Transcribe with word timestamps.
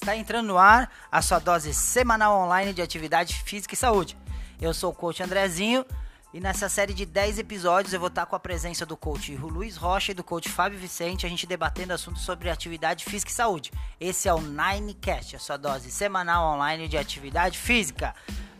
Está 0.00 0.16
entrando 0.16 0.46
no 0.46 0.56
ar 0.56 0.90
a 1.12 1.20
sua 1.20 1.38
dose 1.38 1.74
semanal 1.74 2.40
online 2.40 2.72
de 2.72 2.80
atividade 2.80 3.34
física 3.44 3.74
e 3.74 3.76
saúde. 3.76 4.16
Eu 4.58 4.72
sou 4.72 4.92
o 4.92 4.94
coach 4.94 5.22
Andrezinho 5.22 5.84
e 6.32 6.40
nessa 6.40 6.70
série 6.70 6.94
de 6.94 7.04
10 7.04 7.38
episódios 7.38 7.92
eu 7.92 8.00
vou 8.00 8.08
estar 8.08 8.24
com 8.24 8.34
a 8.34 8.40
presença 8.40 8.86
do 8.86 8.96
coach 8.96 9.36
Luiz 9.36 9.76
Rocha 9.76 10.12
e 10.12 10.14
do 10.14 10.24
coach 10.24 10.48
Fábio 10.48 10.78
Vicente, 10.78 11.26
a 11.26 11.28
gente 11.28 11.46
debatendo 11.46 11.92
assuntos 11.92 12.22
sobre 12.22 12.48
atividade 12.48 13.04
física 13.04 13.30
e 13.30 13.34
saúde. 13.34 13.70
Esse 14.00 14.26
é 14.26 14.32
o 14.32 14.40
Ninecast, 14.40 15.36
a 15.36 15.38
sua 15.38 15.58
dose 15.58 15.90
semanal 15.90 16.54
online 16.54 16.88
de 16.88 16.96
atividade 16.96 17.58
física. 17.58 18.14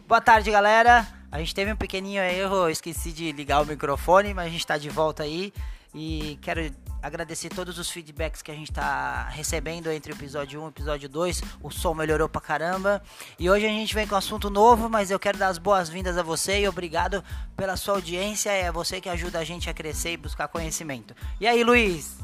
Boa 0.06 0.20
tarde, 0.20 0.50
galera. 0.50 1.08
A 1.32 1.38
gente 1.38 1.54
teve 1.54 1.72
um 1.72 1.76
pequenininho 1.76 2.22
erro, 2.22 2.68
esqueci 2.68 3.12
de 3.12 3.32
ligar 3.32 3.62
o 3.62 3.66
microfone, 3.66 4.34
mas 4.34 4.44
a 4.44 4.50
gente 4.50 4.60
está 4.60 4.76
de 4.76 4.90
volta 4.90 5.22
aí 5.22 5.54
e 5.94 6.38
quero 6.42 6.70
agradecer 7.02 7.48
todos 7.48 7.78
os 7.78 7.90
feedbacks 7.90 8.42
que 8.42 8.50
a 8.50 8.54
gente 8.54 8.70
está 8.70 9.28
recebendo 9.28 9.90
entre 9.90 10.12
o 10.12 10.16
episódio 10.16 10.60
1 10.60 10.62
e 10.62 10.66
o 10.66 10.68
episódio 10.68 11.08
2. 11.08 11.42
O 11.62 11.70
som 11.70 11.94
melhorou 11.94 12.28
pra 12.28 12.40
caramba. 12.40 13.02
E 13.38 13.48
hoje 13.48 13.66
a 13.66 13.68
gente 13.68 13.94
vem 13.94 14.06
com 14.06 14.14
um 14.14 14.18
assunto 14.18 14.50
novo, 14.50 14.88
mas 14.88 15.10
eu 15.10 15.18
quero 15.18 15.38
dar 15.38 15.48
as 15.48 15.58
boas-vindas 15.58 16.16
a 16.18 16.22
você 16.22 16.60
e 16.60 16.68
obrigado 16.68 17.24
pela 17.56 17.76
sua 17.76 17.94
audiência. 17.94 18.50
É 18.50 18.70
você 18.70 19.00
que 19.00 19.08
ajuda 19.08 19.38
a 19.38 19.44
gente 19.44 19.68
a 19.68 19.74
crescer 19.74 20.12
e 20.12 20.16
buscar 20.16 20.48
conhecimento. 20.48 21.14
E 21.40 21.46
aí, 21.46 21.64
Luiz? 21.64 22.18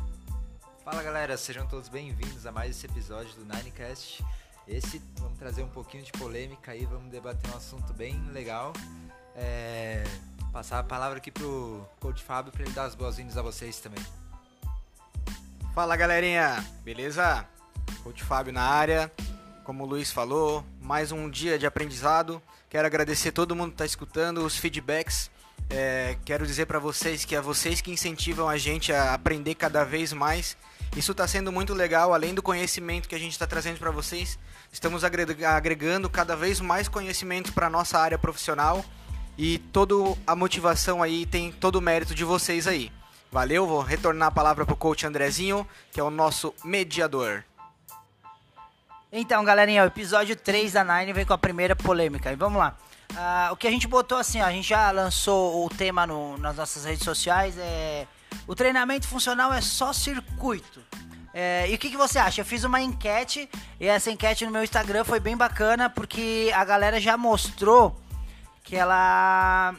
Fala 0.85 1.03
galera, 1.03 1.37
sejam 1.37 1.67
todos 1.67 1.89
bem-vindos 1.89 2.47
a 2.47 2.53
mais 2.53 2.71
esse 2.71 2.87
episódio 2.87 3.35
do 3.35 3.45
Ninecast. 3.45 4.25
Esse 4.69 5.03
vamos 5.19 5.39
trazer 5.39 5.63
um 5.63 5.69
pouquinho 5.69 6.05
de 6.05 6.13
polêmica 6.13 6.73
aí, 6.73 6.85
vamos 6.85 7.11
debater 7.11 7.51
um 7.53 7.57
assunto 7.57 7.93
bem 7.93 8.21
legal. 8.31 8.73
É, 9.35 10.05
passar 10.53 10.79
a 10.79 10.85
palavra 10.85 11.19
aqui 11.19 11.31
pro 11.31 11.85
Coach 12.01 12.23
Fábio 12.23 12.53
para 12.53 12.63
ele 12.63 12.73
dar 12.73 12.85
as 12.85 12.95
boas-vindas 12.95 13.37
a 13.37 13.43
vocês 13.43 13.79
também. 13.81 14.05
Fala 15.77 15.95
galerinha, 15.95 16.65
beleza? 16.83 17.47
Coach 18.03 18.25
Fábio 18.25 18.51
na 18.51 18.63
área. 18.63 19.13
Como 19.63 19.85
o 19.85 19.87
Luiz 19.87 20.11
falou, 20.11 20.65
mais 20.81 21.13
um 21.13 21.29
dia 21.29 21.59
de 21.59 21.67
aprendizado. 21.67 22.41
Quero 22.71 22.87
agradecer 22.87 23.31
todo 23.31 23.55
mundo 23.55 23.69
que 23.69 23.75
está 23.75 23.85
escutando, 23.85 24.39
os 24.39 24.57
feedbacks. 24.57 25.31
É, 25.69 26.17
quero 26.25 26.47
dizer 26.47 26.65
para 26.65 26.79
vocês 26.79 27.27
que 27.27 27.37
é 27.37 27.43
vocês 27.43 27.83
que 27.83 27.91
incentivam 27.91 28.49
a 28.49 28.57
gente 28.57 28.91
a 28.91 29.13
aprender 29.13 29.55
cada 29.55 29.85
vez 29.85 30.15
mais. 30.15 30.57
Isso 30.97 31.13
está 31.13 31.29
sendo 31.29 31.53
muito 31.53 31.75
legal, 31.75 32.15
além 32.15 32.35
do 32.35 32.43
conhecimento 32.43 33.07
que 33.07 33.15
a 33.15 33.21
gente 33.21 33.33
está 33.33 33.47
trazendo 33.47 33.79
para 33.79 33.91
vocês. 33.91 34.39
Estamos 34.73 35.05
agregando 35.05 36.09
cada 36.09 36.35
vez 36.35 36.59
mais 36.59 36.89
conhecimento 36.89 37.53
para 37.53 37.69
nossa 37.69 37.99
área 37.99 38.17
profissional 38.17 38.83
e 39.37 39.59
toda 39.59 39.95
a 40.27 40.35
motivação 40.35 41.03
aí 41.03 41.27
tem 41.27 41.53
todo 41.53 41.77
o 41.77 41.83
mérito 41.83 42.15
de 42.15 42.25
vocês 42.25 42.67
aí. 42.67 42.91
Valeu, 43.37 43.67
vou 43.67 43.83
retornar 43.83 44.29
a 44.29 44.31
palavra 44.31 44.65
para 44.65 44.73
o 44.73 44.77
coach 44.79 45.07
Andrezinho, 45.07 45.69
que 45.93 46.01
é 46.01 46.03
o 46.03 46.09
nosso 46.09 46.55
mediador. 46.65 47.45
Então, 49.13 49.45
galerinha, 49.45 49.83
o 49.83 49.87
episódio 49.87 50.35
3 50.35 50.73
da 50.73 50.83
Nine 50.83 51.13
vem 51.13 51.27
com 51.27 51.35
a 51.35 51.39
primeira 51.39 51.77
polêmica. 51.77 52.33
E 52.33 52.35
vamos 52.35 52.59
lá. 52.59 52.75
Uh, 53.13 53.53
o 53.53 53.57
que 53.59 53.69
a 53.69 53.71
gente 53.71 53.87
botou 53.87 54.17
assim, 54.17 54.41
ó, 54.41 54.47
a 54.47 54.51
gente 54.51 54.67
já 54.67 54.91
lançou 54.91 55.67
o 55.67 55.69
tema 55.69 56.07
no, 56.07 56.39
nas 56.39 56.57
nossas 56.57 56.87
redes 56.87 57.05
sociais. 57.05 57.59
É, 57.59 58.07
o 58.47 58.55
treinamento 58.55 59.07
funcional 59.07 59.53
é 59.53 59.61
só 59.61 59.93
circuito. 59.93 60.83
É, 61.35 61.69
e 61.69 61.75
o 61.75 61.79
que, 61.79 61.91
que 61.91 61.97
você 61.99 62.19
acha? 62.19 62.41
Eu 62.41 62.47
fiz 62.47 62.65
uma 62.65 62.81
enquete 62.81 63.51
e 63.79 63.87
essa 63.87 64.11
enquete 64.11 64.47
no 64.47 64.51
meu 64.51 64.65
Instagram 64.65 65.05
foi 65.05 65.21
bem 65.21 65.37
bacana 65.37 65.91
porque 65.91 66.51
a 66.55 66.65
galera 66.65 66.99
já 66.99 67.19
mostrou 67.19 68.01
que 68.65 68.75
ela 68.75 69.75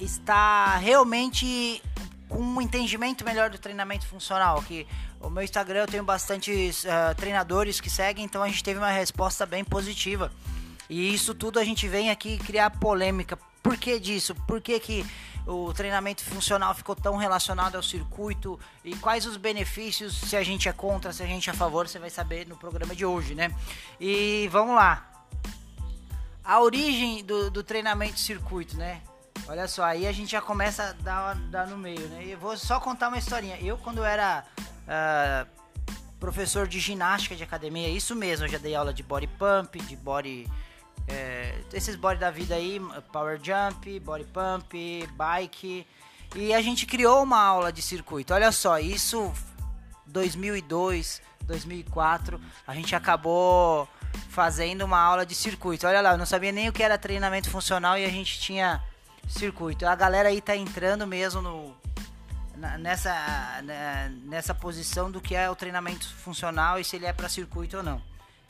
está 0.00 0.76
realmente 0.78 1.80
com 2.28 2.38
um 2.38 2.60
entendimento 2.60 3.24
melhor 3.24 3.50
do 3.50 3.58
treinamento 3.58 4.06
funcional. 4.06 4.62
Que 4.62 4.86
o 5.20 5.30
meu 5.30 5.42
Instagram 5.42 5.80
eu 5.80 5.86
tenho 5.86 6.04
bastantes 6.04 6.84
uh, 6.84 7.14
treinadores 7.16 7.80
que 7.80 7.90
seguem, 7.90 8.24
então 8.24 8.42
a 8.42 8.48
gente 8.48 8.62
teve 8.62 8.78
uma 8.78 8.90
resposta 8.90 9.46
bem 9.46 9.64
positiva. 9.64 10.30
E 10.88 11.12
isso 11.12 11.34
tudo 11.34 11.58
a 11.58 11.64
gente 11.64 11.88
vem 11.88 12.10
aqui 12.10 12.38
criar 12.38 12.70
polêmica. 12.70 13.38
Por 13.62 13.76
que 13.76 13.98
disso? 13.98 14.34
Por 14.46 14.60
que, 14.60 14.78
que 14.78 15.06
o 15.44 15.72
treinamento 15.72 16.24
funcional 16.24 16.74
ficou 16.74 16.94
tão 16.94 17.16
relacionado 17.16 17.74
ao 17.74 17.82
circuito? 17.82 18.58
E 18.84 18.94
quais 18.96 19.26
os 19.26 19.36
benefícios, 19.36 20.16
se 20.16 20.36
a 20.36 20.44
gente 20.44 20.68
é 20.68 20.72
contra, 20.72 21.12
se 21.12 21.22
a 21.22 21.26
gente 21.26 21.50
é 21.50 21.52
a 21.52 21.56
favor, 21.56 21.88
você 21.88 21.98
vai 21.98 22.10
saber 22.10 22.46
no 22.46 22.56
programa 22.56 22.94
de 22.94 23.04
hoje, 23.04 23.34
né? 23.34 23.52
E 24.00 24.48
vamos 24.52 24.76
lá. 24.76 25.10
A 26.44 26.60
origem 26.60 27.24
do, 27.24 27.50
do 27.50 27.64
treinamento 27.64 28.20
circuito, 28.20 28.76
né? 28.76 29.02
Olha 29.48 29.68
só, 29.68 29.84
aí 29.84 30.06
a 30.06 30.12
gente 30.12 30.32
já 30.32 30.40
começa 30.40 30.90
a 30.90 30.92
dar, 30.92 31.34
dar 31.34 31.66
no 31.66 31.76
meio, 31.76 32.08
né? 32.08 32.24
Eu 32.26 32.38
vou 32.38 32.56
só 32.56 32.80
contar 32.80 33.08
uma 33.08 33.18
historinha. 33.18 33.58
Eu, 33.60 33.78
quando 33.78 34.02
era 34.02 34.44
uh, 34.66 35.48
professor 36.18 36.66
de 36.66 36.80
ginástica 36.80 37.36
de 37.36 37.42
academia, 37.42 37.88
isso 37.88 38.14
mesmo, 38.14 38.46
eu 38.46 38.50
já 38.50 38.58
dei 38.58 38.74
aula 38.74 38.92
de 38.92 39.02
body 39.02 39.28
pump, 39.28 39.80
de 39.80 39.96
body. 39.96 40.46
É, 41.08 41.60
esses 41.72 41.94
body 41.94 42.18
da 42.18 42.30
vida 42.30 42.56
aí, 42.56 42.80
power 43.12 43.38
jump, 43.40 44.00
body 44.00 44.24
pump, 44.24 45.06
bike. 45.12 45.86
E 46.34 46.52
a 46.52 46.60
gente 46.60 46.84
criou 46.84 47.22
uma 47.22 47.40
aula 47.40 47.72
de 47.72 47.80
circuito. 47.80 48.34
Olha 48.34 48.50
só, 48.50 48.78
isso 48.78 49.32
2002, 50.06 51.22
2004, 51.42 52.40
a 52.66 52.74
gente 52.74 52.94
acabou 52.96 53.88
fazendo 54.30 54.82
uma 54.82 54.98
aula 54.98 55.24
de 55.24 55.34
circuito. 55.34 55.86
Olha 55.86 56.00
lá, 56.00 56.12
eu 56.12 56.18
não 56.18 56.26
sabia 56.26 56.50
nem 56.50 56.68
o 56.68 56.72
que 56.72 56.82
era 56.82 56.98
treinamento 56.98 57.50
funcional 57.50 57.96
e 57.96 58.04
a 58.04 58.10
gente 58.10 58.40
tinha 58.40 58.82
circuito. 59.28 59.86
A 59.86 59.94
galera 59.94 60.28
aí 60.28 60.40
tá 60.40 60.56
entrando 60.56 61.06
mesmo 61.06 61.42
no, 61.42 61.74
nessa, 62.78 63.62
nessa 64.24 64.54
posição 64.54 65.10
do 65.10 65.20
que 65.20 65.34
é 65.34 65.48
o 65.50 65.56
treinamento 65.56 66.08
funcional 66.16 66.78
e 66.78 66.84
se 66.84 66.96
ele 66.96 67.06
é 67.06 67.12
para 67.12 67.28
circuito 67.28 67.78
ou 67.78 67.82
não. 67.82 68.00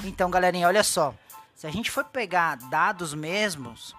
Então, 0.04 0.30
galerinha, 0.30 0.66
olha 0.68 0.84
só. 0.84 1.14
Se 1.54 1.66
a 1.66 1.70
gente 1.70 1.90
for 1.90 2.04
pegar 2.04 2.56
dados 2.56 3.14
mesmos, 3.14 3.94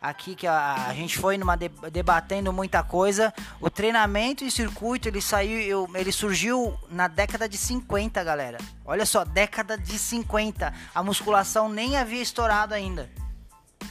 aqui 0.00 0.34
que 0.34 0.46
a, 0.46 0.86
a 0.88 0.94
gente 0.94 1.18
foi 1.18 1.36
numa 1.38 1.56
debatendo 1.56 2.52
muita 2.52 2.82
coisa, 2.82 3.32
o 3.60 3.70
treinamento 3.70 4.44
em 4.44 4.50
circuito 4.50 5.08
ele 5.08 5.20
saiu, 5.20 5.88
ele 5.94 6.10
surgiu 6.10 6.76
na 6.90 7.06
década 7.06 7.48
de 7.48 7.56
50, 7.56 8.24
galera. 8.24 8.58
Olha 8.84 9.06
só, 9.06 9.24
década 9.24 9.78
de 9.78 9.98
50. 9.98 10.72
A 10.94 11.02
musculação 11.02 11.68
nem 11.68 11.96
havia 11.96 12.22
estourado 12.22 12.74
ainda. 12.74 13.08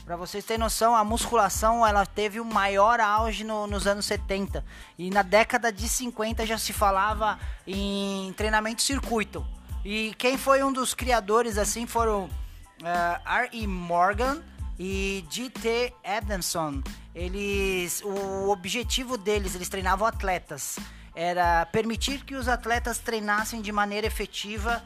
Para 0.06 0.16
vocês 0.16 0.44
terem 0.44 0.60
noção, 0.60 0.96
a 0.96 1.04
musculação 1.04 1.86
ela 1.86 2.06
teve 2.06 2.40
o 2.40 2.46
maior 2.46 3.00
auge 3.00 3.44
no, 3.44 3.68
nos 3.68 3.88
anos 3.88 4.06
70 4.06 4.64
e 4.98 5.10
na 5.10 5.22
década 5.22 5.72
de 5.72 5.88
50 5.88 6.46
já 6.46 6.58
se 6.58 6.74
falava 6.74 7.40
em 7.66 8.34
treinamento 8.34 8.82
circuito. 8.82 9.46
E 9.84 10.14
quem 10.18 10.38
foi 10.38 10.64
um 10.64 10.72
dos 10.72 10.94
criadores 10.94 11.58
assim 11.58 11.88
foram 11.88 12.26
uh, 12.26 13.28
R.E. 13.28 13.66
Morgan 13.66 14.42
e 14.80 15.26
G.T. 15.30 15.94
Adamson. 16.04 16.82
Eles, 17.14 18.02
o 18.04 18.50
objetivo 18.50 19.18
deles, 19.18 19.56
eles 19.56 19.70
treinavam 19.70 20.08
atletas, 20.08 20.78
era 21.16 21.66
permitir 21.66 22.24
que 22.24 22.36
os 22.36 22.48
atletas 22.48 22.98
treinassem 23.00 23.62
de 23.62 23.72
maneira 23.72 24.08
efetiva 24.08 24.84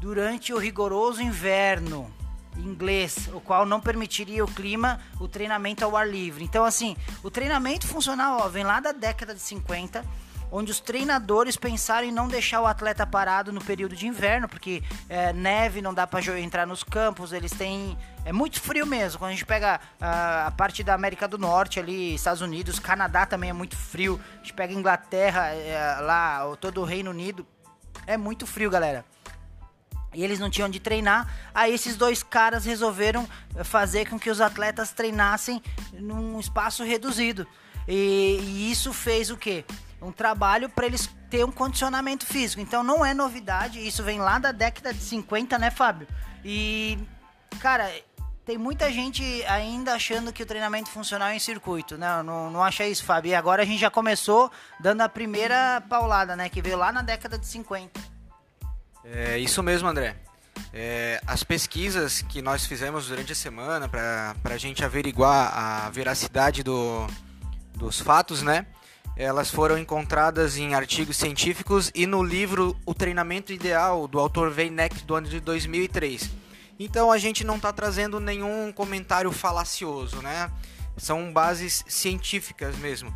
durante 0.00 0.52
o 0.52 0.58
rigoroso 0.58 1.20
inverno 1.20 2.12
inglês, 2.58 3.28
o 3.32 3.40
qual 3.40 3.64
não 3.64 3.80
permitiria 3.80 4.44
o 4.44 4.48
clima, 4.48 5.00
o 5.20 5.28
treinamento 5.28 5.84
ao 5.84 5.96
ar 5.96 6.08
livre. 6.08 6.44
Então, 6.44 6.64
assim, 6.64 6.96
o 7.22 7.30
treinamento 7.30 7.86
funcional 7.86 8.40
ó, 8.42 8.48
vem 8.48 8.64
lá 8.64 8.80
da 8.80 8.92
década 8.92 9.34
de 9.34 9.40
50, 9.40 10.04
onde 10.50 10.70
os 10.70 10.80
treinadores 10.80 11.56
pensaram 11.56 12.06
em 12.06 12.12
não 12.12 12.26
deixar 12.26 12.60
o 12.60 12.66
atleta 12.66 13.06
parado 13.06 13.52
no 13.52 13.62
período 13.62 13.94
de 13.94 14.06
inverno, 14.06 14.48
porque 14.48 14.82
é, 15.08 15.32
neve 15.32 15.82
não 15.82 15.92
dá 15.92 16.06
para 16.06 16.40
entrar 16.40 16.66
nos 16.66 16.82
campos, 16.82 17.32
eles 17.32 17.52
têm. 17.52 17.96
É 18.24 18.32
muito 18.32 18.60
frio 18.60 18.86
mesmo. 18.86 19.18
Quando 19.18 19.30
a 19.30 19.34
gente 19.34 19.46
pega 19.46 19.80
a, 20.00 20.46
a 20.46 20.50
parte 20.50 20.82
da 20.82 20.94
América 20.94 21.28
do 21.28 21.38
Norte, 21.38 21.78
ali, 21.78 22.14
Estados 22.14 22.40
Unidos, 22.40 22.78
Canadá 22.78 23.26
também 23.26 23.50
é 23.50 23.54
muito 23.54 23.76
frio. 23.76 24.20
A 24.34 24.36
gente 24.38 24.52
pega 24.52 24.72
Inglaterra, 24.72 25.48
é, 25.48 25.98
lá, 26.00 26.56
todo 26.60 26.80
o 26.80 26.84
Reino 26.84 27.10
Unido, 27.10 27.46
é 28.06 28.16
muito 28.16 28.46
frio, 28.46 28.70
galera 28.70 29.04
e 30.18 30.24
eles 30.24 30.40
não 30.40 30.50
tinham 30.50 30.68
de 30.68 30.80
treinar. 30.80 31.32
Aí 31.54 31.72
esses 31.72 31.96
dois 31.96 32.24
caras 32.24 32.64
resolveram 32.64 33.28
fazer 33.62 34.10
com 34.10 34.18
que 34.18 34.28
os 34.28 34.40
atletas 34.40 34.90
treinassem 34.90 35.62
num 35.92 36.40
espaço 36.40 36.82
reduzido. 36.82 37.46
E, 37.86 38.40
e 38.42 38.72
isso 38.72 38.92
fez 38.92 39.30
o 39.30 39.36
quê? 39.36 39.64
Um 40.02 40.10
trabalho 40.10 40.68
para 40.68 40.86
eles 40.86 41.08
ter 41.30 41.44
um 41.44 41.52
condicionamento 41.52 42.26
físico. 42.26 42.60
Então 42.60 42.82
não 42.82 43.06
é 43.06 43.14
novidade, 43.14 43.86
isso 43.86 44.02
vem 44.02 44.18
lá 44.18 44.40
da 44.40 44.50
década 44.50 44.92
de 44.92 45.00
50, 45.00 45.56
né, 45.56 45.70
Fábio? 45.70 46.08
E 46.44 46.98
cara, 47.60 47.88
tem 48.44 48.58
muita 48.58 48.90
gente 48.90 49.22
ainda 49.44 49.94
achando 49.94 50.32
que 50.32 50.42
o 50.42 50.46
treinamento 50.46 50.90
funcional 50.90 51.28
é 51.28 51.36
em 51.36 51.38
circuito, 51.38 51.96
né? 51.96 52.24
Não, 52.24 52.50
não 52.50 52.64
acha 52.64 52.84
isso, 52.84 53.04
Fábio? 53.04 53.30
E 53.30 53.36
agora 53.36 53.62
a 53.62 53.64
gente 53.64 53.78
já 53.78 53.90
começou 53.90 54.50
dando 54.80 55.00
a 55.02 55.08
primeira 55.08 55.80
paulada, 55.88 56.34
né? 56.34 56.48
Que 56.48 56.60
veio 56.60 56.76
lá 56.76 56.90
na 56.90 57.02
década 57.02 57.38
de 57.38 57.46
50. 57.46 58.17
É 59.12 59.38
isso 59.38 59.62
mesmo, 59.62 59.88
André. 59.88 60.16
É, 60.72 61.20
as 61.26 61.42
pesquisas 61.42 62.20
que 62.22 62.42
nós 62.42 62.66
fizemos 62.66 63.08
durante 63.08 63.32
a 63.32 63.34
semana 63.34 63.88
para 63.88 64.34
a 64.44 64.58
gente 64.58 64.84
averiguar 64.84 65.52
a 65.56 65.90
veracidade 65.90 66.62
do, 66.62 67.06
dos 67.74 68.00
fatos, 68.00 68.42
né? 68.42 68.66
Elas 69.16 69.50
foram 69.50 69.76
encontradas 69.76 70.56
em 70.56 70.74
artigos 70.74 71.16
científicos 71.16 71.90
e 71.94 72.06
no 72.06 72.22
livro 72.22 72.76
O 72.86 72.94
Treinamento 72.94 73.52
Ideal, 73.52 74.06
do 74.06 74.20
autor 74.20 74.52
Weineck, 74.56 75.02
do 75.04 75.14
ano 75.14 75.28
de 75.28 75.40
2003. 75.40 76.30
Então 76.78 77.10
a 77.10 77.18
gente 77.18 77.42
não 77.42 77.56
está 77.56 77.72
trazendo 77.72 78.20
nenhum 78.20 78.72
comentário 78.72 79.32
falacioso, 79.32 80.22
né? 80.22 80.50
São 80.96 81.32
bases 81.32 81.84
científicas 81.88 82.76
mesmo. 82.76 83.12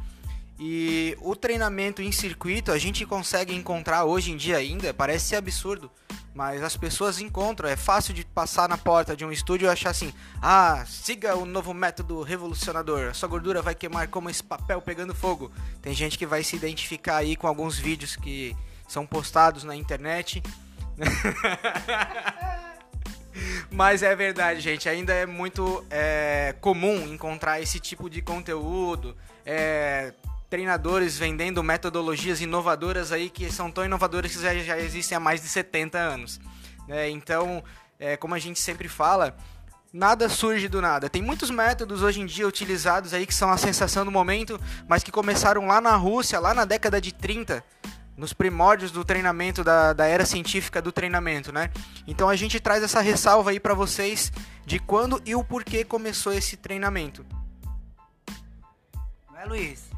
E 0.64 1.19
o 1.20 1.35
treinamento 1.35 2.00
em 2.00 2.12
circuito 2.12 2.70
a 2.70 2.79
gente 2.79 3.05
consegue 3.05 3.53
encontrar 3.53 4.05
hoje 4.05 4.31
em 4.31 4.37
dia 4.37 4.59
ainda, 4.59 4.94
parece 4.94 5.31
ser 5.31 5.35
absurdo, 5.35 5.91
mas 6.32 6.62
as 6.62 6.76
pessoas 6.76 7.19
encontram. 7.19 7.69
É 7.69 7.75
fácil 7.75 8.14
de 8.14 8.25
passar 8.25 8.69
na 8.69 8.79
porta 8.79 9.17
de 9.17 9.25
um 9.25 9.32
estúdio 9.32 9.67
e 9.67 9.69
achar 9.69 9.91
assim: 9.91 10.14
ah, 10.41 10.85
siga 10.87 11.35
o 11.35 11.44
novo 11.44 11.75
método 11.75 12.23
revolucionador, 12.23 13.09
a 13.09 13.12
sua 13.14 13.29
gordura 13.29 13.61
vai 13.61 13.75
queimar 13.75 14.06
como 14.06 14.31
esse 14.31 14.41
papel 14.41 14.81
pegando 14.81 15.12
fogo. 15.12 15.50
Tem 15.82 15.93
gente 15.93 16.17
que 16.17 16.26
vai 16.26 16.44
se 16.44 16.55
identificar 16.55 17.17
aí 17.17 17.35
com 17.35 17.49
alguns 17.49 17.76
vídeos 17.76 18.15
que 18.15 18.56
são 18.87 19.05
postados 19.05 19.65
na 19.65 19.75
internet. 19.75 20.41
Mas 23.69 24.05
é 24.05 24.15
verdade, 24.15 24.61
gente. 24.61 24.88
Ainda 24.88 25.12
é 25.12 25.26
muito 25.26 25.85
é, 25.91 26.55
comum 26.61 27.12
encontrar 27.12 27.61
esse 27.61 27.81
tipo 27.81 28.08
de 28.08 28.23
conteúdo. 28.23 29.17
É, 29.44 30.12
treinadores 30.52 31.16
vendendo 31.16 31.62
metodologias 31.62 32.43
inovadoras 32.43 33.10
aí 33.10 33.31
que 33.31 33.50
são 33.50 33.70
tão 33.70 33.87
inovadoras 33.87 34.31
que 34.31 34.43
já, 34.43 34.54
já 34.54 34.78
existem 34.78 35.16
há 35.16 35.19
mais 35.19 35.40
de 35.40 35.49
70 35.49 35.96
anos. 35.96 36.38
É, 36.87 37.08
então, 37.08 37.64
é, 37.99 38.19
como 38.19 38.34
a 38.34 38.38
gente 38.38 38.60
sempre 38.60 38.87
fala, 38.87 39.34
nada 39.90 40.28
surge 40.28 40.69
do 40.69 40.82
nada. 40.82 41.08
Tem 41.08 41.22
muitos 41.22 41.49
métodos 41.49 42.02
hoje 42.02 42.20
em 42.20 42.26
dia 42.26 42.46
utilizados 42.46 43.14
aí 43.14 43.25
que 43.25 43.34
são 43.34 43.50
a 43.50 43.56
sensação 43.56 44.04
do 44.04 44.10
momento, 44.10 44.60
mas 44.87 45.02
que 45.02 45.10
começaram 45.10 45.66
lá 45.66 45.81
na 45.81 45.96
Rússia, 45.96 46.38
lá 46.38 46.52
na 46.52 46.66
década 46.66 47.00
de 47.00 47.14
30, 47.14 47.64
nos 48.14 48.34
primórdios 48.34 48.90
do 48.90 49.06
treinamento, 49.06 49.64
da, 49.64 49.94
da 49.94 50.05
era 50.05 50.26
científica 50.26 50.82
do 50.82 50.93
treinamento, 50.93 51.50
né? 51.50 51.70
Então 52.06 52.28
a 52.28 52.37
gente 52.37 52.60
traz 52.60 52.82
essa 52.82 53.00
ressalva 53.00 53.52
aí 53.52 53.58
para 53.58 53.72
vocês 53.72 54.31
de 54.66 54.78
quando 54.78 55.19
e 55.25 55.34
o 55.34 55.43
porquê 55.43 55.82
começou 55.82 56.31
esse 56.31 56.58
treinamento. 56.58 57.25
Não 59.31 59.40
é, 59.40 59.46
Luiz? 59.46 59.92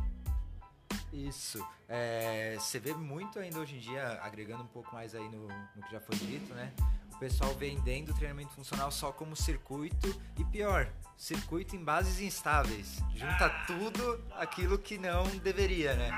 Isso. 1.15 1.65
É, 1.89 2.57
você 2.59 2.81
vê 2.81 2.93
muito 2.93 3.39
ainda 3.39 3.61
hoje 3.61 3.77
em 3.77 3.79
dia, 3.79 4.21
agregando 4.21 4.65
um 4.65 4.67
pouco 4.67 4.93
mais 4.93 5.15
aí 5.15 5.29
no, 5.29 5.47
no 5.47 5.83
que 5.85 5.93
já 5.93 6.01
foi 6.01 6.17
dito, 6.17 6.53
né? 6.53 6.73
O 7.13 7.19
pessoal 7.19 7.55
vendendo 7.55 8.13
treinamento 8.13 8.53
funcional 8.53 8.91
só 8.91 9.13
como 9.13 9.37
circuito 9.37 10.21
e 10.37 10.45
pior, 10.45 10.89
circuito 11.17 11.77
em 11.77 11.85
bases 11.85 12.21
instáveis. 12.21 12.99
Junta 13.15 13.49
tudo 13.69 14.21
aquilo 14.33 14.77
que 14.77 14.99
não 14.99 15.25
deveria, 15.39 15.95
né? 15.95 16.11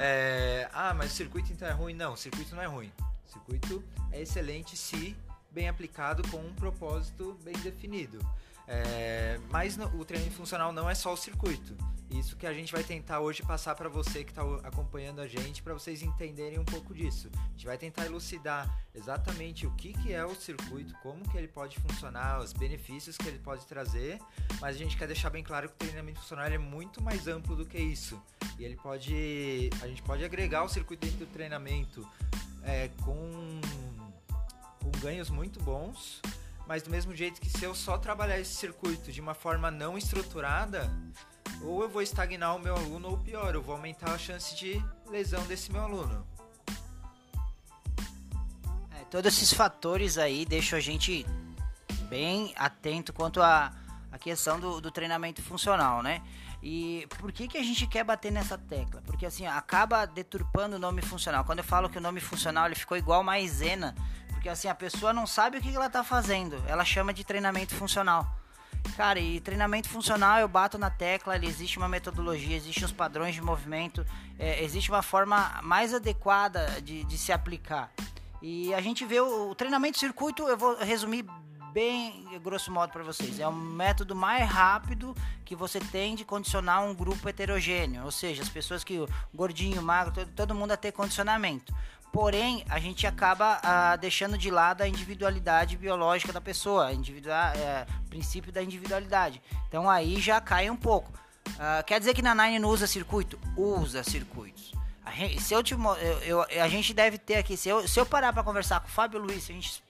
É, 0.00 0.70
ah, 0.72 0.94
mas 0.94 1.12
o 1.12 1.14
circuito 1.16 1.52
então 1.52 1.66
é 1.66 1.72
ruim? 1.72 1.94
Não, 1.94 2.12
o 2.12 2.16
circuito 2.16 2.54
não 2.54 2.62
é 2.62 2.66
ruim. 2.66 2.92
O 3.26 3.32
circuito 3.32 3.84
é 4.12 4.22
excelente 4.22 4.76
se 4.76 5.16
bem 5.50 5.68
aplicado 5.68 6.22
com 6.30 6.38
um 6.38 6.54
propósito 6.54 7.36
bem 7.42 7.54
definido. 7.58 8.20
É, 8.66 9.38
mas 9.50 9.76
o 9.78 10.04
treinamento 10.04 10.36
funcional 10.36 10.72
não 10.72 10.88
é 10.88 10.94
só 10.94 11.12
o 11.12 11.16
circuito. 11.16 11.76
Isso 12.10 12.36
que 12.36 12.44
a 12.44 12.52
gente 12.52 12.72
vai 12.72 12.82
tentar 12.82 13.20
hoje 13.20 13.40
passar 13.42 13.76
para 13.76 13.88
você 13.88 14.24
que 14.24 14.32
está 14.32 14.42
acompanhando 14.64 15.20
a 15.20 15.28
gente, 15.28 15.62
para 15.62 15.72
vocês 15.72 16.02
entenderem 16.02 16.58
um 16.58 16.64
pouco 16.64 16.92
disso. 16.92 17.30
A 17.32 17.50
gente 17.52 17.66
vai 17.66 17.78
tentar 17.78 18.04
elucidar 18.04 18.68
exatamente 18.92 19.64
o 19.64 19.70
que, 19.72 19.92
que 19.92 20.12
é 20.12 20.24
o 20.24 20.34
circuito, 20.34 20.92
como 21.02 21.28
que 21.28 21.38
ele 21.38 21.46
pode 21.46 21.78
funcionar, 21.78 22.40
os 22.40 22.52
benefícios 22.52 23.16
que 23.16 23.28
ele 23.28 23.38
pode 23.38 23.64
trazer, 23.64 24.18
mas 24.60 24.74
a 24.74 24.78
gente 24.78 24.96
quer 24.96 25.06
deixar 25.06 25.30
bem 25.30 25.44
claro 25.44 25.68
que 25.68 25.74
o 25.74 25.78
treinamento 25.78 26.18
funcional 26.18 26.46
é 26.46 26.58
muito 26.58 27.00
mais 27.00 27.28
amplo 27.28 27.54
do 27.54 27.64
que 27.64 27.78
isso. 27.78 28.20
E 28.58 28.64
ele 28.64 28.76
pode, 28.76 29.70
a 29.80 29.86
gente 29.86 30.02
pode 30.02 30.24
agregar 30.24 30.64
o 30.64 30.68
circuito 30.68 31.06
dentro 31.06 31.24
do 31.24 31.32
treinamento 31.32 32.04
é, 32.64 32.88
com, 33.04 33.60
com 34.82 34.90
ganhos 35.00 35.30
muito 35.30 35.62
bons, 35.62 36.20
mas 36.70 36.84
do 36.84 36.90
mesmo 36.90 37.12
jeito 37.16 37.40
que 37.40 37.50
se 37.50 37.64
eu 37.64 37.74
só 37.74 37.98
trabalhar 37.98 38.38
esse 38.38 38.54
circuito 38.54 39.10
de 39.10 39.20
uma 39.20 39.34
forma 39.34 39.72
não 39.72 39.98
estruturada, 39.98 40.88
ou 41.64 41.82
eu 41.82 41.88
vou 41.88 42.00
estagnar 42.00 42.54
o 42.54 42.60
meu 42.60 42.76
aluno, 42.76 43.08
ou 43.08 43.18
pior, 43.18 43.56
eu 43.56 43.60
vou 43.60 43.74
aumentar 43.74 44.12
a 44.12 44.16
chance 44.16 44.54
de 44.54 44.80
lesão 45.08 45.44
desse 45.48 45.72
meu 45.72 45.82
aluno. 45.82 46.24
É, 48.92 49.04
todos 49.10 49.34
esses 49.34 49.52
fatores 49.52 50.16
aí 50.16 50.44
deixam 50.44 50.78
a 50.78 50.80
gente 50.80 51.26
bem 52.08 52.54
atento 52.54 53.12
quanto 53.12 53.42
à 53.42 53.72
a, 54.12 54.14
a, 54.14 54.18
questão 54.20 54.60
do, 54.60 54.80
do 54.80 54.92
treinamento 54.92 55.42
funcional, 55.42 56.04
né? 56.04 56.22
E 56.62 57.04
por 57.18 57.32
que, 57.32 57.48
que 57.48 57.58
a 57.58 57.64
gente 57.64 57.84
quer 57.88 58.04
bater 58.04 58.30
nessa 58.30 58.56
tecla? 58.56 59.02
Porque 59.04 59.26
assim, 59.26 59.44
acaba 59.44 60.06
deturpando 60.06 60.76
o 60.76 60.78
nome 60.78 61.02
funcional. 61.02 61.44
Quando 61.44 61.58
eu 61.58 61.64
falo 61.64 61.90
que 61.90 61.98
o 61.98 62.00
nome 62.00 62.20
funcional 62.20 62.66
ele 62.66 62.76
ficou 62.76 62.96
igual 62.96 63.24
maisena, 63.24 63.92
porque 64.40 64.48
assim, 64.48 64.68
a 64.68 64.74
pessoa 64.74 65.12
não 65.12 65.26
sabe 65.26 65.58
o 65.58 65.60
que 65.60 65.68
ela 65.76 65.86
está 65.86 66.02
fazendo. 66.02 66.56
Ela 66.66 66.82
chama 66.82 67.12
de 67.12 67.22
treinamento 67.22 67.74
funcional. 67.74 68.26
Cara, 68.96 69.20
e 69.20 69.38
treinamento 69.38 69.86
funcional 69.90 70.38
eu 70.38 70.48
bato 70.48 70.78
na 70.78 70.88
tecla, 70.88 71.36
existe 71.44 71.76
uma 71.76 71.86
metodologia, 71.86 72.56
existem 72.56 72.86
os 72.86 72.90
padrões 72.90 73.34
de 73.34 73.42
movimento, 73.42 74.04
é, 74.38 74.64
existe 74.64 74.90
uma 74.90 75.02
forma 75.02 75.60
mais 75.62 75.92
adequada 75.92 76.80
de, 76.80 77.04
de 77.04 77.18
se 77.18 77.30
aplicar. 77.30 77.92
E 78.40 78.72
a 78.72 78.80
gente 78.80 79.04
vê 79.04 79.20
o, 79.20 79.50
o 79.50 79.54
treinamento 79.54 79.98
circuito, 79.98 80.48
eu 80.48 80.56
vou 80.56 80.74
resumir 80.78 81.26
bem 81.70 82.26
grosso 82.42 82.72
modo 82.72 82.90
para 82.90 83.02
vocês. 83.04 83.38
É 83.38 83.46
o 83.46 83.52
método 83.52 84.16
mais 84.16 84.48
rápido 84.48 85.14
que 85.44 85.54
você 85.54 85.80
tem 85.80 86.14
de 86.14 86.24
condicionar 86.24 86.82
um 86.82 86.94
grupo 86.94 87.28
heterogêneo, 87.28 88.04
ou 88.06 88.10
seja, 88.10 88.42
as 88.42 88.48
pessoas 88.48 88.82
que 88.82 89.06
gordinho, 89.34 89.82
magro, 89.82 90.14
todo, 90.14 90.30
todo 90.32 90.54
mundo 90.54 90.72
a 90.72 90.78
ter 90.78 90.92
condicionamento. 90.92 91.74
Porém, 92.12 92.64
a 92.68 92.80
gente 92.80 93.06
acaba 93.06 93.60
ah, 93.62 93.96
deixando 93.96 94.36
de 94.36 94.50
lado 94.50 94.82
a 94.82 94.88
individualidade 94.88 95.76
biológica 95.76 96.32
da 96.32 96.40
pessoa, 96.40 96.92
individual, 96.92 97.52
é, 97.54 97.86
princípio 98.08 98.52
da 98.52 98.62
individualidade. 98.62 99.40
Então 99.68 99.88
aí 99.88 100.20
já 100.20 100.40
cai 100.40 100.68
um 100.68 100.76
pouco. 100.76 101.12
Ah, 101.58 101.82
quer 101.86 102.00
dizer 102.00 102.14
que 102.14 102.22
na 102.22 102.34
Nine 102.34 102.58
não 102.58 102.68
usa 102.68 102.86
circuito? 102.86 103.38
Usa 103.56 104.02
circuitos. 104.02 104.72
A 105.04 105.12
gente, 105.12 105.40
se 105.40 105.54
eu, 105.54 105.62
te, 105.62 105.74
eu, 105.74 106.44
eu, 106.48 106.62
a 106.62 106.68
gente 106.68 106.92
deve 106.92 107.16
ter 107.16 107.36
aqui, 107.36 107.56
se 107.56 107.68
eu, 107.68 107.86
se 107.86 107.98
eu 107.98 108.04
parar 108.04 108.32
para 108.32 108.42
conversar 108.42 108.80
com 108.80 108.88
o 108.88 108.90
Fábio 108.90 109.20
Luiz, 109.20 109.44
se 109.44 109.52
a 109.52 109.54
gente 109.54 109.82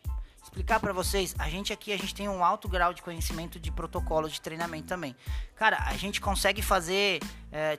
explicar 0.43 0.81
para 0.81 0.93
vocês, 0.93 1.35
a 1.39 1.49
gente 1.49 1.73
aqui 1.73 1.93
a 1.93 1.97
gente 1.97 2.15
tem 2.15 2.29
um 2.29 2.45
alto 2.45 2.69
grau 2.69 2.93
de 2.93 3.03
conhecimento 3.03 3.59
de 3.59 3.71
protocolo 3.71 4.29
de 4.29 4.41
treinamento 4.41 4.89
também. 4.89 5.15
Cara, 5.57 5.85
a 5.87 5.97
gente 5.97 6.21
consegue 6.21 6.61
fazer 6.61 7.21
é, 7.53 7.79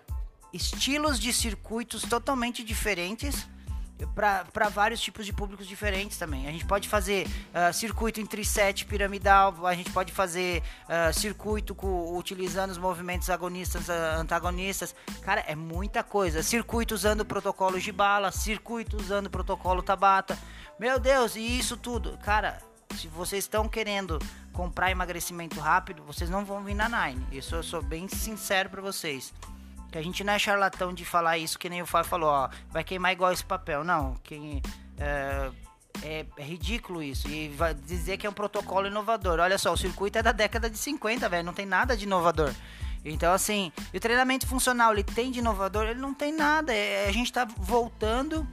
estilos 0.54 1.20
de 1.20 1.34
circuitos 1.34 2.04
totalmente 2.04 2.64
diferentes 2.64 3.48
para 4.08 4.70
vários 4.70 5.00
tipos 5.00 5.26
de 5.26 5.34
públicos 5.34 5.68
diferentes 5.68 6.18
também. 6.18 6.48
A 6.48 6.52
gente 6.52 6.66
pode 6.66 6.88
fazer 6.88 7.28
uh, 7.28 7.74
circuito 7.74 8.20
em 8.20 8.26
trisete 8.26 8.86
piramidal, 8.86 9.66
a 9.66 9.74
gente 9.74 9.92
pode 9.92 10.12
fazer 10.12 10.62
uh, 10.86 11.14
circuito 11.14 11.74
com, 11.76 12.18
utilizando 12.18 12.72
os 12.72 12.78
movimentos 12.78 13.30
agonistas, 13.30 13.88
uh, 13.88 14.20
antagonistas. 14.20 14.96
Cara, 15.22 15.44
é 15.48 15.56
muita 15.56 16.04
coisa. 16.04 16.44
Circuito 16.44 16.94
usando 16.94 17.26
protocolo 17.26 17.80
de 17.80 17.92
bala, 17.92 18.32
circuito 18.32 18.98
usando 18.98 19.30
protocolo 19.30 19.82
Tabata. 19.82 20.38
Meu 20.80 21.00
Deus, 21.00 21.36
e 21.36 21.60
isso 21.60 21.78
tudo. 21.78 22.18
Cara, 22.24 22.60
se 22.98 23.08
vocês 23.08 23.44
estão 23.44 23.68
querendo 23.68 24.20
comprar 24.52 24.92
emagrecimento 24.92 25.60
rápido, 25.60 26.04
vocês 26.04 26.30
não 26.30 26.44
vão 26.44 26.64
vir 26.64 26.74
na 26.74 26.90
Nine. 26.90 27.26
Isso 27.32 27.56
eu 27.56 27.64
sou 27.64 27.82
bem 27.82 28.08
sincero 28.08 28.70
para 28.70 28.82
vocês. 28.82 29.34
Que 29.92 29.98
a 29.98 30.02
gente 30.02 30.24
não 30.24 30.34
é 30.34 30.40
charlatão 30.40 30.94
de 30.94 31.04
falar 31.04 31.38
isso 31.38 31.60
que 31.60 31.70
nem 31.70 31.82
o 31.82 31.86
Fábio 31.86 32.10
falou, 32.10 32.30
ó, 32.30 32.50
vai 32.70 32.84
queimar 32.84 33.12
igual 33.12 33.32
esse 33.32 33.44
papel. 33.44 33.84
Não, 33.84 34.16
quem 34.24 34.62
é, 34.98 35.52
é, 36.04 36.26
é, 36.38 36.44
ridículo 36.44 37.04
isso. 37.04 37.28
E 37.28 37.50
vai 37.50 37.74
dizer 37.74 38.18
que 38.18 38.26
é 38.26 38.30
um 38.30 38.34
protocolo 38.34 38.88
inovador. 38.88 39.40
Olha 39.40 39.58
só, 39.58 39.74
o 39.74 39.78
circuito 39.78 40.18
é 40.18 40.24
da 40.24 40.32
década 40.32 40.70
de 40.70 40.78
50, 40.78 41.28
velho, 41.28 41.46
não 41.46 41.54
tem 41.54 41.66
nada 41.66 41.98
de 41.98 42.06
inovador. 42.06 42.54
Então, 43.04 43.34
assim, 43.34 43.72
o 43.94 44.00
treinamento 44.00 44.48
funcional, 44.48 44.94
ele 44.94 45.04
tem 45.04 45.32
de 45.32 45.40
inovador? 45.40 45.86
Ele 45.88 46.00
não 46.00 46.14
tem 46.14 46.32
nada. 46.32 46.74
É, 46.74 47.08
a 47.08 47.12
gente 47.12 47.34
tá 47.34 47.46
voltando 47.46 48.48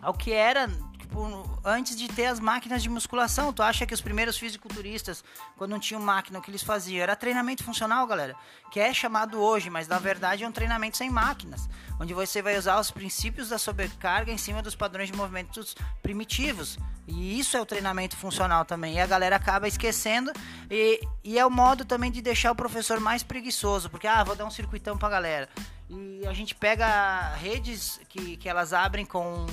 ao 0.00 0.14
que 0.14 0.32
era 0.32 0.70
tipo, 1.10 1.60
antes 1.64 1.96
de 1.96 2.08
ter 2.08 2.26
as 2.26 2.38
máquinas 2.38 2.82
de 2.82 2.88
musculação. 2.88 3.52
Tu 3.52 3.62
acha 3.62 3.84
que 3.84 3.92
os 3.92 4.00
primeiros 4.00 4.38
fisiculturistas, 4.38 5.24
quando 5.56 5.72
não 5.72 5.80
tinham 5.80 6.00
máquina, 6.00 6.38
o 6.38 6.42
que 6.42 6.50
eles 6.50 6.62
faziam? 6.62 7.02
Era 7.02 7.16
treinamento 7.16 7.64
funcional, 7.64 8.06
galera. 8.06 8.36
Que 8.70 8.78
é 8.78 8.94
chamado 8.94 9.40
hoje, 9.40 9.68
mas 9.68 9.88
na 9.88 9.98
verdade 9.98 10.44
é 10.44 10.48
um 10.48 10.52
treinamento 10.52 10.96
sem 10.96 11.10
máquinas. 11.10 11.68
Onde 12.00 12.14
você 12.14 12.40
vai 12.40 12.56
usar 12.56 12.78
os 12.78 12.90
princípios 12.90 13.48
da 13.48 13.58
sobrecarga 13.58 14.32
em 14.32 14.38
cima 14.38 14.62
dos 14.62 14.74
padrões 14.74 15.10
de 15.10 15.16
movimentos 15.16 15.74
primitivos. 16.02 16.78
E 17.06 17.38
isso 17.38 17.56
é 17.56 17.60
o 17.60 17.66
treinamento 17.66 18.16
funcional 18.16 18.64
também. 18.64 18.94
E 18.94 19.00
a 19.00 19.06
galera 19.06 19.36
acaba 19.36 19.66
esquecendo. 19.66 20.32
E, 20.70 21.00
e 21.24 21.38
é 21.38 21.44
o 21.44 21.50
modo 21.50 21.84
também 21.84 22.10
de 22.10 22.22
deixar 22.22 22.52
o 22.52 22.54
professor 22.54 23.00
mais 23.00 23.22
preguiçoso. 23.22 23.90
Porque, 23.90 24.06
ah, 24.06 24.22
vou 24.22 24.36
dar 24.36 24.44
um 24.44 24.50
circuitão 24.50 24.96
pra 24.96 25.08
galera. 25.08 25.48
E 25.88 26.24
a 26.26 26.32
gente 26.32 26.54
pega 26.54 27.34
redes 27.34 28.00
que, 28.08 28.36
que 28.36 28.48
elas 28.48 28.72
abrem 28.72 29.04
com 29.04 29.46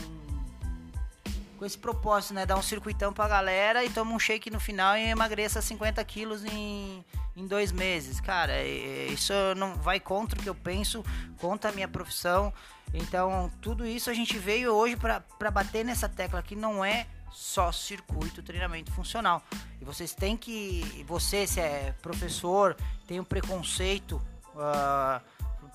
com 1.57 1.65
esse 1.65 1.77
propósito, 1.77 2.33
né? 2.33 2.45
Dar 2.45 2.57
um 2.57 2.61
circuitão 2.61 3.11
pra 3.11 3.27
galera 3.27 3.83
e 3.83 3.89
toma 3.89 4.13
um 4.13 4.19
shake 4.19 4.49
no 4.49 4.59
final 4.59 4.95
e 4.95 5.09
emagreça 5.09 5.61
50 5.61 6.03
quilos 6.05 6.45
em, 6.45 7.03
em 7.35 7.47
dois 7.47 7.71
meses. 7.71 8.21
Cara, 8.21 8.63
isso 8.63 9.33
não 9.57 9.75
vai 9.75 9.99
contra 9.99 10.39
o 10.39 10.43
que 10.43 10.49
eu 10.49 10.55
penso, 10.55 11.03
contra 11.39 11.71
a 11.71 11.73
minha 11.73 11.87
profissão. 11.87 12.53
Então, 12.93 13.51
tudo 13.61 13.85
isso 13.85 14.09
a 14.09 14.13
gente 14.13 14.37
veio 14.37 14.71
hoje 14.73 14.95
para 14.95 15.51
bater 15.51 15.83
nessa 15.83 16.07
tecla 16.07 16.41
que 16.41 16.55
não 16.55 16.85
é 16.85 17.07
só 17.31 17.71
circuito 17.71 18.41
treinamento 18.41 18.91
funcional. 18.91 19.43
E 19.81 19.85
vocês 19.85 20.13
têm 20.13 20.37
que. 20.37 21.03
Você, 21.07 21.45
se 21.45 21.59
é 21.59 21.93
professor, 22.01 22.75
tem 23.05 23.19
um 23.19 23.23
preconceito. 23.23 24.21
Uh, 24.55 25.21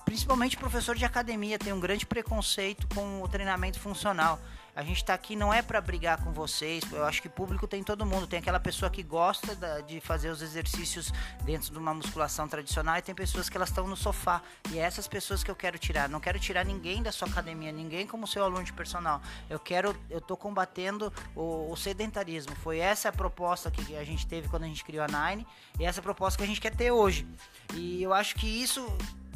principalmente 0.03 0.57
professor 0.57 0.95
de 0.95 1.05
academia, 1.05 1.57
tem 1.57 1.71
um 1.71 1.79
grande 1.79 2.05
preconceito 2.05 2.87
com 2.93 3.21
o 3.21 3.27
treinamento 3.27 3.79
funcional. 3.79 4.39
A 4.75 4.81
gente 4.81 4.97
está 4.97 5.13
aqui 5.13 5.35
não 5.35 5.53
é 5.53 5.61
para 5.61 5.79
brigar 5.79 6.23
com 6.23 6.31
vocês. 6.31 6.83
Eu 6.91 7.05
acho 7.05 7.21
que 7.21 7.29
público 7.29 7.67
tem 7.67 7.83
todo 7.83 8.05
mundo. 8.05 8.25
Tem 8.25 8.39
aquela 8.39 8.59
pessoa 8.59 8.89
que 8.89 9.03
gosta 9.03 9.55
da, 9.55 9.81
de 9.81 9.99
fazer 10.01 10.29
os 10.29 10.41
exercícios 10.41 11.11
dentro 11.43 11.71
de 11.71 11.77
uma 11.77 11.93
musculação 11.93 12.47
tradicional 12.47 12.97
e 12.97 13.01
tem 13.01 13.13
pessoas 13.13 13.49
que 13.49 13.55
elas 13.55 13.69
estão 13.69 13.87
no 13.87 13.95
sofá. 13.95 14.41
E 14.71 14.79
é 14.79 14.81
essas 14.81 15.07
pessoas 15.07 15.43
que 15.43 15.51
eu 15.51 15.55
quero 15.55 15.77
tirar. 15.77 16.09
Não 16.09 16.19
quero 16.19 16.39
tirar 16.39 16.65
ninguém 16.65 17.03
da 17.03 17.11
sua 17.11 17.27
academia, 17.27 17.71
ninguém 17.71 18.07
como 18.07 18.25
seu 18.25 18.43
aluno 18.43 18.63
de 18.63 18.73
personal. 18.73 19.21
Eu 19.47 19.59
quero, 19.59 19.95
eu 20.09 20.19
tô 20.19 20.35
combatendo 20.35 21.13
o, 21.35 21.71
o 21.71 21.77
sedentarismo. 21.77 22.55
Foi 22.55 22.79
essa 22.79 23.09
a 23.09 23.11
proposta 23.11 23.69
que 23.69 23.95
a 23.95 24.03
gente 24.03 24.25
teve 24.25 24.49
quando 24.49 24.63
a 24.63 24.67
gente 24.67 24.83
criou 24.83 25.05
a 25.05 25.07
Nine 25.07 25.45
e 25.79 25.85
essa 25.85 26.01
proposta 26.01 26.37
que 26.37 26.43
a 26.43 26.47
gente 26.47 26.59
quer 26.59 26.75
ter 26.75 26.89
hoje. 26.89 27.27
E 27.75 28.01
eu 28.01 28.11
acho 28.11 28.33
que 28.35 28.47
isso 28.47 28.85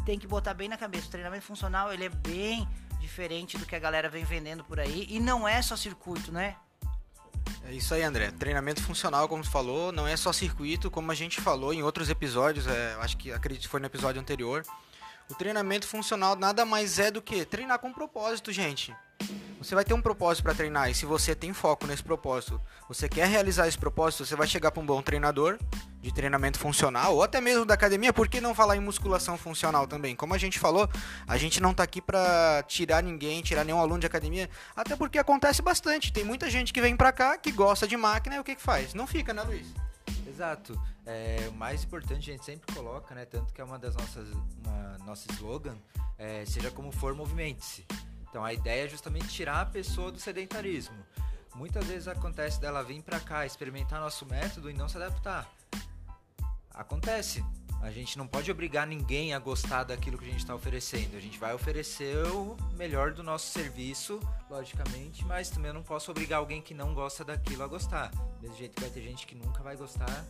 tem 0.04 0.18
que 0.18 0.26
botar 0.26 0.56
bem 0.56 0.68
na 0.68 0.78
cabeça. 0.78 1.08
O 1.08 1.12
treinamento 1.12 1.44
funcional 1.44 1.94
ele 1.94 2.06
é 2.06 2.10
bem 2.10 2.68
diferente 3.00 3.58
do 3.58 3.66
que 3.66 3.76
a 3.76 3.80
galera 3.80 4.10
vem 4.10 4.24
vendendo 4.24 4.64
por 4.64 4.80
aí. 4.80 5.08
E 5.10 5.20
não 5.20 5.48
é 5.48 5.62
só 5.62 5.76
circuito, 5.76 6.32
né? 6.32 6.56
É 7.66 7.74
isso 7.74 7.94
aí, 7.94 8.04
André. 8.04 8.32
Treinamento 8.32 8.82
funcional, 8.82 9.28
como 9.28 9.44
você 9.44 9.50
falou, 9.50 9.92
não 9.92 10.08
é 10.08 10.16
só 10.16 10.32
circuito, 10.32 10.92
como 10.92 11.12
a 11.12 11.16
gente 11.16 11.42
falou 11.42 11.74
em 11.74 11.84
outros 11.84 12.10
episódios, 12.10 12.68
é, 12.68 12.96
acho 13.02 13.18
que 13.18 13.32
acredito 13.32 13.64
que 13.64 13.70
foi 13.70 13.80
no 13.80 13.86
episódio 13.86 14.22
anterior. 14.22 14.64
O 15.30 15.36
treinamento 15.36 15.88
funcional 15.88 16.36
nada 16.36 16.66
mais 16.66 17.00
é 17.00 17.12
do 17.12 17.22
que 17.22 17.46
treinar 17.46 17.80
com 17.80 17.92
propósito, 17.92 18.52
gente. 18.52 18.96
Você 19.68 19.76
vai 19.76 19.84
ter 19.84 19.94
um 19.94 20.02
propósito 20.02 20.44
para 20.44 20.54
treinar 20.54 20.90
e 20.90 20.94
se 20.94 21.06
você 21.06 21.36
tem 21.36 21.52
foco 21.52 21.88
nesse 21.88 22.04
propósito, 22.04 22.62
você 22.88 23.10
quer 23.10 23.28
realizar 23.28 23.68
esse 23.68 23.78
propósito, 23.78 24.26
você 24.26 24.36
vai 24.36 24.48
chegar 24.48 24.72
para 24.72 24.82
um 24.82 24.86
bom 24.86 25.02
treinador 25.02 25.58
de 26.00 26.14
treinamento 26.14 26.58
funcional 26.58 27.16
ou 27.16 27.24
até 27.24 27.42
mesmo 27.42 27.66
da 27.66 27.74
academia, 27.74 28.14
por 28.14 28.30
que 28.30 28.40
não 28.40 28.56
falar 28.56 28.78
em 28.78 28.80
musculação 28.80 29.38
funcional 29.38 29.88
também? 29.88 30.16
Como 30.16 30.34
a 30.34 30.38
gente 30.38 30.60
falou, 30.60 30.88
a 31.28 31.38
gente 31.38 31.60
não 31.60 31.74
tá 31.74 31.84
aqui 31.84 32.00
para 32.00 32.64
tirar 32.68 33.04
ninguém, 33.04 33.42
tirar 33.42 33.66
nenhum 33.66 33.80
aluno 33.80 34.00
de 34.00 34.08
academia, 34.08 34.50
até 34.76 34.96
porque 34.96 35.18
acontece 35.18 35.62
bastante. 35.62 36.14
Tem 36.14 36.24
muita 36.24 36.50
gente 36.50 36.72
que 36.72 36.80
vem 36.80 36.96
para 36.96 37.12
cá 37.12 37.38
que 37.38 37.52
gosta 37.52 37.88
de 37.88 37.98
máquina 37.98 38.36
e 38.36 38.40
o 38.40 38.44
que 38.44 38.56
que 38.56 38.62
faz? 38.62 38.94
Não 38.94 39.08
fica, 39.08 39.34
né, 39.34 39.42
Luiz? 39.42 39.68
Exato. 40.26 40.80
É, 41.06 41.48
o 41.50 41.54
mais 41.54 41.84
importante 41.84 42.30
a 42.30 42.34
gente 42.34 42.46
sempre 42.46 42.74
coloca, 42.74 43.16
né? 43.16 43.26
Tanto 43.26 43.54
que 43.54 43.60
é 43.60 43.64
uma 43.64 43.80
das 43.80 43.96
nossas, 43.96 44.30
uma, 44.64 44.98
nosso 45.06 45.28
slogan, 45.32 45.76
é, 46.18 46.46
seja 46.46 46.70
como 46.70 46.92
for, 46.92 47.16
movimente-se. 47.16 47.86
Então 48.30 48.44
a 48.44 48.54
ideia 48.54 48.86
é 48.86 48.90
justamente 48.90 49.30
tirar 49.30 49.62
a 49.62 49.66
pessoa 49.66 50.12
do 50.12 50.20
sedentarismo. 50.20 50.98
Muitas 51.56 51.86
vezes 51.86 52.08
acontece 52.08 52.62
dela 52.62 52.84
vir 52.84 53.02
para 53.02 53.20
cá 53.20 53.46
experimentar 53.46 54.00
nosso 54.00 54.26
método 54.26 54.70
e 54.70 54.74
não 54.74 54.88
se 54.88 54.98
adaptar. 54.98 55.50
Acontece. 56.72 57.44
A 57.82 57.92
gente 57.92 58.18
não 58.18 58.28
pode 58.28 58.52
obrigar 58.52 58.86
ninguém 58.88 59.34
a 59.34 59.40
gostar 59.40 59.84
daquilo 59.84 60.18
que 60.18 60.26
a 60.26 60.30
gente 60.30 60.40
está 60.40 60.54
oferecendo. 60.54 61.16
A 61.16 61.20
gente 61.20 61.40
vai 61.40 61.54
oferecer 61.54 62.18
o 62.28 62.58
melhor 62.76 63.12
do 63.14 63.24
nosso 63.24 63.52
serviço, 63.52 64.20
logicamente, 64.50 65.24
mas 65.26 65.50
também 65.50 65.70
eu 65.70 65.74
não 65.74 65.84
posso 65.84 66.10
obrigar 66.10 66.40
alguém 66.40 66.62
que 66.62 66.74
não 66.74 66.94
gosta 66.94 67.24
daquilo 67.24 67.64
a 67.64 67.68
gostar. 67.68 68.10
Do 68.10 68.42
mesmo 68.42 68.58
jeito 68.58 68.76
que 68.76 68.82
vai 68.82 68.90
ter 68.90 69.02
gente 69.02 69.28
que 69.28 69.36
nunca 69.36 69.62
vai 69.62 69.76
gostar 69.76 70.26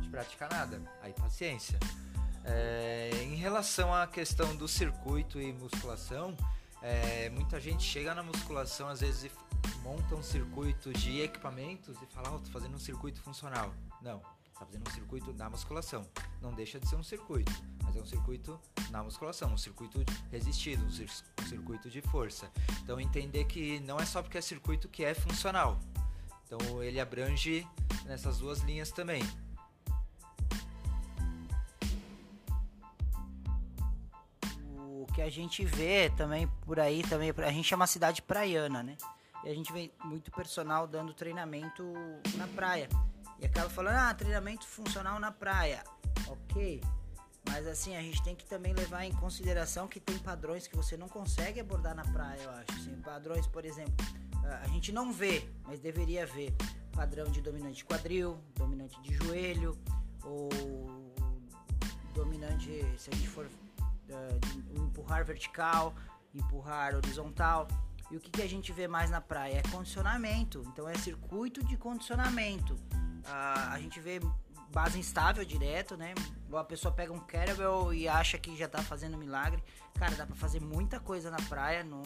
de 0.00 0.08
praticar 0.08 0.50
nada. 0.50 0.80
Aí 1.00 1.12
paciência. 1.12 1.78
É, 2.44 3.10
em 3.22 3.34
relação 3.34 3.94
à 3.94 4.06
questão 4.06 4.54
do 4.56 4.66
circuito 4.66 5.40
e 5.40 5.52
musculação, 5.52 6.36
é, 6.82 7.28
muita 7.30 7.60
gente 7.60 7.82
chega 7.82 8.14
na 8.14 8.22
musculação, 8.22 8.88
às 8.88 9.00
vezes 9.00 9.30
monta 9.82 10.14
um 10.14 10.22
circuito 10.22 10.92
de 10.92 11.20
equipamentos 11.20 11.96
e 12.02 12.06
fala, 12.06 12.34
oh, 12.34 12.38
tô 12.38 12.50
fazendo 12.50 12.74
um 12.74 12.78
circuito 12.78 13.20
funcional. 13.20 13.74
Não, 14.00 14.22
está 14.46 14.64
fazendo 14.64 14.88
um 14.88 14.92
circuito 14.92 15.32
na 15.34 15.50
musculação. 15.50 16.06
Não 16.40 16.52
deixa 16.54 16.80
de 16.80 16.88
ser 16.88 16.96
um 16.96 17.02
circuito, 17.02 17.52
mas 17.82 17.96
é 17.96 18.00
um 18.00 18.06
circuito 18.06 18.58
na 18.90 19.02
musculação, 19.02 19.52
um 19.52 19.58
circuito 19.58 20.02
resistido, 20.30 20.84
um, 20.84 20.90
cir 20.90 21.08
um 21.40 21.46
circuito 21.46 21.90
de 21.90 22.00
força. 22.00 22.50
Então 22.82 23.00
entender 23.00 23.44
que 23.44 23.80
não 23.80 23.98
é 23.98 24.06
só 24.06 24.22
porque 24.22 24.38
é 24.38 24.40
circuito 24.40 24.88
que 24.88 25.04
é 25.04 25.14
funcional. 25.14 25.78
Então 26.46 26.82
ele 26.82 26.98
abrange 26.98 27.66
nessas 28.04 28.38
duas 28.38 28.60
linhas 28.60 28.90
também. 28.90 29.22
Que 35.20 35.26
a 35.26 35.30
gente 35.30 35.64
vê 35.66 36.08
também 36.16 36.48
por 36.62 36.80
aí 36.80 37.02
também, 37.02 37.30
a 37.36 37.52
gente 37.52 37.72
é 37.72 37.76
uma 37.76 37.86
cidade 37.86 38.22
praiana, 38.22 38.82
né? 38.82 38.96
E 39.44 39.50
a 39.50 39.54
gente 39.54 39.70
vê 39.70 39.92
muito 40.02 40.30
personal 40.30 40.86
dando 40.86 41.12
treinamento 41.12 41.84
na 42.36 42.46
praia. 42.48 42.88
E 43.38 43.44
acaba 43.44 43.68
falando, 43.68 43.96
ah, 43.96 44.14
treinamento 44.14 44.66
funcional 44.66 45.20
na 45.20 45.30
praia. 45.30 45.84
Ok. 46.26 46.82
Mas 47.48 47.66
assim, 47.66 47.96
a 47.96 48.00
gente 48.00 48.22
tem 48.22 48.34
que 48.34 48.46
também 48.46 48.72
levar 48.72 49.04
em 49.04 49.12
consideração 49.12 49.86
que 49.86 50.00
tem 50.00 50.16
padrões 50.18 50.66
que 50.66 50.76
você 50.76 50.96
não 50.96 51.08
consegue 51.08 51.60
abordar 51.60 51.94
na 51.94 52.04
praia, 52.04 52.40
eu 52.42 52.50
acho. 52.50 52.72
Assim, 52.80 52.94
padrões, 53.02 53.46
por 53.46 53.64
exemplo, 53.64 53.94
a 54.62 54.68
gente 54.68 54.90
não 54.90 55.12
vê, 55.12 55.46
mas 55.64 55.80
deveria 55.80 56.24
ver. 56.26 56.54
Padrão 56.92 57.30
de 57.30 57.42
dominante 57.42 57.76
de 57.76 57.84
quadril, 57.84 58.38
dominante 58.54 59.00
de 59.02 59.14
joelho, 59.14 59.78
ou 60.24 60.48
dominante, 62.14 62.84
se 62.98 63.10
a 63.10 63.14
gente 63.14 63.28
for 63.28 63.46
de 64.40 64.80
empurrar 64.80 65.24
vertical, 65.24 65.94
empurrar 66.34 66.94
horizontal. 66.94 67.68
E 68.10 68.16
o 68.16 68.20
que, 68.20 68.30
que 68.30 68.42
a 68.42 68.48
gente 68.48 68.72
vê 68.72 68.88
mais 68.88 69.10
na 69.10 69.20
praia? 69.20 69.58
É 69.58 69.62
condicionamento. 69.70 70.62
Então 70.68 70.88
é 70.88 70.94
circuito 70.94 71.64
de 71.64 71.76
condicionamento. 71.76 72.76
a 73.24 73.78
gente 73.78 74.00
vê 74.00 74.20
base 74.72 74.98
instável 74.98 75.44
direto, 75.44 75.96
né? 75.96 76.14
A 76.52 76.64
pessoa 76.64 76.92
pega 76.92 77.12
um 77.12 77.20
kettlebell 77.20 77.92
e 77.92 78.08
acha 78.08 78.38
que 78.38 78.56
já 78.56 78.68
tá 78.68 78.82
fazendo 78.82 79.16
milagre. 79.16 79.62
Cara, 79.98 80.14
dá 80.14 80.26
pra 80.26 80.36
fazer 80.36 80.60
muita 80.60 80.98
coisa 80.98 81.30
na 81.30 81.38
praia, 81.48 81.84
não, 81.84 82.02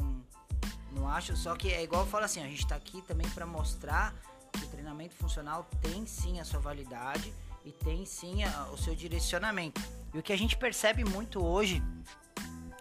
não 0.93 1.09
acho. 1.09 1.37
Só 1.37 1.55
que 1.55 1.73
é 1.73 1.83
igual 1.83 2.03
eu 2.03 2.09
falo 2.09 2.25
assim, 2.25 2.43
a 2.43 2.47
gente 2.47 2.67
tá 2.67 2.77
aqui 2.77 3.03
também 3.03 3.29
para 3.31 3.47
mostrar 3.47 4.15
que 4.53 4.65
o 4.65 4.69
treinamento 4.69 5.15
funcional 5.15 5.69
tem 5.81 6.07
sim 6.07 6.41
a 6.41 6.45
sua 6.45 6.61
validade 6.61 7.33
e 7.65 7.73
tem 7.73 8.05
sim 8.05 8.45
a, 8.45 8.69
o 8.73 8.79
seu 8.79 8.95
direcionamento. 8.95 9.81
E 10.13 10.19
o 10.19 10.23
que 10.23 10.33
a 10.33 10.39
gente 10.39 10.57
percebe 10.57 11.05
muito 11.05 11.45
hoje, 11.45 11.83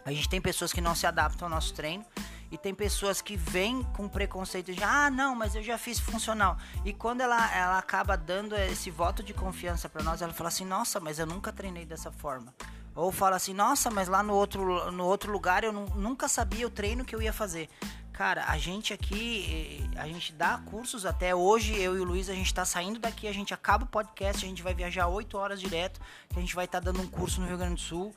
a 0.06 0.12
gente 0.12 0.28
tem 0.28 0.42
pessoas 0.42 0.74
que 0.74 0.82
não 0.82 0.96
se 0.96 1.06
adaptam 1.06 1.48
ao 1.48 1.54
nosso 1.54 1.74
treino 1.74 2.06
e 2.52 2.58
tem 2.58 2.74
pessoas 2.74 3.22
que 3.22 3.36
vêm 3.36 3.84
com 3.96 4.08
preconceito 4.08 4.74
de 4.74 4.84
ah 4.84 5.10
não 5.10 5.36
mas 5.36 5.56
eu 5.56 5.64
já 5.64 5.78
fiz 5.78 6.00
funcional. 6.00 6.58
E 6.86 6.94
quando 6.94 7.22
ela, 7.22 7.56
ela 7.56 7.78
acaba 7.78 8.16
dando 8.16 8.56
esse 8.56 8.92
voto 8.92 9.24
de 9.24 9.34
confiança 9.34 9.90
para 9.90 10.04
nós 10.04 10.22
ela 10.22 10.34
fala 10.34 10.50
assim 10.50 10.66
nossa 10.66 11.00
mas 11.00 11.20
eu 11.20 11.26
nunca 11.26 11.52
treinei 11.52 11.86
dessa 11.86 12.12
forma. 12.12 12.54
Ou 12.96 13.12
fala 13.12 13.38
assim 13.38 13.54
nossa 13.54 13.90
mas 13.90 14.08
lá 14.08 14.22
no 14.22 14.34
outro 14.34 14.92
no 14.92 15.06
outro 15.06 15.32
lugar 15.32 15.64
eu 15.64 15.74
nunca 15.74 16.28
sabia 16.28 16.68
o 16.68 16.70
treino 16.70 17.04
que 17.04 17.16
eu 17.16 17.22
ia 17.22 17.34
fazer. 17.34 17.70
Cara, 18.14 18.46
a 18.48 18.60
gente 18.60 18.94
aqui, 18.94 19.90
a 19.96 20.06
gente 20.06 20.34
dá 20.34 20.60
cursos 20.60 21.04
até 21.04 21.34
hoje, 21.34 21.76
eu 21.76 21.98
e 21.98 22.00
o 22.00 22.04
Luiz, 22.04 22.30
a 22.30 22.36
gente 22.36 22.54
tá 22.54 22.64
saindo 22.64 23.00
daqui, 23.00 23.28
a 23.28 23.34
gente 23.34 23.56
acaba 23.56 23.86
o 23.86 23.88
podcast, 23.88 24.46
a 24.46 24.48
gente 24.48 24.62
vai 24.62 24.72
viajar 24.72 25.08
8 25.08 25.36
horas 25.36 25.60
direto, 25.60 26.00
a 26.36 26.40
gente 26.40 26.54
vai 26.54 26.66
estar 26.66 26.80
tá 26.80 26.92
dando 26.92 27.02
um 27.02 27.08
curso 27.08 27.42
no 27.42 27.48
Rio 27.48 27.58
Grande 27.58 27.74
do 27.74 27.82
Sul. 27.82 28.16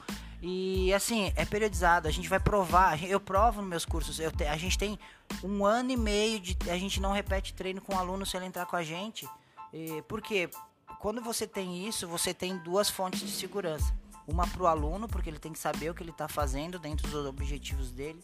E 0.49 0.95
assim, 0.95 1.33
é 1.35 1.45
periodizado, 1.45 2.07
a 2.07 2.11
gente 2.13 2.29
vai 2.29 2.39
provar, 2.39 3.03
eu 3.03 3.19
provo 3.19 3.61
nos 3.61 3.69
meus 3.69 3.85
cursos, 3.85 4.21
eu 4.21 4.31
te, 4.31 4.45
a 4.45 4.57
gente 4.57 4.79
tem 4.79 4.97
um 5.43 5.67
ano 5.67 5.91
e 5.91 5.97
meio 5.97 6.39
de. 6.39 6.57
A 6.71 6.79
gente 6.79 7.01
não 7.01 7.11
repete 7.11 7.53
treino 7.53 7.81
com 7.81 7.97
o 7.97 7.99
aluno 7.99 8.25
se 8.25 8.37
ele 8.37 8.47
entrar 8.47 8.65
com 8.65 8.77
a 8.77 8.83
gente. 8.85 9.29
E, 9.73 10.01
por 10.03 10.23
quê? 10.23 10.49
Quando 11.01 11.21
você 11.21 11.49
tem 11.49 11.89
isso, 11.89 12.07
você 12.07 12.33
tem 12.33 12.59
duas 12.59 12.89
fontes 12.89 13.23
de 13.23 13.33
segurança. 13.33 13.93
Uma 14.25 14.47
para 14.47 14.63
o 14.63 14.69
aluno, 14.69 15.09
porque 15.09 15.29
ele 15.29 15.41
tem 15.41 15.53
que 15.53 15.59
saber 15.59 15.91
o 15.91 15.95
que 15.95 16.05
ele 16.05 16.13
está 16.13 16.29
fazendo 16.29 16.79
dentro 16.79 17.11
dos 17.11 17.27
objetivos 17.27 17.91
dele 17.91 18.23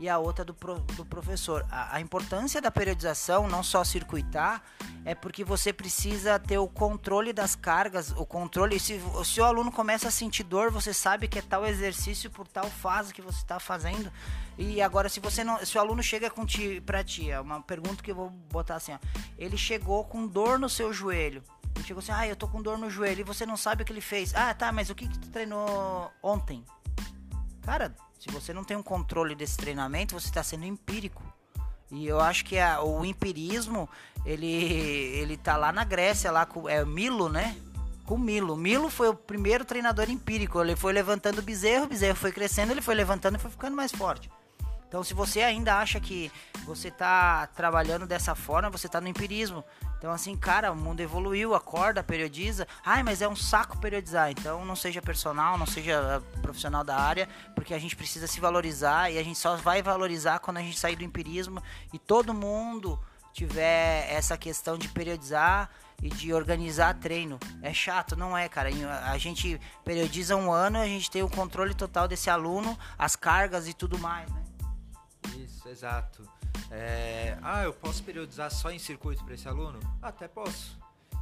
e 0.00 0.08
a 0.08 0.18
outra 0.18 0.42
do, 0.44 0.54
pro, 0.54 0.80
do 0.96 1.04
professor. 1.04 1.64
A, 1.70 1.96
a, 1.96 2.00
importância 2.00 2.60
da 2.60 2.70
periodização, 2.70 3.46
não 3.46 3.62
só 3.62 3.84
circuitar, 3.84 4.62
é 5.04 5.14
porque 5.14 5.44
você 5.44 5.74
precisa 5.74 6.38
ter 6.38 6.56
o 6.56 6.66
controle 6.66 7.34
das 7.34 7.54
cargas, 7.54 8.10
o 8.16 8.24
controle. 8.24 8.80
Se, 8.80 8.98
se 9.24 9.40
o 9.40 9.44
aluno 9.44 9.70
começa 9.70 10.08
a 10.08 10.10
sentir 10.10 10.42
dor, 10.42 10.72
você 10.72 10.94
sabe 10.94 11.28
que 11.28 11.38
é 11.38 11.42
tal 11.42 11.66
exercício 11.66 12.30
por 12.30 12.48
tal 12.48 12.64
fase 12.64 13.12
que 13.12 13.20
você 13.20 13.38
está 13.38 13.60
fazendo. 13.60 14.10
E 14.56 14.80
agora, 14.80 15.10
se 15.10 15.20
você 15.20 15.44
não, 15.44 15.64
se 15.64 15.76
o 15.76 15.80
aluno 15.80 16.02
chega 16.02 16.30
com 16.30 16.46
ti, 16.46 16.82
pra 16.84 17.04
ti, 17.04 17.30
é 17.30 17.38
uma 17.38 17.60
pergunta 17.60 18.02
que 18.02 18.10
eu 18.10 18.16
vou 18.16 18.30
botar 18.30 18.76
assim, 18.76 18.92
ó, 18.94 18.98
ele 19.36 19.58
chegou 19.58 20.04
com 20.04 20.26
dor 20.26 20.58
no 20.58 20.68
seu 20.68 20.94
joelho. 20.94 21.42
Ele 21.76 21.84
chegou 21.84 22.00
assim, 22.02 22.12
ah, 22.12 22.26
eu 22.26 22.34
tô 22.34 22.48
com 22.48 22.62
dor 22.62 22.78
no 22.78 22.88
joelho 22.88 23.20
e 23.20 23.24
você 23.24 23.44
não 23.44 23.56
sabe 23.56 23.82
o 23.82 23.86
que 23.86 23.92
ele 23.92 24.00
fez. 24.00 24.34
Ah, 24.34 24.54
tá, 24.54 24.72
mas 24.72 24.88
o 24.88 24.94
que, 24.94 25.06
que 25.06 25.18
tu 25.18 25.30
treinou 25.30 26.10
ontem? 26.22 26.64
Cara, 27.62 27.94
se 28.20 28.30
você 28.30 28.52
não 28.52 28.62
tem 28.62 28.76
um 28.76 28.82
controle 28.82 29.34
desse 29.34 29.56
treinamento, 29.56 30.12
você 30.12 30.28
está 30.28 30.42
sendo 30.42 30.66
empírico. 30.66 31.22
E 31.90 32.06
eu 32.06 32.20
acho 32.20 32.44
que 32.44 32.58
a, 32.58 32.82
o 32.82 33.02
empirismo, 33.02 33.88
ele, 34.26 34.46
ele 34.46 35.38
tá 35.38 35.56
lá 35.56 35.72
na 35.72 35.84
Grécia, 35.84 36.30
lá 36.30 36.44
com 36.44 36.68
é 36.68 36.84
Milo, 36.84 37.30
né? 37.30 37.56
Com 38.04 38.18
Milo. 38.18 38.58
Milo 38.58 38.90
foi 38.90 39.08
o 39.08 39.14
primeiro 39.14 39.64
treinador 39.64 40.10
empírico. 40.10 40.60
Ele 40.60 40.76
foi 40.76 40.92
levantando 40.92 41.38
o 41.38 41.42
bezerro, 41.42 41.86
o 41.86 41.88
bezerro 41.88 42.14
foi 42.14 42.30
crescendo, 42.30 42.72
ele 42.72 42.82
foi 42.82 42.94
levantando 42.94 43.36
e 43.36 43.40
foi 43.40 43.50
ficando 43.50 43.74
mais 43.74 43.90
forte. 43.90 44.30
Então, 44.86 45.02
se 45.02 45.14
você 45.14 45.40
ainda 45.40 45.78
acha 45.78 45.98
que 45.98 46.30
você 46.66 46.88
está 46.88 47.46
trabalhando 47.46 48.06
dessa 48.06 48.34
forma, 48.34 48.68
você 48.68 48.86
está 48.86 49.00
no 49.00 49.08
empirismo. 49.08 49.64
Então, 50.00 50.12
assim, 50.12 50.34
cara, 50.34 50.72
o 50.72 50.74
mundo 50.74 51.00
evoluiu, 51.00 51.54
acorda, 51.54 52.02
periodiza. 52.02 52.66
Ai, 52.82 53.02
mas 53.02 53.20
é 53.20 53.28
um 53.28 53.36
saco 53.36 53.76
periodizar. 53.76 54.30
Então, 54.30 54.64
não 54.64 54.74
seja 54.74 55.02
personal, 55.02 55.58
não 55.58 55.66
seja 55.66 56.22
profissional 56.40 56.82
da 56.82 56.96
área, 56.96 57.28
porque 57.54 57.74
a 57.74 57.78
gente 57.78 57.94
precisa 57.94 58.26
se 58.26 58.40
valorizar 58.40 59.10
e 59.10 59.18
a 59.18 59.22
gente 59.22 59.38
só 59.38 59.56
vai 59.56 59.82
valorizar 59.82 60.38
quando 60.38 60.56
a 60.56 60.62
gente 60.62 60.78
sair 60.78 60.96
do 60.96 61.04
empirismo 61.04 61.62
e 61.92 61.98
todo 61.98 62.32
mundo 62.32 62.98
tiver 63.34 64.10
essa 64.10 64.38
questão 64.38 64.78
de 64.78 64.88
periodizar 64.88 65.68
e 66.02 66.08
de 66.08 66.32
organizar 66.32 66.94
treino. 66.94 67.38
É 67.60 67.74
chato, 67.74 68.16
não 68.16 68.34
é, 68.34 68.48
cara? 68.48 68.70
A 69.04 69.18
gente 69.18 69.60
periodiza 69.84 70.34
um 70.34 70.50
ano, 70.50 70.78
a 70.78 70.86
gente 70.86 71.10
tem 71.10 71.22
o 71.22 71.28
controle 71.28 71.74
total 71.74 72.08
desse 72.08 72.30
aluno, 72.30 72.74
as 72.96 73.16
cargas 73.16 73.68
e 73.68 73.74
tudo 73.74 73.98
mais, 73.98 74.30
né? 74.30 74.42
Isso, 75.36 75.68
exato. 75.68 76.39
É, 76.70 77.36
ah, 77.42 77.64
eu 77.64 77.72
posso 77.72 78.02
periodizar 78.02 78.50
só 78.50 78.70
em 78.70 78.78
circuito 78.78 79.24
para 79.24 79.34
esse 79.34 79.48
aluno? 79.48 79.80
Até 80.00 80.28
posso. 80.28 80.78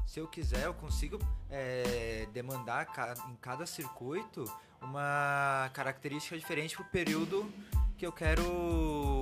Se 0.07 0.21
eu 0.21 0.27
quiser, 0.27 0.65
eu 0.65 0.75
consigo 0.75 1.19
é, 1.51 2.27
demandar 2.33 2.87
em 3.29 3.37
cada 3.37 3.67
circuito 3.67 4.45
uma 4.81 5.71
característica 5.75 6.37
diferente 6.39 6.77
para 6.77 6.85
o 6.85 6.89
período 6.89 7.51
que 7.99 8.07
eu 8.07 8.13
quero 8.13 8.45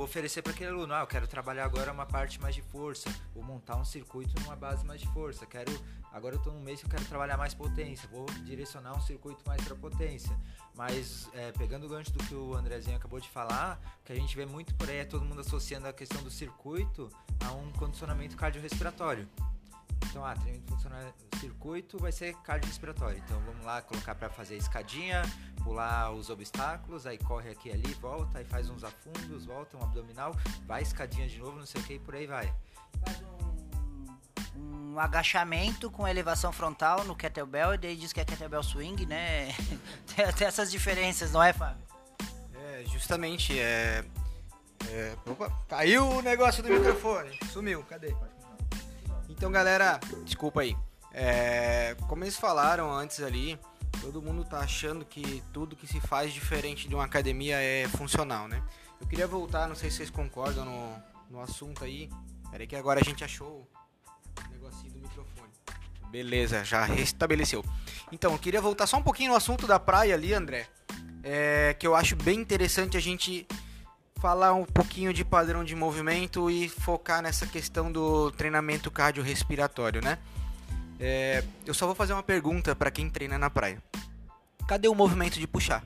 oferecer 0.02 0.42
para 0.42 0.52
aquele 0.52 0.68
aluno. 0.68 0.92
Ah, 0.92 1.00
eu 1.00 1.06
quero 1.06 1.26
trabalhar 1.26 1.64
agora 1.64 1.90
uma 1.90 2.04
parte 2.04 2.38
mais 2.38 2.54
de 2.54 2.60
força, 2.60 3.08
vou 3.34 3.42
montar 3.42 3.74
um 3.76 3.84
circuito 3.84 4.38
numa 4.42 4.54
base 4.54 4.84
mais 4.84 5.00
de 5.00 5.08
força. 5.08 5.46
Quero, 5.46 5.72
agora 6.12 6.34
eu 6.34 6.38
estou 6.38 6.52
num 6.52 6.60
mês 6.60 6.80
que 6.80 6.86
eu 6.86 6.90
quero 6.90 7.04
trabalhar 7.06 7.38
mais 7.38 7.54
potência, 7.54 8.06
vou 8.12 8.26
direcionar 8.44 8.94
um 8.94 9.00
circuito 9.00 9.42
mais 9.46 9.64
para 9.64 9.74
potência. 9.74 10.38
Mas 10.74 11.26
é, 11.32 11.52
pegando 11.52 11.86
o 11.86 11.88
gancho 11.88 12.12
do 12.12 12.22
que 12.24 12.34
o 12.34 12.54
Andrezinho 12.54 12.98
acabou 12.98 13.18
de 13.18 13.30
falar, 13.30 13.80
que 14.04 14.12
a 14.12 14.16
gente 14.16 14.36
vê 14.36 14.44
muito 14.44 14.74
por 14.74 14.90
aí 14.90 14.98
é 14.98 15.04
todo 15.06 15.24
mundo 15.24 15.40
associando 15.40 15.88
a 15.88 15.92
questão 15.92 16.22
do 16.22 16.30
circuito 16.30 17.08
a 17.40 17.52
um 17.52 17.72
condicionamento 17.72 18.36
cardiorrespiratório. 18.36 19.26
Então, 20.04 20.24
ah, 20.24 20.34
treinamento 20.34 20.72
funcional 20.72 21.00
circuito 21.36 21.98
vai 21.98 22.12
ser 22.12 22.34
cardiorrespiratório. 22.36 23.18
Então, 23.18 23.40
vamos 23.40 23.64
lá 23.64 23.82
colocar 23.82 24.14
para 24.14 24.28
fazer 24.28 24.56
escadinha, 24.56 25.22
pular 25.62 26.12
os 26.12 26.30
obstáculos, 26.30 27.06
aí 27.06 27.18
corre 27.18 27.50
aqui 27.50 27.70
ali, 27.70 27.94
volta, 27.94 28.38
aí 28.38 28.44
faz 28.44 28.68
uns 28.68 28.82
afundos, 28.82 29.44
volta 29.44 29.76
um 29.76 29.82
abdominal, 29.82 30.34
vai 30.66 30.82
escadinha 30.82 31.28
de 31.28 31.38
novo, 31.38 31.58
não 31.58 31.66
sei 31.66 31.80
o 31.80 31.84
que, 31.84 31.94
e 31.94 31.98
por 31.98 32.14
aí 32.14 32.26
vai. 32.26 32.52
Faz 33.04 33.22
um, 34.56 34.94
um 34.94 34.98
agachamento 34.98 35.90
com 35.90 36.06
elevação 36.06 36.52
frontal 36.52 37.04
no 37.04 37.14
kettlebell, 37.14 37.74
e 37.74 37.78
daí 37.78 37.96
diz 37.96 38.12
que 38.12 38.20
é 38.20 38.24
kettlebell 38.24 38.62
swing, 38.62 39.06
né? 39.06 39.48
tem, 40.14 40.32
tem 40.32 40.46
essas 40.46 40.70
diferenças, 40.70 41.32
não 41.32 41.42
é, 41.42 41.52
Fábio? 41.52 41.84
É, 42.54 42.84
justamente, 42.86 43.58
é... 43.58 44.04
é... 44.88 45.16
Opa, 45.26 45.50
caiu 45.68 46.08
o 46.08 46.22
negócio 46.22 46.62
do 46.62 46.70
microfone, 46.70 47.38
sumiu, 47.52 47.82
cadê? 47.84 48.14
Então, 49.36 49.52
galera, 49.52 50.00
desculpa 50.24 50.62
aí. 50.62 50.74
É, 51.12 51.94
como 52.08 52.24
eles 52.24 52.36
falaram 52.36 52.90
antes 52.90 53.20
ali, 53.20 53.58
todo 54.00 54.22
mundo 54.22 54.46
tá 54.46 54.60
achando 54.60 55.04
que 55.04 55.42
tudo 55.52 55.76
que 55.76 55.86
se 55.86 56.00
faz 56.00 56.32
diferente 56.32 56.88
de 56.88 56.94
uma 56.94 57.04
academia 57.04 57.60
é 57.60 57.86
funcional, 57.86 58.48
né? 58.48 58.62
Eu 58.98 59.06
queria 59.06 59.26
voltar, 59.26 59.68
não 59.68 59.74
sei 59.74 59.90
se 59.90 59.98
vocês 59.98 60.10
concordam 60.10 60.64
no, 60.64 61.02
no 61.30 61.40
assunto 61.42 61.84
aí. 61.84 62.08
Peraí 62.50 62.66
que 62.66 62.74
agora 62.74 62.98
a 62.98 63.04
gente 63.04 63.22
achou 63.22 63.68
o 64.38 64.50
negocinho 64.50 64.94
do 64.94 65.00
microfone. 65.00 65.52
Beleza, 66.10 66.64
já 66.64 66.84
restabeleceu. 66.86 67.62
Então, 68.10 68.32
eu 68.32 68.38
queria 68.38 68.62
voltar 68.62 68.86
só 68.86 68.96
um 68.96 69.02
pouquinho 69.02 69.32
no 69.32 69.36
assunto 69.36 69.66
da 69.66 69.78
praia 69.78 70.14
ali, 70.14 70.32
André. 70.32 70.66
É, 71.22 71.76
que 71.78 71.86
eu 71.86 71.94
acho 71.94 72.16
bem 72.16 72.40
interessante 72.40 72.96
a 72.96 73.00
gente 73.00 73.46
falar 74.20 74.54
um 74.54 74.64
pouquinho 74.64 75.12
de 75.12 75.24
padrão 75.24 75.64
de 75.64 75.74
movimento 75.74 76.50
e 76.50 76.68
focar 76.68 77.22
nessa 77.22 77.46
questão 77.46 77.92
do 77.92 78.30
treinamento 78.32 78.90
cardiorrespiratório, 78.90 80.02
né? 80.02 80.18
É, 80.98 81.44
eu 81.66 81.74
só 81.74 81.86
vou 81.86 81.94
fazer 81.94 82.14
uma 82.14 82.22
pergunta 82.22 82.74
para 82.74 82.90
quem 82.90 83.10
treina 83.10 83.38
na 83.38 83.50
praia. 83.50 83.82
Cadê 84.66 84.88
o 84.88 84.94
movimento 84.94 85.38
de 85.38 85.46
puxar? 85.46 85.84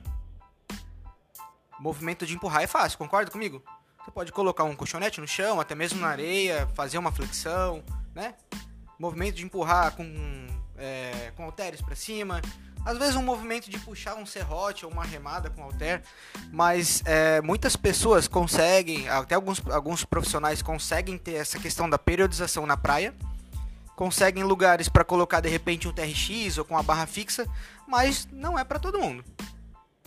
O 1.77 1.83
movimento 1.83 2.25
de 2.25 2.33
empurrar 2.33 2.63
é 2.63 2.67
fácil, 2.67 2.97
concorda 2.97 3.29
comigo? 3.29 3.61
Você 4.03 4.11
pode 4.11 4.31
colocar 4.31 4.63
um 4.63 4.75
colchonete 4.75 5.19
no 5.19 5.27
chão, 5.27 5.59
até 5.59 5.75
mesmo 5.75 5.99
na 5.99 6.07
areia, 6.07 6.67
fazer 6.73 6.97
uma 6.97 7.11
flexão, 7.11 7.83
né? 8.15 8.33
Movimento 8.97 9.35
de 9.35 9.43
empurrar 9.43 9.91
com, 9.91 10.47
é, 10.77 11.31
com 11.35 11.43
halteres 11.43 11.81
para 11.81 11.95
cima, 11.95 12.41
às 12.85 12.97
vezes 12.97 13.15
um 13.15 13.23
movimento 13.23 13.69
de 13.69 13.77
puxar 13.79 14.15
um 14.15 14.25
serrote 14.25 14.85
ou 14.85 14.91
uma 14.91 15.03
remada 15.03 15.49
com 15.49 15.61
halter, 15.61 16.01
mas 16.51 17.01
é, 17.05 17.41
muitas 17.41 17.75
pessoas 17.75 18.27
conseguem, 18.27 19.07
até 19.07 19.35
alguns, 19.35 19.61
alguns 19.69 20.03
profissionais 20.03 20.61
conseguem 20.61 21.17
ter 21.17 21.33
essa 21.33 21.59
questão 21.59 21.89
da 21.89 21.97
periodização 21.97 22.65
na 22.65 22.75
praia, 22.75 23.13
conseguem 23.95 24.43
lugares 24.43 24.89
para 24.89 25.03
colocar 25.03 25.41
de 25.41 25.49
repente 25.49 25.87
um 25.87 25.93
TRX 25.93 26.57
ou 26.57 26.65
com 26.65 26.73
uma 26.73 26.83
barra 26.83 27.05
fixa, 27.05 27.47
mas 27.87 28.27
não 28.31 28.57
é 28.57 28.63
para 28.63 28.79
todo 28.79 28.99
mundo. 28.99 29.23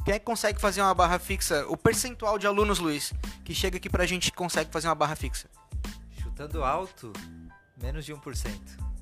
Quem 0.04 0.14
é 0.14 0.18
que 0.18 0.24
consegue 0.24 0.60
fazer 0.60 0.82
uma 0.82 0.92
barra 0.92 1.18
fixa? 1.18 1.64
O 1.68 1.76
percentual 1.76 2.38
de 2.38 2.46
alunos, 2.46 2.78
Luiz, 2.78 3.14
que 3.42 3.54
chega 3.54 3.78
aqui 3.78 3.88
pra 3.88 4.04
gente 4.04 4.30
consegue 4.32 4.70
fazer 4.70 4.88
uma 4.88 4.94
barra 4.94 5.16
fixa? 5.16 5.48
Chutando 6.20 6.62
alto, 6.62 7.12
menos 7.80 8.04
de 8.04 8.12
1%. 8.12 8.93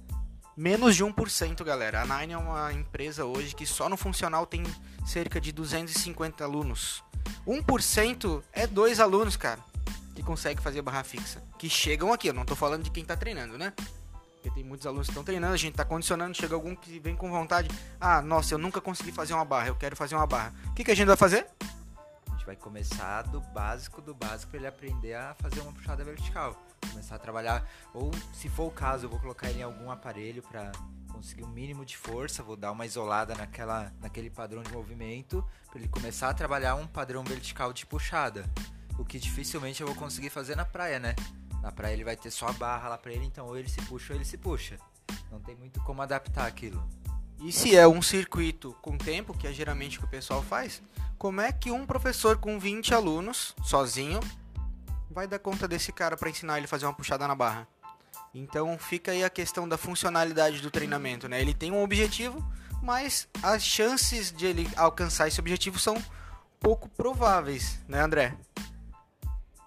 Menos 0.56 0.94
de 0.94 1.04
1%, 1.04 1.64
galera. 1.64 2.02
A 2.02 2.20
Nine 2.20 2.34
é 2.34 2.38
uma 2.38 2.72
empresa 2.72 3.24
hoje 3.24 3.54
que 3.54 3.64
só 3.64 3.88
no 3.88 3.96
funcional 3.96 4.44
tem 4.44 4.62
cerca 5.06 5.40
de 5.40 5.50
250 5.50 6.44
alunos. 6.44 7.02
1% 7.46 8.42
é 8.52 8.66
dois 8.66 9.00
alunos, 9.00 9.36
cara, 9.36 9.60
que 10.14 10.22
consegue 10.22 10.60
fazer 10.60 10.82
barra 10.82 11.02
fixa. 11.02 11.42
Que 11.58 11.70
chegam 11.70 12.12
aqui, 12.12 12.28
eu 12.28 12.34
não 12.34 12.44
tô 12.44 12.54
falando 12.54 12.82
de 12.82 12.90
quem 12.90 13.04
tá 13.04 13.16
treinando, 13.16 13.56
né? 13.56 13.72
Porque 14.34 14.50
tem 14.50 14.62
muitos 14.62 14.86
alunos 14.86 15.06
que 15.06 15.12
estão 15.12 15.24
treinando, 15.24 15.54
a 15.54 15.56
gente 15.56 15.74
tá 15.74 15.84
condicionando, 15.84 16.36
chega 16.36 16.54
algum 16.54 16.74
que 16.76 16.98
vem 16.98 17.16
com 17.16 17.30
vontade. 17.30 17.70
Ah, 18.00 18.20
nossa, 18.20 18.52
eu 18.52 18.58
nunca 18.58 18.80
consegui 18.80 19.12
fazer 19.12 19.32
uma 19.32 19.44
barra, 19.44 19.68
eu 19.68 19.76
quero 19.76 19.96
fazer 19.96 20.16
uma 20.16 20.26
barra. 20.26 20.52
O 20.66 20.74
que, 20.74 20.84
que 20.84 20.90
a 20.90 20.96
gente 20.96 21.06
vai 21.06 21.16
fazer? 21.16 21.46
Gente 22.42 22.46
vai 22.46 22.56
começar 22.56 23.22
do 23.22 23.40
básico 23.40 24.02
do 24.02 24.12
básico 24.12 24.50
para 24.50 24.58
ele 24.58 24.66
aprender 24.66 25.14
a 25.14 25.32
fazer 25.34 25.60
uma 25.60 25.72
puxada 25.72 26.02
vertical 26.02 26.60
começar 26.90 27.14
a 27.14 27.18
trabalhar, 27.18 27.64
ou 27.94 28.10
se 28.32 28.48
for 28.48 28.66
o 28.66 28.70
caso, 28.72 29.06
eu 29.06 29.10
vou 29.10 29.20
colocar 29.20 29.48
ele 29.48 29.60
em 29.60 29.62
algum 29.62 29.92
aparelho 29.92 30.42
para 30.42 30.72
conseguir 31.12 31.44
um 31.44 31.48
mínimo 31.48 31.84
de 31.84 31.96
força, 31.96 32.42
vou 32.42 32.56
dar 32.56 32.72
uma 32.72 32.84
isolada 32.84 33.36
naquela, 33.36 33.92
naquele 34.00 34.28
padrão 34.28 34.60
de 34.60 34.72
movimento, 34.72 35.48
para 35.70 35.78
ele 35.78 35.88
começar 35.88 36.30
a 36.30 36.34
trabalhar 36.34 36.74
um 36.74 36.84
padrão 36.84 37.22
vertical 37.22 37.72
de 37.72 37.86
puxada. 37.86 38.44
O 38.98 39.04
que 39.04 39.20
dificilmente 39.20 39.80
eu 39.80 39.86
vou 39.86 39.94
conseguir 39.94 40.28
fazer 40.28 40.56
na 40.56 40.64
praia, 40.64 40.98
né? 40.98 41.14
Na 41.62 41.70
praia 41.70 41.92
ele 41.92 42.02
vai 42.02 42.16
ter 42.16 42.32
só 42.32 42.48
a 42.48 42.52
barra 42.52 42.88
lá 42.88 42.98
para 42.98 43.12
ele, 43.12 43.24
então 43.24 43.46
ou 43.46 43.56
ele 43.56 43.68
se 43.68 43.80
puxa 43.82 44.14
ou 44.14 44.18
ele 44.18 44.24
se 44.24 44.36
puxa. 44.36 44.78
Não 45.30 45.40
tem 45.40 45.54
muito 45.54 45.80
como 45.84 46.02
adaptar 46.02 46.48
aquilo. 46.48 46.84
E 47.44 47.50
se 47.50 47.76
é 47.76 47.88
um 47.88 48.00
circuito 48.00 48.72
com 48.80 48.96
tempo, 48.96 49.36
que 49.36 49.48
é 49.48 49.52
geralmente 49.52 49.98
o 49.98 50.00
que 50.00 50.06
o 50.06 50.10
pessoal 50.10 50.40
faz, 50.42 50.80
como 51.18 51.40
é 51.40 51.50
que 51.50 51.72
um 51.72 51.84
professor 51.84 52.38
com 52.38 52.56
20 52.56 52.94
alunos, 52.94 53.52
sozinho, 53.64 54.20
vai 55.10 55.26
dar 55.26 55.40
conta 55.40 55.66
desse 55.66 55.92
cara 55.92 56.16
para 56.16 56.30
ensinar 56.30 56.58
ele 56.58 56.66
a 56.66 56.68
fazer 56.68 56.86
uma 56.86 56.94
puxada 56.94 57.26
na 57.26 57.34
barra. 57.34 57.66
Então 58.32 58.78
fica 58.78 59.10
aí 59.10 59.24
a 59.24 59.28
questão 59.28 59.68
da 59.68 59.76
funcionalidade 59.76 60.60
do 60.60 60.70
treinamento, 60.70 61.28
né? 61.28 61.40
Ele 61.40 61.52
tem 61.52 61.72
um 61.72 61.82
objetivo, 61.82 62.44
mas 62.80 63.28
as 63.42 63.62
chances 63.64 64.30
de 64.30 64.46
ele 64.46 64.70
alcançar 64.76 65.26
esse 65.26 65.40
objetivo 65.40 65.80
são 65.80 66.00
pouco 66.60 66.88
prováveis, 66.90 67.80
né, 67.88 68.00
André? 68.00 68.36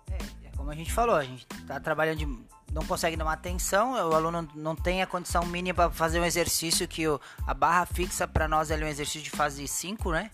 É, 0.09 0.47
é 0.47 0.51
como 0.55 0.71
a 0.71 0.75
gente 0.75 0.93
falou, 0.93 1.15
a 1.15 1.25
gente 1.25 1.45
tá 1.67 1.77
trabalhando 1.77 2.19
de 2.19 2.54
não 2.75 2.85
consegue 2.85 3.15
dar 3.15 3.23
uma 3.23 3.31
atenção, 3.31 3.93
o 3.93 4.13
aluno 4.13 4.49
não 4.53 4.75
tem 4.75 5.01
a 5.01 5.07
condição 5.07 5.45
mínima 5.45 5.73
para 5.73 5.91
fazer 5.91 6.19
um 6.19 6.25
exercício 6.25 6.85
que 6.85 7.07
o, 7.07 7.21
a 7.47 7.53
barra 7.53 7.85
fixa 7.85 8.27
para 8.27 8.49
nós 8.49 8.69
é 8.69 8.75
um 8.75 8.85
exercício 8.85 9.21
de 9.21 9.29
fase 9.29 9.65
5, 9.65 10.11
né? 10.11 10.29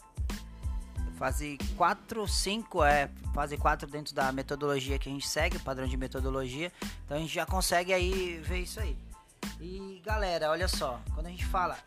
Fase 1.19 1.60
4, 1.77 2.27
5 2.27 2.84
é 2.84 3.12
fase 3.32 3.58
4 3.58 3.88
dentro 3.88 4.15
da 4.15 4.32
metodologia 4.32 4.97
que 4.97 5.08
a 5.08 5.12
gente 5.12 5.27
segue, 5.27 5.60
padrão 5.60 5.86
de 5.86 5.95
metodologia. 5.95 6.71
Então 7.06 7.15
a 7.15 7.19
gente 7.19 7.32
já 7.32 7.45
consegue 7.45 7.93
aí 7.93 8.41
ver 8.43 8.62
isso 8.62 8.80
aí. 8.80 8.97
E 9.60 10.01
galera, 10.04 10.49
olha 10.49 10.67
só, 10.67 10.99
quando 11.13 11.27
a 11.27 11.30
gente 11.30 11.45
fala, 11.45 11.77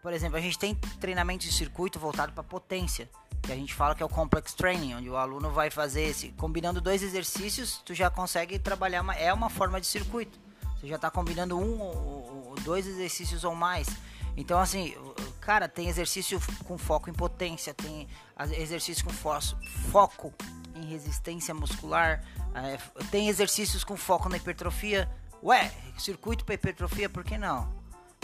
por 0.00 0.12
exemplo, 0.12 0.38
a 0.38 0.40
gente 0.40 0.56
tem 0.56 0.72
treinamento 1.00 1.44
de 1.44 1.52
circuito 1.52 1.98
voltado 1.98 2.32
para 2.32 2.44
potência, 2.44 3.10
que 3.42 3.52
a 3.52 3.56
gente 3.56 3.74
fala 3.74 3.94
que 3.94 4.02
é 4.02 4.06
o 4.06 4.08
complex 4.08 4.54
training, 4.54 4.94
onde 4.94 5.08
o 5.08 5.16
aluno 5.16 5.50
vai 5.50 5.70
fazer 5.70 6.02
esse, 6.02 6.28
combinando 6.32 6.80
dois 6.80 7.02
exercícios, 7.02 7.80
tu 7.84 7.94
já 7.94 8.10
consegue 8.10 8.58
trabalhar 8.58 9.00
uma, 9.00 9.14
é 9.14 9.32
uma 9.32 9.50
forma 9.50 9.80
de 9.80 9.86
circuito. 9.86 10.38
Você 10.78 10.86
já 10.86 10.96
está 10.96 11.10
combinando 11.10 11.58
um 11.58 11.80
ou 11.80 12.54
dois 12.62 12.86
exercícios 12.86 13.44
ou 13.44 13.54
mais. 13.54 13.88
Então, 14.36 14.58
assim, 14.58 14.94
cara, 15.40 15.68
tem 15.68 15.88
exercício 15.88 16.40
com 16.64 16.78
foco 16.78 17.10
em 17.10 17.12
potência, 17.12 17.74
tem 17.74 18.08
exercício 18.52 19.04
com 19.04 19.12
foco 19.12 20.32
em 20.74 20.86
resistência 20.86 21.52
muscular, 21.52 22.24
é, 22.54 22.78
tem 23.10 23.28
exercícios 23.28 23.84
com 23.84 23.96
foco 23.96 24.28
na 24.28 24.36
hipertrofia. 24.36 25.10
Ué, 25.42 25.72
circuito 25.98 26.44
para 26.44 26.54
hipertrofia, 26.54 27.08
por 27.08 27.24
que 27.24 27.36
não? 27.36 27.72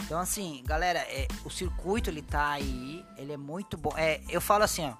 Então 0.03 0.19
assim, 0.19 0.63
galera, 0.65 0.99
é, 0.99 1.27
o 1.43 1.49
circuito 1.49 2.09
ele 2.09 2.21
tá 2.21 2.49
aí, 2.51 3.05
ele 3.17 3.33
é 3.33 3.37
muito 3.37 3.77
bom. 3.77 3.93
É, 3.97 4.21
eu 4.29 4.39
falo 4.39 4.63
assim, 4.63 4.85
ó, 4.85 4.93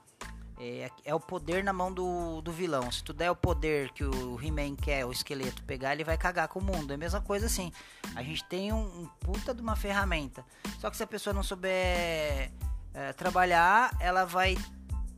é, 0.60 0.90
é, 1.06 1.14
o 1.14 1.20
poder 1.20 1.64
na 1.64 1.72
mão 1.72 1.92
do, 1.92 2.42
do 2.42 2.52
vilão. 2.52 2.92
Se 2.92 3.04
tu 3.04 3.14
der 3.14 3.30
o 3.30 3.36
poder 3.36 3.92
que 3.92 4.04
o 4.04 4.40
He-Man 4.42 4.76
quer, 4.76 5.06
o 5.06 5.12
esqueleto, 5.12 5.64
pegar, 5.64 5.94
ele 5.94 6.04
vai 6.04 6.18
cagar 6.18 6.48
com 6.48 6.60
o 6.60 6.64
mundo. 6.64 6.92
É 6.92 6.96
a 6.96 6.98
mesma 6.98 7.22
coisa 7.22 7.46
assim. 7.46 7.72
A 8.16 8.24
gente 8.24 8.44
tem 8.46 8.74
um, 8.74 9.02
um 9.02 9.08
puta 9.20 9.54
de 9.54 9.62
uma 9.62 9.76
ferramenta. 9.76 10.44
Só 10.80 10.90
que 10.90 10.98
se 10.98 11.04
a 11.04 11.08
pessoa 11.08 11.34
não 11.34 11.44
souber 11.44 12.52
é, 12.94 13.14
trabalhar, 13.16 13.96
ela 14.00 14.26
vai 14.26 14.58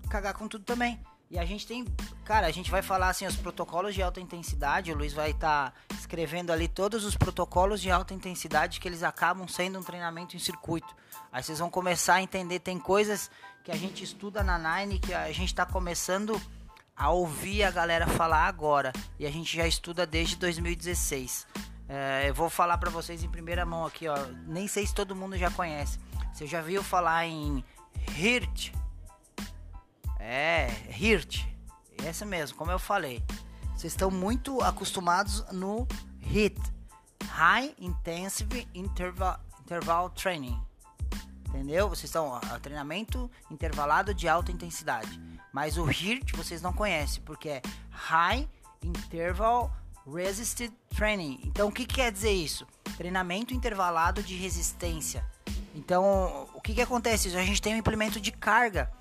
cagar 0.09 0.33
com 0.33 0.47
tudo 0.47 0.65
também. 0.65 0.99
E 1.31 1.37
a 1.37 1.45
gente 1.45 1.67
tem, 1.67 1.85
cara, 2.25 2.47
a 2.47 2.51
gente 2.51 2.71
vai 2.71 2.81
falar 2.81 3.09
assim 3.09 3.27
os 3.27 3.35
protocolos 3.35 3.93
de 3.93 4.01
alta 4.01 4.19
intensidade. 4.19 4.91
O 4.91 4.97
Luiz 4.97 5.13
vai 5.13 5.29
estar 5.29 5.71
tá 5.71 5.95
escrevendo 5.95 6.51
ali 6.51 6.67
todos 6.67 7.05
os 7.05 7.15
protocolos 7.15 7.79
de 7.79 7.91
alta 7.91 8.15
intensidade 8.15 8.79
que 8.79 8.87
eles 8.87 9.03
acabam 9.03 9.47
sendo 9.47 9.77
um 9.77 9.83
treinamento 9.83 10.35
em 10.35 10.39
circuito. 10.39 10.95
Aí 11.31 11.43
vocês 11.43 11.59
vão 11.59 11.69
começar 11.69 12.15
a 12.15 12.21
entender 12.21 12.59
tem 12.59 12.79
coisas 12.79 13.29
que 13.63 13.71
a 13.71 13.75
gente 13.75 14.03
estuda 14.03 14.43
na 14.43 14.57
Nine 14.57 14.99
que 14.99 15.13
a 15.13 15.31
gente 15.31 15.49
está 15.49 15.65
começando 15.65 16.39
a 16.95 17.09
ouvir 17.11 17.63
a 17.63 17.71
galera 17.71 18.05
falar 18.07 18.45
agora 18.45 18.91
e 19.17 19.25
a 19.25 19.31
gente 19.31 19.55
já 19.55 19.65
estuda 19.65 20.05
desde 20.05 20.35
2016. 20.35 21.47
É, 21.87 22.29
eu 22.29 22.33
vou 22.33 22.49
falar 22.49 22.77
para 22.77 22.89
vocês 22.89 23.23
em 23.23 23.29
primeira 23.29 23.65
mão 23.65 23.85
aqui, 23.85 24.07
ó. 24.07 24.17
Nem 24.45 24.67
sei 24.67 24.85
se 24.85 24.93
todo 24.93 25.15
mundo 25.15 25.37
já 25.37 25.49
conhece. 25.49 25.97
Você 26.33 26.45
já 26.45 26.61
viu 26.61 26.83
falar 26.83 27.25
em 27.25 27.63
HIRT? 28.15 28.73
É, 30.19 30.67
HIRT. 30.89 31.47
Essa 32.05 32.25
mesmo, 32.25 32.57
como 32.57 32.71
eu 32.71 32.79
falei. 32.79 33.23
Vocês 33.75 33.93
estão 33.93 34.11
muito 34.11 34.61
acostumados 34.61 35.43
no 35.51 35.87
HIT. 36.21 36.61
High 37.23 37.75
Intensive 37.79 38.67
Interval, 38.73 39.39
Interval 39.61 40.09
Training. 40.09 40.61
Entendeu? 41.49 41.89
Vocês 41.89 42.05
estão 42.05 42.33
a, 42.33 42.59
treinamento 42.59 43.29
intervalado 43.49 44.13
de 44.13 44.27
alta 44.27 44.51
intensidade. 44.51 45.19
Mas 45.51 45.77
o 45.77 45.85
HIRT 45.85 46.33
vocês 46.35 46.61
não 46.61 46.71
conhecem, 46.71 47.21
porque 47.23 47.49
é 47.49 47.61
High 47.89 48.47
Interval 48.83 49.71
Resisted 50.07 50.71
Training. 50.95 51.41
Então 51.43 51.67
o 51.67 51.71
que, 51.71 51.85
que 51.85 51.95
quer 51.95 52.11
dizer 52.11 52.31
isso? 52.31 52.67
Treinamento 52.97 53.53
intervalado 53.53 54.21
de 54.21 54.35
resistência. 54.35 55.25
Então, 55.75 56.47
o 56.53 56.61
que, 56.61 56.73
que 56.73 56.81
acontece? 56.81 57.35
A 57.35 57.43
gente 57.43 57.61
tem 57.61 57.73
um 57.73 57.77
implemento 57.77 58.19
de 58.19 58.31
carga 58.31 58.91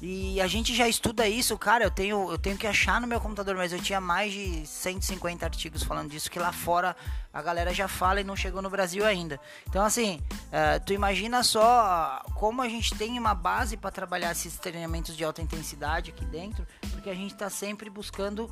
e 0.00 0.40
a 0.40 0.46
gente 0.46 0.74
já 0.74 0.88
estuda 0.88 1.28
isso, 1.28 1.58
cara. 1.58 1.84
Eu 1.84 1.90
tenho, 1.90 2.30
eu 2.30 2.38
tenho 2.38 2.56
que 2.56 2.66
achar 2.66 3.00
no 3.00 3.06
meu 3.06 3.20
computador, 3.20 3.56
mas 3.56 3.72
eu 3.72 3.80
tinha 3.80 4.00
mais 4.00 4.32
de 4.32 4.64
150 4.64 5.44
artigos 5.44 5.82
falando 5.82 6.10
disso 6.10 6.30
que 6.30 6.38
lá 6.38 6.52
fora 6.52 6.96
a 7.32 7.42
galera 7.42 7.74
já 7.74 7.88
fala 7.88 8.20
e 8.20 8.24
não 8.24 8.36
chegou 8.36 8.62
no 8.62 8.70
Brasil 8.70 9.04
ainda. 9.04 9.40
Então, 9.68 9.84
assim, 9.84 10.20
uh, 10.46 10.84
tu 10.86 10.92
imagina 10.92 11.42
só 11.42 12.22
como 12.34 12.62
a 12.62 12.68
gente 12.68 12.94
tem 12.94 13.18
uma 13.18 13.34
base 13.34 13.76
para 13.76 13.90
trabalhar 13.90 14.30
esses 14.30 14.56
treinamentos 14.56 15.16
de 15.16 15.24
alta 15.24 15.42
intensidade 15.42 16.10
aqui 16.10 16.24
dentro, 16.24 16.64
porque 16.92 17.10
a 17.10 17.14
gente 17.14 17.32
está 17.32 17.50
sempre 17.50 17.90
buscando 17.90 18.48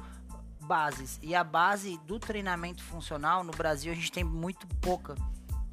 bases. 0.61 1.21
E 1.23 1.33
a 1.33 1.45
base 1.45 1.97
do 2.07 2.19
treinamento 2.19 2.83
funcional 2.83 3.45
no 3.45 3.53
Brasil 3.53 3.93
a 3.93 3.95
gente 3.95 4.11
tem 4.11 4.25
muito 4.25 4.67
pouca. 4.81 5.15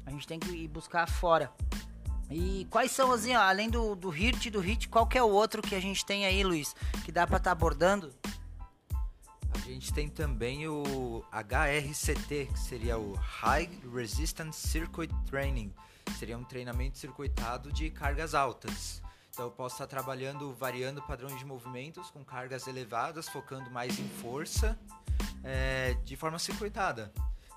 A 0.06 0.10
gente 0.10 0.26
tem 0.26 0.38
que 0.38 0.50
ir 0.50 0.68
buscar 0.68 1.08
fora. 1.08 1.50
E 2.36 2.66
quais 2.68 2.90
são, 2.90 3.12
assim, 3.12 3.32
ó, 3.36 3.42
além 3.42 3.70
do, 3.70 3.94
do 3.94 4.08
HIRT 4.08 4.46
e 4.46 4.50
do 4.50 4.58
HIT, 4.58 4.88
qual 4.88 5.06
que 5.06 5.16
é 5.16 5.22
o 5.22 5.28
outro 5.28 5.62
que 5.62 5.72
a 5.72 5.80
gente 5.80 6.04
tem 6.04 6.26
aí, 6.26 6.42
Luiz, 6.42 6.74
que 7.04 7.12
dá 7.12 7.28
para 7.28 7.36
estar 7.36 7.50
tá 7.50 7.52
abordando? 7.52 8.12
A 9.54 9.58
gente 9.58 9.94
tem 9.94 10.08
também 10.08 10.66
o 10.66 11.24
HRCT, 11.30 12.48
que 12.52 12.58
seria 12.58 12.98
o 12.98 13.12
High 13.12 13.70
Resistance 13.94 14.66
Circuit 14.66 15.14
Training. 15.30 15.72
Seria 16.18 16.36
um 16.36 16.42
treinamento 16.42 16.98
circuitado 16.98 17.72
de 17.72 17.88
cargas 17.88 18.34
altas. 18.34 19.00
Então 19.30 19.44
eu 19.44 19.52
posso 19.52 19.76
estar 19.76 19.86
trabalhando, 19.86 20.52
variando 20.54 21.00
padrões 21.02 21.38
de 21.38 21.44
movimentos 21.44 22.10
com 22.10 22.24
cargas 22.24 22.66
elevadas, 22.66 23.28
focando 23.28 23.70
mais 23.70 23.96
em 24.00 24.08
força, 24.08 24.76
é, 25.44 25.94
de 26.04 26.16
forma 26.16 26.40
circuitada. 26.40 27.12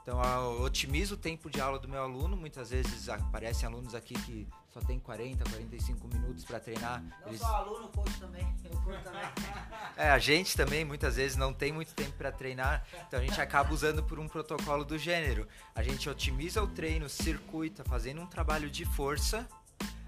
Então 0.07 0.23
eu 0.23 0.61
otimizo 0.61 1.15
o 1.15 1.17
tempo 1.17 1.49
de 1.49 1.59
aula 1.59 1.77
do 1.77 1.89
meu 1.89 2.01
aluno. 2.01 2.37
Muitas 2.37 2.69
vezes 2.69 3.09
aparecem 3.09 3.67
alunos 3.67 3.93
aqui 3.93 4.13
que 4.13 4.47
só 4.69 4.79
tem 4.79 4.97
40, 5.01 5.43
45 5.49 6.07
minutos 6.07 6.45
para 6.45 6.61
treinar. 6.61 7.03
Não 7.19 7.27
Eles... 7.27 7.41
só 7.41 7.57
aluno, 7.57 7.89
coach 7.89 8.17
também. 8.17 8.47
Eu 8.63 9.03
também. 9.03 9.21
é, 9.97 10.09
a 10.09 10.17
gente 10.17 10.55
também 10.55 10.85
muitas 10.85 11.17
vezes 11.17 11.35
não 11.35 11.51
tem 11.51 11.73
muito 11.73 11.93
tempo 11.93 12.13
para 12.13 12.31
treinar, 12.31 12.87
então 13.05 13.19
a 13.19 13.21
gente 13.21 13.41
acaba 13.41 13.73
usando 13.73 14.01
por 14.01 14.17
um 14.17 14.29
protocolo 14.29 14.85
do 14.85 14.97
gênero. 14.97 15.45
A 15.75 15.83
gente 15.83 16.09
otimiza 16.09 16.63
o 16.63 16.67
treino, 16.67 17.09
circuita, 17.09 17.83
fazendo 17.83 18.21
um 18.21 18.27
trabalho 18.27 18.69
de 18.69 18.85
força. 18.85 19.45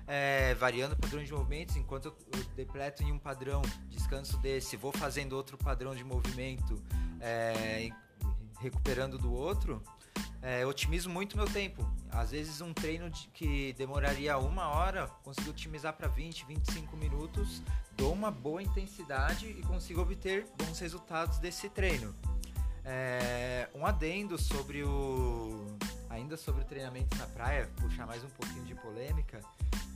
É, 0.08 0.56
variando 0.56 0.96
padrões 0.96 1.28
de 1.28 1.34
movimentos, 1.34 1.76
enquanto 1.76 2.06
eu, 2.06 2.18
eu 2.34 2.44
depleto 2.56 3.04
em 3.04 3.12
um 3.12 3.20
padrão, 3.20 3.62
descanso 3.90 4.40
desse, 4.40 4.76
vou 4.76 4.92
fazendo 4.92 5.34
outro 5.34 5.56
padrão 5.56 5.94
de 5.94 6.04
movimento, 6.04 6.82
é, 7.20 7.92
recuperando 8.60 9.18
do 9.18 9.34
outro, 9.34 9.82
é, 10.42 10.66
otimizo 10.66 11.10
muito 11.10 11.38
meu 11.38 11.46
tempo. 11.46 11.86
Às 12.12 12.32
vezes 12.32 12.62
um 12.62 12.74
treino 12.74 13.10
de, 13.10 13.28
que 13.30 13.74
demoraria 13.74 14.38
uma 14.38 14.68
hora, 14.70 15.08
consigo 15.24 15.50
otimizar 15.50 15.94
para 15.94 16.08
20, 16.08 16.46
25 16.46 16.98
minutos, 16.98 17.62
dou 17.96 18.14
uma 18.14 18.32
boa 18.32 18.62
intensidade 18.62 19.48
e 19.48 19.62
consigo 19.64 20.02
obter 20.02 20.46
bons 20.58 20.80
resultados 20.80 21.40
desse 21.40 21.70
treino. 21.70 22.16
É, 22.86 23.70
um 23.76 23.86
adendo 23.86 24.38
sobre 24.38 24.84
o. 24.84 25.78
Ainda 26.10 26.36
sobre 26.36 26.62
o 26.62 26.66
treinamento 26.66 27.16
na 27.18 27.28
praia, 27.28 27.70
puxar 27.78 28.08
mais 28.08 28.24
um 28.24 28.30
pouquinho 28.30 28.66
de 28.66 28.74
polêmica. 28.74 29.42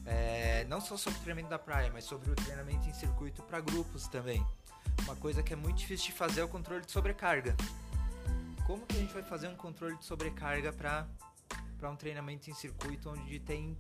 É, 0.06 0.66
não 0.66 0.80
só 0.80 0.96
sobre 0.96 1.18
o 1.18 1.22
treinamento 1.24 1.50
da 1.50 1.58
praia, 1.58 1.90
mas 1.92 2.04
sobre 2.04 2.30
o 2.30 2.36
treinamento 2.36 2.88
em 2.88 2.94
circuito 2.94 3.42
para 3.42 3.60
grupos 3.60 4.08
também. 4.08 4.46
Uma 5.06 5.16
coisa 5.16 5.42
que 5.42 5.54
é 5.54 5.56
muito 5.56 5.78
difícil 5.78 6.08
de 6.08 6.12
fazer 6.12 6.42
é 6.42 6.44
o 6.44 6.48
controle 6.48 6.86
de 6.86 6.92
sobrecarga 6.92 7.56
como 8.66 8.86
que 8.86 8.96
a 8.96 9.00
gente 9.00 9.14
vai 9.14 9.24
fazer 9.24 9.48
um 9.48 9.56
controle 9.56 9.98
de 9.98 10.06
sobrecarga 10.06 10.72
para 10.72 11.90
um 11.90 11.96
treinamento 11.96 12.50
em 12.50 12.54
circuito 12.54 13.10
onde 13.10 13.40
tem 13.40 13.78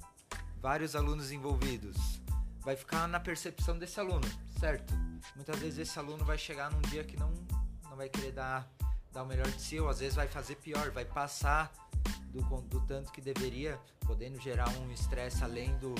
vários 0.62 0.96
alunos 0.96 1.32
envolvidos? 1.32 2.22
Vai 2.60 2.76
ficar 2.76 3.08
na 3.08 3.19
percepção 3.19 3.78
desse 3.78 4.00
aluno, 4.00 4.28
certo? 4.60 4.93
Muitas 5.36 5.58
vezes 5.60 5.80
esse 5.80 6.00
aluno 6.00 6.24
vai 6.24 6.38
chegar 6.38 6.72
num 6.72 6.82
dia 6.82 7.04
que 7.04 7.17
não, 7.17 7.32
não 7.89 7.96
vai 7.96 8.10
querer 8.10 8.32
dar, 8.32 8.69
dar 9.12 9.24
o 9.24 9.26
melhor 9.26 9.48
de 9.48 9.62
si, 9.62 9.80
ou 9.80 9.89
às 9.89 10.00
vezes 10.00 10.15
vai 10.15 10.28
fazer 10.28 10.56
pior, 10.56 10.91
vai 10.91 11.06
passar 11.06 11.72
do, 12.30 12.41
do 12.62 12.82
tanto 12.82 13.12
que 13.12 13.22
deveria, 13.22 13.80
podendo 14.06 14.39
gerar 14.39 14.69
um 14.69 14.91
estresse 14.91 15.43
além 15.43 15.76
do, 15.78 15.93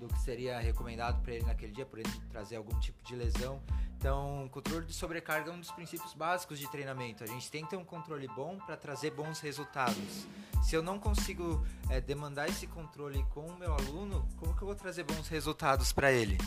do 0.00 0.08
que 0.08 0.18
seria 0.18 0.58
recomendado 0.58 1.22
para 1.22 1.34
ele 1.34 1.44
naquele 1.44 1.72
dia, 1.72 1.84
por 1.84 1.98
ele 1.98 2.10
trazer 2.30 2.56
algum 2.56 2.76
tipo 2.80 3.02
de 3.04 3.14
lesão. 3.14 3.60
Então, 3.98 4.48
controle 4.50 4.86
de 4.86 4.94
sobrecarga 4.94 5.50
é 5.50 5.54
um 5.54 5.60
dos 5.60 5.70
princípios 5.70 6.14
básicos 6.14 6.58
de 6.58 6.66
treinamento. 6.70 7.22
A 7.22 7.26
gente 7.26 7.50
tem 7.50 7.62
que 7.64 7.70
ter 7.70 7.76
um 7.76 7.84
controle 7.84 8.26
bom 8.28 8.56
para 8.56 8.74
trazer 8.74 9.10
bons 9.10 9.40
resultados. 9.40 10.26
Se 10.62 10.74
eu 10.74 10.82
não 10.82 10.98
consigo 10.98 11.64
é, 11.90 12.00
demandar 12.00 12.48
esse 12.48 12.66
controle 12.66 13.22
com 13.34 13.46
o 13.46 13.58
meu 13.58 13.74
aluno, 13.74 14.26
como 14.38 14.56
que 14.56 14.62
eu 14.62 14.66
vou 14.66 14.74
trazer 14.74 15.04
bons 15.04 15.28
resultados 15.28 15.92
para 15.92 16.10
ele? 16.10 16.38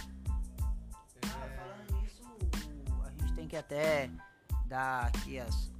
Ah, 1.25 1.47
falando 1.55 2.01
nisso, 2.01 2.23
a 3.05 3.11
gente 3.11 3.33
tem 3.35 3.47
que 3.47 3.55
até 3.55 4.09
dar 4.65 5.05
aqui 5.05 5.37
as, 5.37 5.71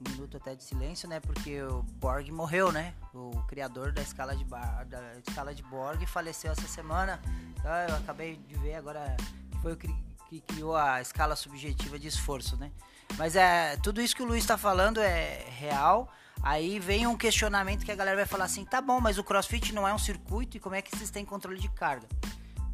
um 0.00 0.10
minuto 0.10 0.36
até 0.36 0.54
de 0.54 0.62
silêncio, 0.64 1.08
né? 1.08 1.20
Porque 1.20 1.62
o 1.62 1.82
Borg 1.82 2.30
morreu, 2.30 2.72
né? 2.72 2.94
O 3.12 3.30
criador 3.46 3.92
da 3.92 4.02
escala 4.02 4.36
de, 4.36 4.44
bar, 4.44 4.84
da 4.86 5.18
escala 5.26 5.54
de 5.54 5.62
Borg 5.62 6.04
faleceu 6.06 6.52
essa 6.52 6.66
semana. 6.66 7.20
Então, 7.58 7.70
eu 7.88 7.96
acabei 7.96 8.36
de 8.36 8.54
ver 8.56 8.74
agora 8.74 9.16
que 9.50 9.58
foi 9.58 9.72
o 9.72 9.76
que 9.76 10.40
criou 10.46 10.76
a 10.76 11.00
escala 11.00 11.36
subjetiva 11.36 11.98
de 11.98 12.08
esforço, 12.08 12.56
né? 12.56 12.72
Mas 13.16 13.36
é 13.36 13.76
tudo 13.76 14.00
isso 14.00 14.16
que 14.16 14.22
o 14.22 14.26
Luiz 14.26 14.42
está 14.42 14.58
falando 14.58 15.00
é 15.00 15.44
real. 15.50 16.12
Aí 16.42 16.78
vem 16.78 17.06
um 17.06 17.16
questionamento 17.16 17.84
que 17.84 17.92
a 17.92 17.96
galera 17.96 18.16
vai 18.16 18.26
falar 18.26 18.44
assim: 18.44 18.64
tá 18.64 18.80
bom, 18.80 19.00
mas 19.00 19.18
o 19.18 19.24
CrossFit 19.24 19.72
não 19.72 19.86
é 19.86 19.94
um 19.94 19.98
circuito 19.98 20.56
e 20.56 20.60
como 20.60 20.74
é 20.74 20.82
que 20.82 20.96
vocês 20.96 21.10
têm 21.10 21.24
controle 21.24 21.60
de 21.60 21.68
carga? 21.68 22.08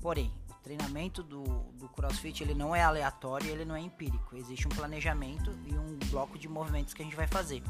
Porém, 0.00 0.32
treinamento 0.62 1.22
do, 1.22 1.42
do 1.74 1.88
CrossFit 1.88 2.42
ele 2.42 2.54
não 2.54 2.74
é 2.74 2.82
aleatório, 2.82 3.48
ele 3.50 3.64
não 3.64 3.74
é 3.74 3.80
empírico. 3.80 4.36
Existe 4.36 4.66
um 4.66 4.70
planejamento 4.70 5.56
e 5.66 5.74
um 5.74 5.98
bloco 6.10 6.38
de 6.38 6.48
movimentos 6.48 6.94
que 6.94 7.02
a 7.02 7.04
gente 7.04 7.16
vai 7.16 7.26
fazer. 7.26 7.62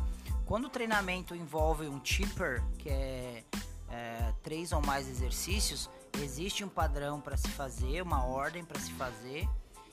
Quando 0.44 0.66
o 0.66 0.68
treinamento 0.68 1.34
envolve 1.34 1.86
um 1.86 2.04
chipper, 2.04 2.62
que 2.78 2.88
é, 2.88 3.44
é 3.88 4.34
três 4.42 4.72
ou 4.72 4.80
mais 4.80 5.08
exercícios, 5.08 5.88
existe 6.22 6.64
um 6.64 6.68
padrão 6.68 7.20
para 7.20 7.36
se 7.36 7.48
fazer, 7.48 8.02
uma 8.02 8.24
ordem 8.24 8.64
para 8.64 8.80
se 8.80 8.90
fazer 8.92 9.48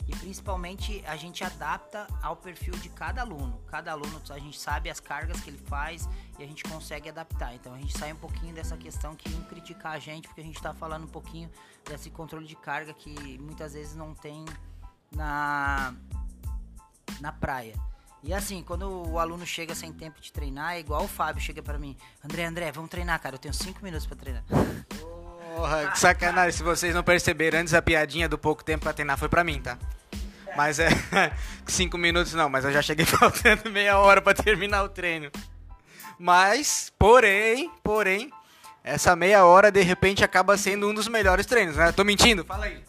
e 0.07 0.15
principalmente 0.15 1.03
a 1.05 1.17
gente 1.17 1.43
adapta 1.43 2.07
ao 2.21 2.35
perfil 2.35 2.73
de 2.77 2.89
cada 2.89 3.21
aluno. 3.21 3.61
Cada 3.67 3.91
aluno 3.91 4.21
a 4.29 4.39
gente 4.39 4.57
sabe 4.57 4.89
as 4.89 4.99
cargas 4.99 5.41
que 5.41 5.49
ele 5.49 5.57
faz 5.57 6.07
e 6.39 6.43
a 6.43 6.47
gente 6.47 6.63
consegue 6.63 7.09
adaptar. 7.09 7.53
Então 7.55 7.73
a 7.73 7.77
gente 7.77 7.97
sai 7.97 8.13
um 8.13 8.17
pouquinho 8.17 8.53
dessa 8.53 8.77
questão 8.77 9.15
que 9.15 9.29
um 9.29 9.43
criticar 9.43 9.93
a 9.93 9.99
gente, 9.99 10.27
porque 10.27 10.41
a 10.41 10.43
gente 10.43 10.55
está 10.55 10.73
falando 10.73 11.03
um 11.03 11.09
pouquinho 11.09 11.51
desse 11.85 12.09
controle 12.09 12.47
de 12.47 12.55
carga 12.55 12.93
que 12.93 13.37
muitas 13.39 13.73
vezes 13.73 13.95
não 13.95 14.13
tem 14.13 14.45
na 15.11 15.93
na 17.19 17.31
praia. 17.31 17.73
E 18.23 18.33
assim, 18.33 18.63
quando 18.63 19.09
o 19.09 19.19
aluno 19.19 19.45
chega 19.45 19.75
sem 19.75 19.91
tempo 19.93 20.19
de 20.19 20.31
treinar, 20.31 20.73
é 20.73 20.79
igual 20.79 21.03
o 21.03 21.07
Fábio 21.07 21.41
chega 21.41 21.61
pra 21.61 21.77
mim. 21.77 21.95
André, 22.23 22.45
André, 22.45 22.71
vamos 22.71 22.89
treinar, 22.89 23.19
cara. 23.21 23.35
Eu 23.35 23.39
tenho 23.39 23.53
cinco 23.53 23.83
minutos 23.83 24.07
pra 24.07 24.15
treinar. 24.15 24.43
Porra, 25.55 25.91
que 25.91 25.99
sacanagem. 25.99 26.51
Se 26.51 26.63
vocês 26.63 26.93
não 26.93 27.03
perceberam, 27.03 27.59
antes 27.59 27.73
a 27.73 27.81
piadinha 27.81 28.27
do 28.27 28.37
pouco 28.37 28.63
tempo 28.63 28.83
pra 28.83 28.93
treinar 28.93 29.17
foi 29.17 29.29
pra 29.29 29.43
mim, 29.43 29.61
tá? 29.61 29.77
Mas 30.57 30.79
é. 30.79 30.87
Cinco 31.67 31.97
minutos 31.97 32.33
não, 32.33 32.49
mas 32.49 32.65
eu 32.65 32.71
já 32.73 32.81
cheguei 32.81 33.05
faltando 33.07 33.69
meia 33.69 33.97
hora 33.99 34.21
pra 34.21 34.33
terminar 34.33 34.83
o 34.83 34.89
treino. 34.89 35.31
Mas, 36.19 36.91
porém, 36.97 37.71
porém, 37.83 38.31
essa 38.83 39.15
meia 39.15 39.45
hora 39.45 39.71
de 39.71 39.81
repente 39.83 40.23
acaba 40.23 40.57
sendo 40.57 40.89
um 40.89 40.93
dos 40.95 41.07
melhores 41.07 41.45
treinos, 41.45 41.75
né? 41.75 41.91
Tô 41.91 42.03
mentindo? 42.03 42.43
Fala 42.43 42.65
aí. 42.65 42.83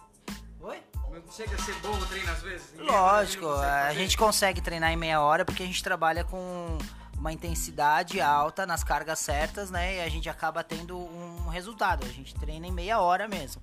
Oi? 0.61 0.78
Não 1.12 1.31
chega 1.31 1.54
a 1.54 1.59
ser 1.59 1.74
bom 1.83 1.92
o 1.92 2.07
treino 2.07 2.33
às 2.33 2.40
vezes? 2.42 2.72
Ninguém- 2.72 2.87
Lógico, 2.90 3.44
consegue 3.46 3.68
a 3.70 3.92
gente 3.94 4.16
consegue 4.16 4.61
treinar 4.62 4.90
em 4.90 4.96
meia 4.96 5.20
hora 5.20 5.44
porque 5.44 5.62
a 5.62 5.66
gente 5.66 5.83
trabalha 5.85 6.24
com 6.24 6.78
uma 7.18 7.33
intensidade 7.33 8.18
alta 8.20 8.64
nas 8.64 8.83
cargas 8.83 9.18
certas, 9.18 9.70
né? 9.70 9.96
E 9.96 10.00
a 10.00 10.09
gente 10.09 10.26
acaba 10.28 10.64
tendo 10.64 10.96
um 10.96 11.48
resultado. 11.48 12.07
A 12.07 12.09
gente 12.09 12.35
treina 12.35 12.66
em 12.66 12.72
meia 12.72 12.98
hora 13.00 13.28
mesmo. 13.28 13.61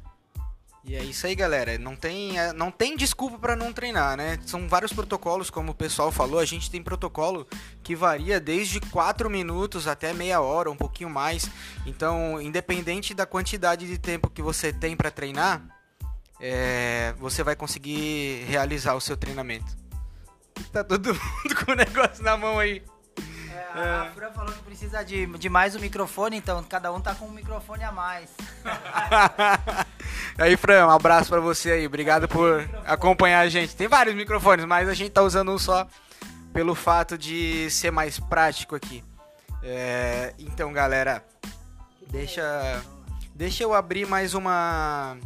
E 0.87 0.95
é 0.95 1.03
isso 1.03 1.25
aí, 1.25 1.33
galera. 1.33 1.79
Não 1.79 1.95
tem, 1.95 2.37
é, 2.39 2.53
não 2.53 2.69
tem 2.69 2.95
desculpa 2.95 3.39
pra 3.39 3.55
não 3.55 3.73
treinar, 3.73 4.15
né? 4.15 4.37
São 4.45 4.67
vários 4.67 4.93
protocolos, 4.93 5.49
como 5.49 5.71
o 5.71 5.75
pessoal 5.75 6.11
falou. 6.11 6.39
A 6.39 6.45
gente 6.45 6.69
tem 6.69 6.81
protocolo 6.81 7.47
que 7.81 7.95
varia 7.95 8.39
desde 8.39 8.79
4 8.79 9.27
minutos 9.27 9.87
até 9.87 10.13
meia 10.13 10.41
hora, 10.41 10.69
um 10.69 10.75
pouquinho 10.77 11.09
mais. 11.09 11.49
Então, 11.87 12.39
independente 12.39 13.15
da 13.15 13.25
quantidade 13.25 13.87
de 13.87 13.97
tempo 13.97 14.29
que 14.29 14.43
você 14.43 14.71
tem 14.71 14.95
pra 14.95 15.09
treinar, 15.09 15.65
é, 16.39 17.15
você 17.17 17.41
vai 17.41 17.55
conseguir 17.55 18.43
realizar 18.47 18.93
o 18.93 19.01
seu 19.01 19.17
treinamento. 19.17 19.75
Tá 20.71 20.83
todo 20.83 21.09
mundo 21.15 21.65
com 21.65 21.71
o 21.71 21.75
negócio 21.75 22.23
na 22.23 22.37
mão 22.37 22.59
aí. 22.59 22.83
A, 23.57 24.01
a 24.01 24.11
Fura 24.11 24.31
falou 24.31 24.51
que 24.53 24.63
precisa 24.63 25.03
de, 25.03 25.25
de 25.25 25.49
mais 25.49 25.75
um 25.75 25.79
microfone, 25.79 26.37
então 26.37 26.63
cada 26.63 26.91
um 26.91 26.99
tá 26.99 27.15
com 27.15 27.25
um 27.25 27.31
microfone 27.31 27.83
a 27.83 27.91
mais. 27.91 28.29
aí, 30.37 30.55
Fran, 30.57 30.87
um 30.87 30.91
abraço 30.91 31.29
pra 31.29 31.39
você 31.39 31.71
aí. 31.71 31.85
Obrigado 31.85 32.27
por 32.27 32.67
acompanhar 32.85 33.41
a 33.41 33.49
gente. 33.49 33.75
Tem 33.75 33.87
vários 33.87 34.15
microfones, 34.15 34.65
mas 34.65 34.87
a 34.87 34.93
gente 34.93 35.11
tá 35.11 35.21
usando 35.21 35.51
um 35.51 35.57
só 35.57 35.87
pelo 36.53 36.73
fato 36.73 37.17
de 37.17 37.69
ser 37.69 37.91
mais 37.91 38.19
prático 38.19 38.75
aqui. 38.75 39.03
É, 39.61 40.33
então, 40.39 40.71
galera, 40.71 41.21
deixa, 42.09 42.81
deixa 43.33 43.63
eu 43.63 43.73
abrir 43.73 44.07
mais 44.07 44.33
uma, 44.33 45.17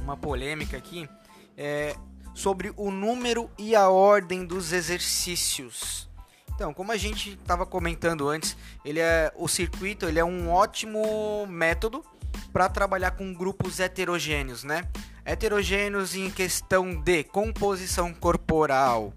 uma 0.00 0.16
polêmica 0.16 0.76
aqui 0.76 1.08
é, 1.56 1.94
sobre 2.34 2.72
o 2.76 2.90
número 2.90 3.48
e 3.56 3.76
a 3.76 3.88
ordem 3.88 4.44
dos 4.44 4.72
exercícios. 4.72 6.09
Então, 6.60 6.74
como 6.74 6.92
a 6.92 6.96
gente 6.98 7.30
estava 7.30 7.64
comentando 7.64 8.28
antes, 8.28 8.54
ele 8.84 9.00
é 9.00 9.32
o 9.34 9.48
circuito, 9.48 10.04
ele 10.04 10.18
é 10.18 10.24
um 10.24 10.50
ótimo 10.50 11.46
método 11.46 12.04
para 12.52 12.68
trabalhar 12.68 13.12
com 13.12 13.32
grupos 13.32 13.80
heterogêneos, 13.80 14.62
né? 14.62 14.86
Heterogêneos 15.24 16.14
em 16.14 16.30
questão 16.30 16.94
de 17.00 17.24
composição 17.24 18.12
corporal. 18.12 19.14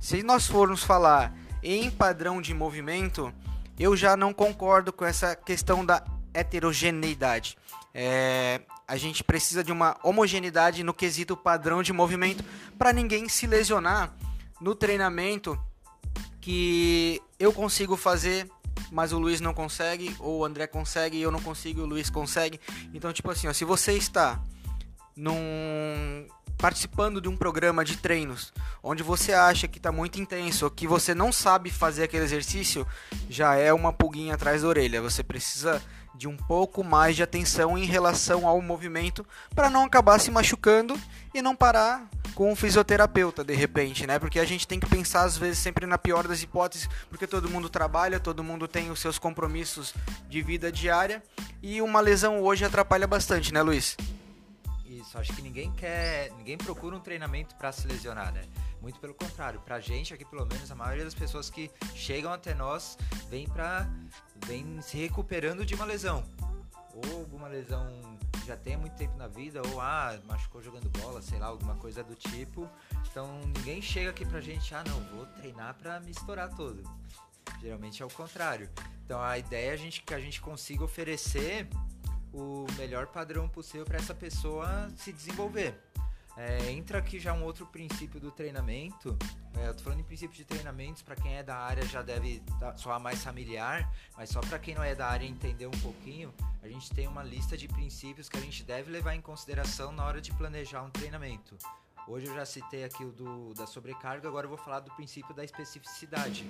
Se 0.00 0.22
nós 0.22 0.46
formos 0.46 0.84
falar 0.84 1.36
em 1.64 1.90
padrão 1.90 2.40
de 2.40 2.54
movimento, 2.54 3.34
eu 3.76 3.96
já 3.96 4.16
não 4.16 4.32
concordo 4.32 4.92
com 4.92 5.04
essa 5.04 5.34
questão 5.34 5.84
da 5.84 6.00
heterogeneidade. 6.32 7.58
É, 7.92 8.60
a 8.86 8.96
gente 8.96 9.24
precisa 9.24 9.64
de 9.64 9.72
uma 9.72 9.96
homogeneidade 10.00 10.84
no 10.84 10.94
quesito 10.94 11.36
padrão 11.36 11.82
de 11.82 11.92
movimento 11.92 12.44
para 12.78 12.92
ninguém 12.92 13.28
se 13.28 13.48
lesionar 13.48 14.14
no 14.60 14.76
treinamento 14.76 15.58
que 16.44 17.22
eu 17.40 17.54
consigo 17.54 17.96
fazer, 17.96 18.46
mas 18.92 19.14
o 19.14 19.18
Luiz 19.18 19.40
não 19.40 19.54
consegue, 19.54 20.14
ou 20.20 20.40
o 20.40 20.44
André 20.44 20.66
consegue 20.66 21.16
e 21.16 21.22
eu 21.22 21.30
não 21.30 21.40
consigo, 21.40 21.80
o 21.80 21.86
Luiz 21.86 22.10
consegue. 22.10 22.60
Então, 22.92 23.10
tipo 23.14 23.30
assim, 23.30 23.48
ó, 23.48 23.52
se 23.54 23.64
você 23.64 23.94
está 23.94 24.38
num 25.16 26.26
participando 26.58 27.20
de 27.20 27.28
um 27.28 27.36
programa 27.36 27.84
de 27.84 27.96
treinos 27.96 28.52
onde 28.82 29.02
você 29.02 29.32
acha 29.32 29.66
que 29.66 29.78
está 29.78 29.90
muito 29.90 30.20
intenso 30.20 30.70
que 30.70 30.86
você 30.86 31.14
não 31.14 31.32
sabe 31.32 31.70
fazer 31.70 32.04
aquele 32.04 32.24
exercício, 32.24 32.86
já 33.28 33.54
é 33.54 33.72
uma 33.72 33.92
pulguinha 33.92 34.34
atrás 34.34 34.60
da 34.60 34.68
orelha. 34.68 35.00
Você 35.00 35.22
precisa 35.22 35.82
de 36.14 36.28
um 36.28 36.36
pouco 36.36 36.84
mais 36.84 37.16
de 37.16 37.22
atenção 37.22 37.78
em 37.78 37.86
relação 37.86 38.46
ao 38.46 38.60
movimento 38.60 39.26
para 39.54 39.70
não 39.70 39.82
acabar 39.82 40.20
se 40.20 40.30
machucando 40.30 40.94
e 41.32 41.40
não 41.40 41.56
parar 41.56 42.06
com 42.34 42.50
um 42.50 42.56
fisioterapeuta 42.56 43.44
de 43.44 43.54
repente, 43.54 44.06
né? 44.06 44.18
Porque 44.18 44.38
a 44.38 44.44
gente 44.44 44.66
tem 44.66 44.80
que 44.80 44.86
pensar 44.86 45.22
às 45.24 45.36
vezes 45.36 45.58
sempre 45.58 45.86
na 45.86 45.96
pior 45.96 46.26
das 46.26 46.42
hipóteses, 46.42 46.88
porque 47.08 47.26
todo 47.26 47.48
mundo 47.48 47.68
trabalha, 47.68 48.18
todo 48.18 48.42
mundo 48.42 48.66
tem 48.66 48.90
os 48.90 48.98
seus 48.98 49.18
compromissos 49.18 49.94
de 50.28 50.42
vida 50.42 50.70
diária 50.70 51.22
e 51.62 51.80
uma 51.80 52.00
lesão 52.00 52.40
hoje 52.40 52.64
atrapalha 52.64 53.06
bastante, 53.06 53.52
né, 53.52 53.62
Luiz? 53.62 53.96
Isso, 54.84 55.18
acho 55.18 55.32
que 55.32 55.42
ninguém 55.42 55.72
quer, 55.72 56.30
ninguém 56.36 56.56
procura 56.56 56.96
um 56.96 57.00
treinamento 57.00 57.54
para 57.56 57.70
se 57.72 57.86
lesionar, 57.86 58.32
né? 58.32 58.42
Muito 58.80 58.98
pelo 59.00 59.14
contrário, 59.14 59.60
pra 59.60 59.80
gente 59.80 60.12
aqui 60.12 60.24
pelo 60.24 60.44
menos 60.44 60.70
a 60.70 60.74
maioria 60.74 61.04
das 61.04 61.14
pessoas 61.14 61.48
que 61.48 61.70
chegam 61.94 62.32
até 62.32 62.54
nós 62.54 62.98
vem 63.30 63.48
para 63.48 63.88
vem 64.46 64.80
se 64.82 64.96
recuperando 64.98 65.64
de 65.64 65.74
uma 65.74 65.84
lesão. 65.84 66.24
Ou 66.94 67.20
alguma 67.20 67.48
lesão 67.48 68.18
já 68.46 68.56
tem 68.56 68.76
muito 68.76 68.94
tempo 68.94 69.16
na 69.16 69.26
vida, 69.26 69.62
ou 69.68 69.80
ah, 69.80 70.18
machucou 70.26 70.62
jogando 70.62 70.88
bola, 71.00 71.20
sei 71.22 71.38
lá, 71.38 71.46
alguma 71.46 71.74
coisa 71.76 72.04
do 72.04 72.14
tipo. 72.14 72.68
Então 73.10 73.40
ninguém 73.56 73.80
chega 73.80 74.10
aqui 74.10 74.24
pra 74.24 74.40
gente, 74.40 74.74
ah 74.74 74.84
não, 74.86 75.00
vou 75.16 75.26
treinar 75.26 75.74
pra 75.74 75.98
me 76.00 76.10
estourar 76.10 76.54
todo. 76.54 76.82
Geralmente 77.60 78.02
é 78.02 78.06
o 78.06 78.10
contrário. 78.10 78.68
Então 79.04 79.20
a 79.20 79.38
ideia 79.38 79.70
é 79.70 79.72
a 79.72 79.76
gente, 79.76 80.02
que 80.02 80.14
a 80.14 80.20
gente 80.20 80.40
consiga 80.40 80.84
oferecer 80.84 81.68
o 82.32 82.66
melhor 82.76 83.06
padrão 83.06 83.48
possível 83.48 83.84
para 83.84 83.98
essa 83.98 84.14
pessoa 84.14 84.90
se 84.96 85.12
desenvolver. 85.12 85.80
É, 86.36 86.72
entra 86.72 86.98
aqui 86.98 87.20
já 87.20 87.32
um 87.32 87.44
outro 87.44 87.64
princípio 87.66 88.18
do 88.18 88.30
treinamento. 88.30 89.16
É, 89.56 89.68
eu 89.68 89.74
tô 89.74 89.84
falando 89.84 90.00
em 90.00 90.04
princípio 90.04 90.36
de 90.36 90.44
treinamentos, 90.44 91.00
para 91.00 91.14
quem 91.14 91.36
é 91.36 91.42
da 91.42 91.56
área 91.56 91.84
já 91.86 92.02
deve 92.02 92.42
tá, 92.58 92.76
soar 92.76 92.98
mais 92.98 93.22
familiar, 93.22 93.88
mas 94.16 94.30
só 94.30 94.40
para 94.40 94.58
quem 94.58 94.74
não 94.74 94.82
é 94.82 94.94
da 94.94 95.06
área 95.06 95.24
entender 95.24 95.66
um 95.66 95.78
pouquinho, 95.82 96.34
a 96.60 96.66
gente 96.66 96.92
tem 96.92 97.06
uma 97.06 97.22
lista 97.22 97.56
de 97.56 97.68
princípios 97.68 98.28
que 98.28 98.36
a 98.36 98.40
gente 98.40 98.64
deve 98.64 98.90
levar 98.90 99.14
em 99.14 99.20
consideração 99.20 99.92
na 99.92 100.04
hora 100.04 100.20
de 100.20 100.32
planejar 100.32 100.82
um 100.82 100.90
treinamento. 100.90 101.56
Hoje 102.08 102.26
eu 102.26 102.34
já 102.34 102.44
citei 102.44 102.84
aqui 102.84 103.04
o 103.04 103.12
do, 103.12 103.54
da 103.54 103.66
sobrecarga, 103.66 104.28
agora 104.28 104.46
eu 104.46 104.50
vou 104.50 104.58
falar 104.58 104.80
do 104.80 104.90
princípio 104.92 105.32
da 105.34 105.44
especificidade. 105.44 106.44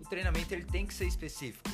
O 0.00 0.04
treinamento 0.04 0.52
ele 0.52 0.64
tem 0.64 0.84
que 0.84 0.92
ser 0.92 1.06
específico. 1.06 1.70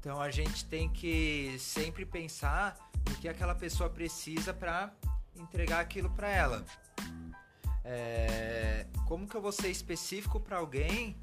Então 0.00 0.20
a 0.20 0.30
gente 0.30 0.64
tem 0.64 0.88
que 0.88 1.54
sempre 1.58 2.06
pensar 2.06 2.76
no 3.08 3.14
que 3.16 3.28
aquela 3.28 3.54
pessoa 3.54 3.90
precisa 3.90 4.52
para 4.54 4.92
entregar 5.36 5.80
aquilo 5.80 6.10
para 6.10 6.28
ela. 6.28 6.64
É, 7.84 8.86
como 9.06 9.26
que 9.26 9.34
eu 9.34 9.42
vou 9.42 9.52
ser 9.52 9.68
específico 9.68 10.38
para 10.38 10.58
alguém 10.58 11.16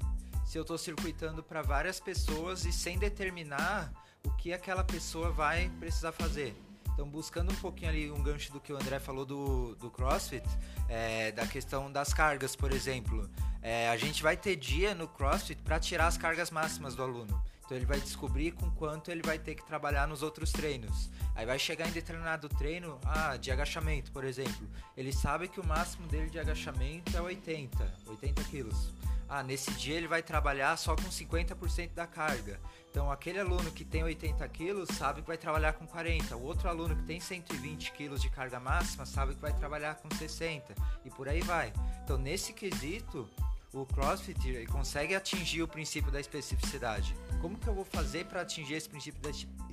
se 0.44 0.58
eu 0.58 0.62
estou 0.62 0.76
circuitando 0.76 1.42
para 1.42 1.62
várias 1.62 2.00
pessoas 2.00 2.64
e 2.64 2.72
sem 2.72 2.98
determinar 2.98 3.92
o 4.24 4.30
que 4.32 4.52
aquela 4.52 4.84
pessoa 4.84 5.30
vai 5.30 5.70
precisar 5.78 6.12
fazer? 6.12 6.54
Então, 6.92 7.08
buscando 7.08 7.50
um 7.50 7.56
pouquinho 7.56 7.90
ali 7.90 8.10
um 8.10 8.22
gancho 8.22 8.52
do 8.52 8.60
que 8.60 8.72
o 8.72 8.76
André 8.76 8.98
falou 8.98 9.24
do, 9.24 9.74
do 9.76 9.90
CrossFit, 9.90 10.46
é, 10.88 11.32
da 11.32 11.46
questão 11.46 11.90
das 11.90 12.12
cargas, 12.12 12.54
por 12.54 12.72
exemplo. 12.72 13.30
É, 13.62 13.88
a 13.88 13.96
gente 13.96 14.22
vai 14.22 14.36
ter 14.36 14.56
dia 14.56 14.94
no 14.94 15.08
CrossFit 15.08 15.62
para 15.62 15.80
tirar 15.80 16.08
as 16.08 16.18
cargas 16.18 16.50
máximas 16.50 16.94
do 16.94 17.02
aluno. 17.02 17.42
Então 17.70 17.78
ele 17.78 17.86
vai 17.86 18.00
descobrir 18.00 18.50
com 18.50 18.68
quanto 18.72 19.12
ele 19.12 19.22
vai 19.22 19.38
ter 19.38 19.54
que 19.54 19.64
trabalhar 19.64 20.08
nos 20.08 20.24
outros 20.24 20.50
treinos. 20.50 21.08
Aí 21.36 21.46
vai 21.46 21.56
chegar 21.56 21.88
em 21.88 21.92
determinado 21.92 22.48
treino, 22.48 22.98
ah, 23.04 23.36
de 23.36 23.52
agachamento, 23.52 24.10
por 24.10 24.24
exemplo. 24.24 24.68
Ele 24.96 25.12
sabe 25.12 25.46
que 25.46 25.60
o 25.60 25.64
máximo 25.64 26.08
dele 26.08 26.28
de 26.28 26.40
agachamento 26.40 27.16
é 27.16 27.20
80, 27.20 27.94
80 28.08 28.42
quilos. 28.42 28.92
Ah, 29.28 29.44
nesse 29.44 29.70
dia 29.74 29.94
ele 29.94 30.08
vai 30.08 30.20
trabalhar 30.20 30.76
só 30.76 30.96
com 30.96 31.04
50% 31.04 31.94
da 31.94 32.08
carga. 32.08 32.58
Então 32.90 33.08
aquele 33.12 33.38
aluno 33.38 33.70
que 33.70 33.84
tem 33.84 34.02
80 34.02 34.48
quilos 34.48 34.88
sabe 34.88 35.22
que 35.22 35.28
vai 35.28 35.38
trabalhar 35.38 35.74
com 35.74 35.86
40. 35.86 36.36
O 36.36 36.42
outro 36.42 36.68
aluno 36.68 36.96
que 36.96 37.04
tem 37.04 37.20
120 37.20 37.92
quilos 37.92 38.20
de 38.20 38.28
carga 38.30 38.58
máxima 38.58 39.06
sabe 39.06 39.36
que 39.36 39.40
vai 39.40 39.52
trabalhar 39.52 39.94
com 39.94 40.12
60. 40.12 40.74
E 41.04 41.10
por 41.10 41.28
aí 41.28 41.40
vai. 41.40 41.72
Então 42.02 42.18
nesse 42.18 42.52
quesito, 42.52 43.30
o 43.72 43.86
CrossFit 43.86 44.66
consegue 44.66 45.14
atingir 45.14 45.62
o 45.62 45.68
princípio 45.68 46.10
da 46.10 46.18
especificidade. 46.18 47.14
Como 47.40 47.56
que 47.56 47.68
eu 47.68 47.74
vou 47.74 47.84
fazer 47.84 48.26
para 48.26 48.40
atingir 48.40 48.74
esse 48.74 48.88
princípio 48.88 49.20
da, 49.20 49.30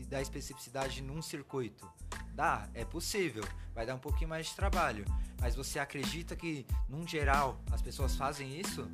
da 0.07 0.21
especificidade 0.21 1.01
num 1.01 1.21
circuito? 1.21 1.89
Dá, 2.33 2.67
é 2.73 2.85
possível. 2.85 3.43
Vai 3.73 3.85
dar 3.85 3.95
um 3.95 3.99
pouquinho 3.99 4.29
mais 4.29 4.47
de 4.47 4.55
trabalho. 4.55 5.03
Mas 5.41 5.55
você 5.55 5.79
acredita 5.79 6.35
que, 6.35 6.65
num 6.87 7.07
geral, 7.07 7.59
as 7.71 7.81
pessoas 7.81 8.15
fazem 8.15 8.59
isso? 8.59 8.87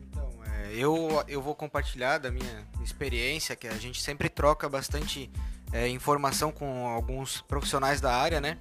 Então, 0.00 0.30
é, 0.44 0.74
eu, 0.74 1.24
eu 1.26 1.42
vou 1.42 1.54
compartilhar 1.54 2.18
da 2.18 2.30
minha 2.30 2.66
experiência, 2.82 3.56
que 3.56 3.66
a 3.66 3.76
gente 3.76 4.00
sempre 4.00 4.28
troca 4.28 4.68
bastante 4.68 5.30
é, 5.72 5.88
informação 5.88 6.52
com 6.52 6.86
alguns 6.86 7.40
profissionais 7.42 8.00
da 8.00 8.14
área, 8.14 8.40
né? 8.40 8.58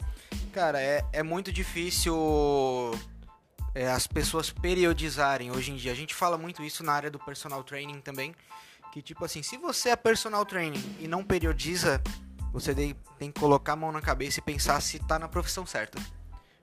Cara, 0.52 0.82
é, 0.82 1.06
é 1.14 1.22
muito 1.22 1.52
difícil 1.52 2.16
é, 3.74 3.90
as 3.90 4.08
pessoas 4.08 4.50
periodizarem 4.50 5.52
hoje 5.52 5.72
em 5.72 5.76
dia. 5.76 5.92
A 5.92 5.96
gente 5.96 6.14
fala 6.14 6.38
muito 6.38 6.64
isso 6.64 6.84
na 6.84 6.94
área 6.94 7.12
do 7.12 7.20
personal 7.20 7.64
training 7.64 8.02
também, 8.02 8.36
que 8.92 9.02
tipo 9.02 9.24
assim, 9.24 9.42
se 9.42 9.58
você 9.58 9.90
é 9.90 9.96
personal 9.96 10.46
training 10.46 10.98
e 11.00 11.08
não 11.08 11.24
periodiza, 11.24 12.02
você 12.52 12.74
tem 12.74 13.32
que 13.32 13.40
colocar 13.40 13.74
a 13.74 13.78
mão 13.78 13.92
na 13.92 14.02
cabeça 14.02 14.40
e 14.40 14.44
pensar 14.44 14.82
se 14.82 14.98
está 14.98 15.18
na 15.18 15.28
profissão 15.28 15.66
certa. 15.66 16.00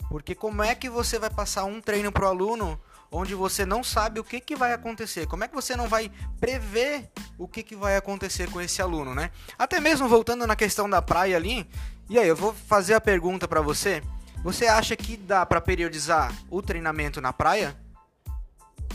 Porque 0.08 0.34
como 0.34 0.62
é 0.62 0.74
que 0.74 0.88
você 0.88 1.18
vai 1.18 1.30
passar 1.30 1.64
um 1.64 1.80
treino 1.80 2.10
pro 2.10 2.26
aluno 2.26 2.80
onde 3.10 3.34
você 3.34 3.64
não 3.64 3.82
sabe 3.82 4.20
o 4.20 4.24
que, 4.24 4.40
que 4.40 4.56
vai 4.56 4.72
acontecer? 4.72 5.26
Como 5.26 5.44
é 5.44 5.48
que 5.48 5.54
você 5.54 5.76
não 5.76 5.88
vai 5.88 6.10
prever 6.40 7.10
o 7.38 7.48
que, 7.48 7.62
que 7.62 7.76
vai 7.76 7.96
acontecer 7.96 8.50
com 8.50 8.60
esse 8.60 8.82
aluno, 8.82 9.14
né? 9.14 9.30
Até 9.58 9.80
mesmo 9.80 10.08
voltando 10.08 10.46
na 10.46 10.56
questão 10.56 10.88
da 10.88 11.00
praia 11.00 11.36
ali, 11.36 11.68
e 12.08 12.18
aí 12.18 12.28
eu 12.28 12.36
vou 12.36 12.54
fazer 12.54 12.94
a 12.94 13.00
pergunta 13.00 13.46
para 13.46 13.60
você. 13.60 14.02
Você 14.42 14.66
acha 14.66 14.96
que 14.96 15.16
dá 15.16 15.44
para 15.44 15.60
periodizar 15.60 16.32
o 16.48 16.62
treinamento 16.62 17.20
na 17.20 17.32
praia? 17.32 17.76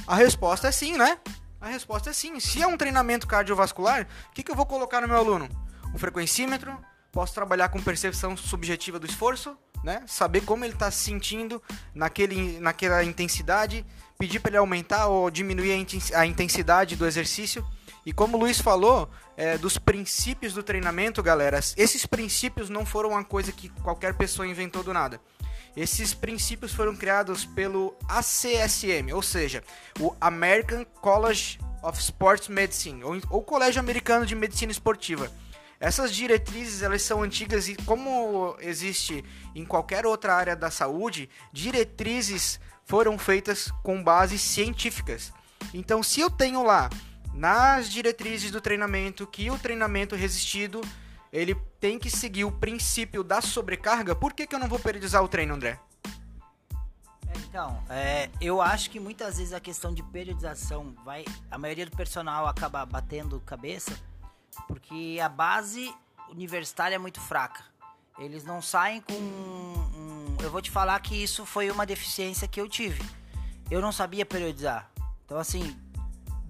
A 0.08 0.15
resposta 0.15 0.67
é 0.67 0.71
sim, 0.71 0.97
né? 0.97 1.17
A 1.60 1.67
resposta 1.67 2.10
é 2.10 2.13
sim. 2.13 2.39
Se 2.39 2.62
é 2.62 2.67
um 2.67 2.77
treinamento 2.77 3.27
cardiovascular, 3.27 4.08
o 4.29 4.34
que, 4.34 4.43
que 4.43 4.51
eu 4.51 4.56
vou 4.56 4.65
colocar 4.65 5.01
no 5.01 5.08
meu 5.08 5.17
aluno? 5.17 5.49
Um 5.93 5.97
frequencímetro? 5.97 6.77
Posso 7.12 7.34
trabalhar 7.34 7.69
com 7.69 7.82
percepção 7.82 8.36
subjetiva 8.36 8.97
do 8.99 9.06
esforço? 9.06 9.58
Né? 9.84 10.03
Saber 10.08 10.41
como 10.41 10.63
ele 10.65 10.73
está 10.73 10.89
se 10.89 11.03
sentindo 11.03 11.62
naquele, 11.93 12.60
naquela 12.60 13.03
intensidade, 13.03 13.86
pedir 14.17 14.39
para 14.39 14.51
ele 14.51 14.58
aumentar 14.58 15.08
ou 15.08 15.29
diminuir 15.29 15.86
a 16.15 16.25
intensidade 16.25 16.95
do 16.95 17.06
exercício. 17.06 17.65
E 18.06 18.12
como 18.12 18.38
o 18.38 18.39
Luiz 18.39 18.60
falou, 18.60 19.10
é, 19.38 19.58
dos 19.58 19.78
princípios 19.78 20.54
do 20.54 20.62
treinamento, 20.62 21.24
galera, 21.24 21.60
esses 21.78 22.06
princípios 22.06 22.70
não 22.70 22.86
foram 22.86 23.12
uma 23.12 23.24
coisa 23.24 23.52
que 23.52 23.70
qualquer 23.70 24.13
pessoa 24.16 24.48
inventou 24.48 24.84
do 24.84 24.94
nada. 24.94 25.22
Esses 25.76 26.13
princípios 26.13 26.74
foram 26.74 26.96
criados 26.96 27.46
pelo 27.46 27.96
ACSM, 28.08 29.12
ou 29.13 29.22
seja, 29.22 29.63
o 30.00 30.16
American 30.22 30.86
College 30.86 31.60
of 31.82 32.00
Sports 32.00 32.48
Medicine, 32.48 33.04
ou, 33.04 33.20
ou 33.30 33.42
Colégio 33.42 33.80
Americano 33.80 34.26
de 34.26 34.36
Medicina 34.36 34.72
Esportiva. 34.72 35.32
Essas 35.80 36.13
diretrizes, 36.13 36.82
elas 36.82 37.02
são 37.02 37.24
antigas 37.24 37.68
e 37.68 37.76
como 37.76 38.56
existe 38.60 39.24
em 39.56 39.66
qualquer 39.66 40.06
outra 40.06 40.34
área 40.34 40.56
da 40.56 40.72
saúde, 40.72 41.30
diretrizes 41.52 42.60
foram 42.86 43.18
feitas 43.18 43.70
com 43.84 44.02
bases 44.02 44.42
científicas. 44.42 45.34
Então, 45.74 46.04
se 46.04 46.22
eu 46.22 46.30
tenho 46.30 46.63
lá 46.63 46.89
nas 47.34 47.89
diretrizes 47.89 48.52
do 48.52 48.62
treinamento 48.62 49.26
que 49.26 49.50
o 49.50 49.58
treinamento 49.58 50.15
resistido 50.15 50.82
ele 51.32 51.56
tem 51.80 51.98
que 51.98 52.12
seguir 52.12 52.46
o 52.46 52.52
princípio 52.52 53.24
da 53.24 53.41
sobrecarga, 53.41 54.15
por 54.15 54.34
que, 54.34 54.46
que 54.46 54.54
eu 54.54 54.60
não 54.60 54.67
vou 54.67 54.78
periodizar 54.78 55.24
o 55.24 55.28
treino, 55.28 55.56
André? 55.56 55.80
É, 57.28 57.38
então, 57.39 57.84
é, 57.89 58.30
eu 58.39 58.62
acho 58.62 58.91
que 58.91 59.00
muitas 59.00 59.38
vezes 59.38 59.52
a 59.52 59.60
questão 59.60 59.91
de 59.91 60.04
periodização 60.04 60.93
vai. 61.04 61.26
A 61.50 61.58
maioria 61.58 61.88
do 61.88 61.98
personal 61.98 62.46
acaba 62.48 62.86
batendo 62.86 63.39
cabeça 63.39 64.00
porque 64.67 65.19
a 65.24 65.28
base 65.28 65.93
universitária 66.30 66.96
é 66.96 67.00
muito 67.00 67.19
fraca. 67.19 67.63
Eles 68.19 68.43
não 68.43 68.62
saem 68.62 69.02
com. 69.02 69.13
Um, 69.13 70.38
eu 70.39 70.52
vou 70.52 70.62
te 70.62 70.69
falar 70.69 71.00
que 71.00 71.15
isso 71.15 71.46
foi 71.48 71.72
uma 71.72 71.86
deficiência 71.86 72.48
que 72.48 72.62
eu 72.62 72.69
tive. 72.69 73.04
Eu 73.72 73.82
não 73.82 73.91
sabia 73.91 74.24
periodizar. 74.24 74.88
Então, 75.26 75.39
assim, 75.39 75.76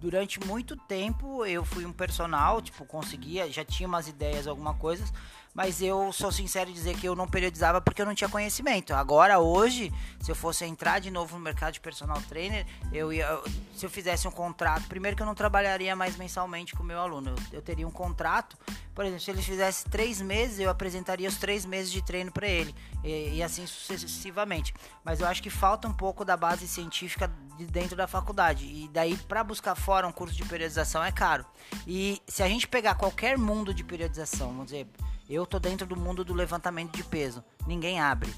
durante 0.03 0.37
muito 0.45 0.75
tempo 0.75 1.45
eu 1.45 1.63
fui 1.63 1.85
um 1.85 1.93
personal, 1.93 2.61
tipo, 2.61 2.85
conseguia, 2.85 3.49
já 3.49 3.63
tinha 3.63 3.87
umas 3.87 4.05
ideias, 4.09 4.47
alguma 4.47 4.73
coisas, 4.73 5.13
mas 5.53 5.81
eu 5.81 6.11
sou 6.11 6.29
sincero 6.29 6.69
em 6.69 6.73
dizer 6.73 6.97
que 6.97 7.07
eu 7.07 7.15
não 7.15 7.25
periodizava 7.25 7.79
porque 7.79 8.01
eu 8.01 8.05
não 8.05 8.13
tinha 8.13 8.29
conhecimento. 8.29 8.93
Agora, 8.93 9.39
hoje, 9.39 9.93
se 10.19 10.29
eu 10.29 10.35
fosse 10.35 10.65
entrar 10.65 10.99
de 10.99 11.09
novo 11.09 11.37
no 11.37 11.41
mercado 11.41 11.73
de 11.73 11.79
personal 11.79 12.21
trainer, 12.23 12.65
eu 12.91 13.13
ia, 13.13 13.39
se 13.73 13.85
eu 13.85 13.89
fizesse 13.89 14.27
um 14.27 14.31
contrato, 14.31 14.87
primeiro 14.89 15.15
que 15.15 15.23
eu 15.23 15.27
não 15.27 15.35
trabalharia 15.35 15.95
mais 15.95 16.17
mensalmente 16.17 16.75
com 16.75 16.83
o 16.83 16.85
meu 16.85 16.99
aluno, 16.99 17.29
eu, 17.29 17.59
eu 17.59 17.61
teria 17.61 17.87
um 17.87 17.91
contrato, 17.91 18.57
por 18.93 19.05
exemplo, 19.05 19.23
se 19.23 19.31
ele 19.31 19.41
fizesse 19.41 19.85
três 19.85 20.19
meses, 20.19 20.59
eu 20.59 20.69
apresentaria 20.69 21.29
os 21.29 21.37
três 21.37 21.65
meses 21.65 21.91
de 21.91 22.01
treino 22.01 22.31
para 22.31 22.47
ele, 22.47 22.75
e, 23.03 23.35
e, 23.35 23.43
assim 23.43 23.65
sucessivamente. 23.65 24.73
Mas 25.03 25.21
eu 25.21 25.27
acho 25.27 25.41
que 25.41 25.49
falta 25.49 25.87
um 25.87 25.93
pouco 25.93 26.25
da 26.25 26.35
base 26.35 26.67
científica 26.67 27.31
de 27.57 27.65
dentro 27.65 27.95
da 27.95 28.07
faculdade, 28.07 28.65
e 28.65 28.89
daí 28.91 29.15
para 29.15 29.43
buscar 29.43 29.75
fora 29.75 30.07
um 30.07 30.11
curso 30.11 30.35
de 30.35 30.45
periodização 30.45 31.03
é 31.03 31.11
caro. 31.11 31.45
E 31.87 32.21
se 32.27 32.41
a 32.43 32.47
gente 32.47 32.67
pegar 32.67 32.95
qualquer 32.95 33.37
mundo 33.37 33.73
de 33.73 33.83
periodização, 33.83 34.47
vamos 34.47 34.65
dizer 34.65 34.87
eu 35.29 35.45
tô 35.45 35.59
dentro 35.59 35.87
do 35.87 35.95
mundo 35.95 36.23
do 36.23 36.33
levantamento 36.33 36.95
de 36.95 37.03
peso. 37.03 37.43
Ninguém 37.65 37.99
abre. 37.99 38.33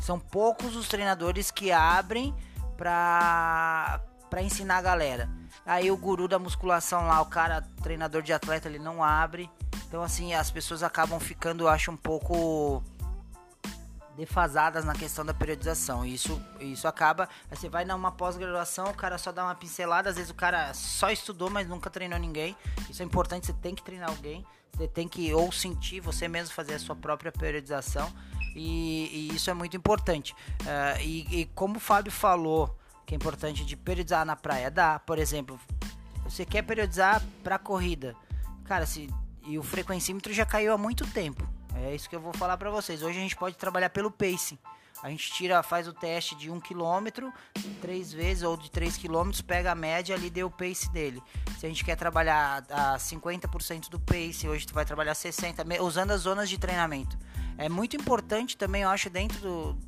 São 0.00 0.18
poucos 0.18 0.76
os 0.76 0.88
treinadores 0.88 1.50
que 1.50 1.72
abrem 1.72 2.34
pra, 2.76 4.00
pra 4.30 4.42
ensinar 4.42 4.76
a 4.76 4.82
galera. 4.82 5.28
Aí 5.64 5.90
o 5.90 5.96
guru 5.96 6.28
da 6.28 6.38
musculação 6.38 7.06
lá, 7.06 7.20
o 7.20 7.26
cara, 7.26 7.62
treinador 7.82 8.22
de 8.22 8.32
atleta, 8.32 8.68
ele 8.68 8.78
não 8.78 9.02
abre. 9.02 9.50
Então, 9.86 10.02
assim, 10.02 10.34
as 10.34 10.50
pessoas 10.50 10.82
acabam 10.82 11.18
ficando, 11.18 11.64
eu 11.64 11.68
acho, 11.68 11.90
um 11.90 11.96
pouco 11.96 12.82
defasadas 14.18 14.84
na 14.84 14.94
questão 14.94 15.24
da 15.24 15.32
periodização. 15.32 16.04
Isso, 16.04 16.42
isso 16.60 16.88
acaba. 16.88 17.28
Você 17.48 17.68
vai 17.68 17.84
numa 17.84 18.10
pós-graduação, 18.10 18.90
o 18.90 18.94
cara 18.94 19.16
só 19.16 19.30
dá 19.30 19.44
uma 19.44 19.54
pincelada, 19.54 20.10
às 20.10 20.16
vezes 20.16 20.30
o 20.30 20.34
cara 20.34 20.74
só 20.74 21.08
estudou, 21.10 21.48
mas 21.48 21.68
nunca 21.68 21.88
treinou 21.88 22.18
ninguém. 22.18 22.56
Isso 22.90 23.00
é 23.00 23.04
importante, 23.04 23.46
você 23.46 23.52
tem 23.52 23.76
que 23.76 23.82
treinar 23.82 24.10
alguém. 24.10 24.44
Você 24.76 24.88
tem 24.88 25.08
que 25.08 25.32
ou 25.32 25.50
sentir 25.52 26.00
você 26.00 26.28
mesmo 26.28 26.54
fazer 26.54 26.74
a 26.74 26.78
sua 26.78 26.94
própria 26.94 27.32
periodização 27.32 28.12
e, 28.54 29.30
e 29.30 29.34
isso 29.36 29.50
é 29.50 29.54
muito 29.54 29.76
importante. 29.76 30.34
Uh, 30.62 31.00
e, 31.00 31.40
e, 31.40 31.46
como 31.46 31.76
o 31.76 31.80
Fábio 31.80 32.12
falou, 32.12 32.76
que 33.06 33.14
é 33.14 33.16
importante 33.16 33.64
de 33.64 33.76
periodizar 33.76 34.24
na 34.24 34.36
praia, 34.36 34.70
dá, 34.70 34.98
por 34.98 35.18
exemplo, 35.18 35.58
você 36.24 36.44
quer 36.44 36.62
periodizar 36.62 37.22
para 37.42 37.58
corrida, 37.58 38.14
cara, 38.64 38.84
se 38.84 39.08
e 39.44 39.58
o 39.58 39.62
frequencímetro 39.62 40.32
já 40.32 40.44
caiu 40.44 40.74
há 40.74 40.78
muito 40.78 41.06
tempo. 41.06 41.48
É 41.74 41.94
isso 41.94 42.08
que 42.08 42.16
eu 42.16 42.20
vou 42.20 42.32
falar 42.32 42.56
para 42.56 42.70
vocês. 42.70 43.02
Hoje 43.02 43.18
a 43.18 43.22
gente 43.22 43.36
pode 43.36 43.56
trabalhar 43.56 43.90
pelo 43.90 44.10
pacing. 44.10 44.58
A 45.02 45.10
gente 45.10 45.30
tira, 45.32 45.62
faz 45.62 45.86
o 45.86 45.92
teste 45.92 46.34
de 46.34 46.50
1 46.50 46.60
km 46.60 47.30
três 47.80 48.12
vezes 48.12 48.42
ou 48.42 48.56
de 48.56 48.68
3 48.70 48.96
km, 48.96 49.30
pega 49.46 49.70
a 49.70 49.74
média 49.74 50.14
ali 50.14 50.28
deu 50.28 50.48
o 50.48 50.50
pace 50.50 50.90
dele. 50.90 51.22
Se 51.58 51.66
a 51.66 51.68
gente 51.68 51.84
quer 51.84 51.96
trabalhar 51.96 52.64
a 52.68 52.96
50% 52.96 53.88
do 53.88 54.00
pace, 54.00 54.48
hoje 54.48 54.66
tu 54.66 54.74
vai 54.74 54.84
trabalhar 54.84 55.14
60, 55.14 55.64
usando 55.82 56.10
as 56.10 56.22
zonas 56.22 56.48
de 56.48 56.58
treinamento. 56.58 57.16
É 57.56 57.68
muito 57.68 57.96
importante 57.96 58.56
também, 58.56 58.82
eu 58.82 58.88
acho, 58.88 59.08
dentro 59.08 59.40
do 59.40 59.78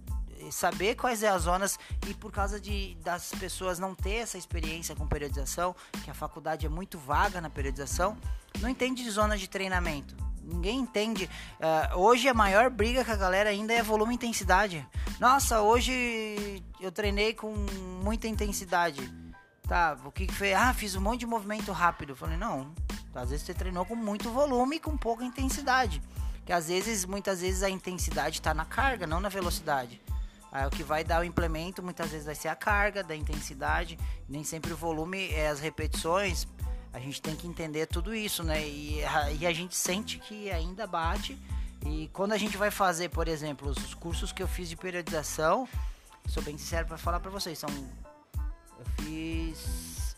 saber 0.51 0.95
quais 0.95 1.19
são 1.19 1.35
as 1.35 1.43
zonas 1.43 1.79
e 2.09 2.15
por 2.15 2.33
causa 2.33 2.59
de 2.59 2.97
das 3.03 3.31
pessoas 3.33 3.79
não 3.79 3.95
ter 3.95 4.23
essa 4.23 4.39
experiência 4.39 4.95
com 4.97 5.07
periodização, 5.07 5.77
que 6.03 6.11
a 6.11 6.15
faculdade 6.15 6.65
é 6.65 6.69
muito 6.69 6.99
vaga 6.99 7.41
na 7.41 7.51
periodização, 7.51 8.17
não 8.61 8.69
entende 8.69 9.03
de 9.03 9.11
zona 9.11 9.37
de 9.37 9.49
treinamento 9.49 10.30
Ninguém 10.53 10.81
entende. 10.81 11.31
Uh, 11.59 11.99
hoje 11.99 12.29
a 12.29 12.35
maior 12.35 12.69
briga 12.71 13.05
com 13.05 13.13
a 13.13 13.17
galera 13.17 13.51
ainda 13.51 13.73
é 13.73 13.83
volume 13.83 14.15
e 14.15 14.17
intensidade. 14.17 14.87
Nossa, 15.19 15.61
hoje 15.61 16.63
eu 16.81 16.91
treinei 16.91 17.33
com 17.35 17.55
muita 18.03 18.27
intensidade. 18.27 19.01
Tá, 19.69 19.97
o 20.05 20.11
que, 20.11 20.27
que 20.27 20.35
foi? 20.35 20.53
Ah, 20.53 20.75
fiz 20.75 20.97
um 20.97 21.01
monte 21.01 21.21
de 21.21 21.27
movimento 21.27 21.71
rápido. 21.71 22.17
Falei, 22.17 22.37
não. 22.37 22.75
Às 23.15 23.31
vezes 23.31 23.47
você 23.47 23.55
treinou 23.55 23.85
com 23.85 23.95
muito 23.95 24.31
volume 24.31 24.77
e 24.77 24.81
com 24.81 24.97
pouca 24.97 25.25
intensidade. 25.25 26.03
Que 26.45 26.53
às 26.53 26.69
vezes, 26.69 27.05
muitas 27.05 27.41
vezes 27.41 27.63
a 27.63 27.71
intensidade 27.71 28.39
está 28.39 28.53
na 28.53 28.65
carga, 28.65 29.07
não 29.07 29.21
na 29.21 29.29
velocidade. 29.29 30.01
Aí 30.53 30.67
o 30.67 30.71
que 30.71 30.83
vai 30.83 31.05
dar 31.05 31.21
o 31.21 31.25
implemento 31.25 31.83
muitas 31.83 32.11
vezes 32.11 32.27
vai 32.27 32.35
ser 32.35 32.49
a 32.49 32.57
carga 32.57 33.05
da 33.05 33.15
intensidade, 33.15 33.97
nem 34.29 34.43
sempre 34.43 34.73
o 34.73 34.77
volume 34.77 35.29
é 35.31 35.49
as 35.49 35.61
repetições, 35.61 36.49
a 36.93 36.99
gente 36.99 37.23
tem 37.23 37.37
que 37.37 37.47
entender 37.47 37.87
tudo 37.87 38.15
isso, 38.15 38.43
né? 38.43 38.67
E 38.67 39.05
a, 39.05 39.33
e 39.33 39.47
a 39.47 39.53
gente 39.53 39.77
sente 39.77 40.19
que 40.19 40.51
ainda 40.51 40.87
bate. 40.87 41.39
E 41.87 42.11
quando 42.13 42.33
a 42.33 42.39
gente 42.39 42.57
vai 42.57 42.71
fazer, 42.71 43.09
por 43.09 43.29
exemplo, 43.29 43.71
os 43.71 43.95
cursos 43.95 44.33
que 44.33 44.43
eu 44.43 44.49
fiz 44.49 44.69
de 44.69 44.77
periodização, 44.77 45.69
sou 46.29 46.43
bem 46.43 46.59
sincero 46.59 46.87
para 46.87 46.99
falar 46.99 47.21
para 47.21 47.31
vocês, 47.31 47.59
são 47.59 47.71
eu 48.79 49.05
fiz 49.05 50.17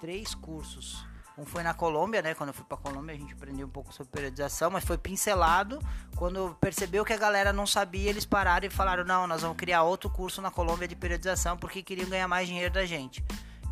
três 0.00 0.34
cursos. 0.34 1.04
Um 1.38 1.44
foi 1.44 1.62
na 1.62 1.74
Colômbia, 1.74 2.22
né? 2.22 2.34
Quando 2.34 2.48
eu 2.48 2.54
fui 2.54 2.64
pra 2.64 2.78
Colômbia, 2.78 3.14
a 3.14 3.18
gente 3.18 3.34
aprendeu 3.34 3.66
um 3.66 3.70
pouco 3.70 3.92
sobre 3.92 4.10
periodização, 4.10 4.70
mas 4.70 4.84
foi 4.84 4.96
pincelado. 4.96 5.78
Quando 6.16 6.56
percebeu 6.58 7.04
que 7.04 7.12
a 7.12 7.18
galera 7.18 7.52
não 7.52 7.66
sabia, 7.66 8.08
eles 8.08 8.24
pararam 8.24 8.66
e 8.66 8.70
falaram: 8.70 9.04
não, 9.04 9.26
nós 9.26 9.42
vamos 9.42 9.56
criar 9.56 9.82
outro 9.82 10.08
curso 10.08 10.40
na 10.40 10.50
Colômbia 10.50 10.88
de 10.88 10.96
periodização 10.96 11.56
porque 11.58 11.82
queriam 11.82 12.08
ganhar 12.08 12.26
mais 12.26 12.48
dinheiro 12.48 12.72
da 12.72 12.86
gente. 12.86 13.22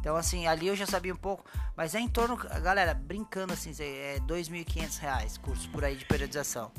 Então, 0.05 0.17
assim, 0.17 0.47
ali 0.47 0.67
eu 0.67 0.77
já 0.77 0.85
sabia 0.85 1.15
um 1.15 1.17
pouco, 1.17 1.47
mas 1.75 1.95
é 1.95 1.99
em 1.99 2.07
torno, 2.07 2.37
galera, 2.37 2.93
brincando 2.93 3.55
assim, 3.55 3.71
é 3.81 4.17
R$ 4.17 4.21
2.500 4.27 5.39
curso 5.39 5.67
por 5.71 5.83
aí 5.83 5.97
de 5.97 6.05
periodização. 6.05 6.71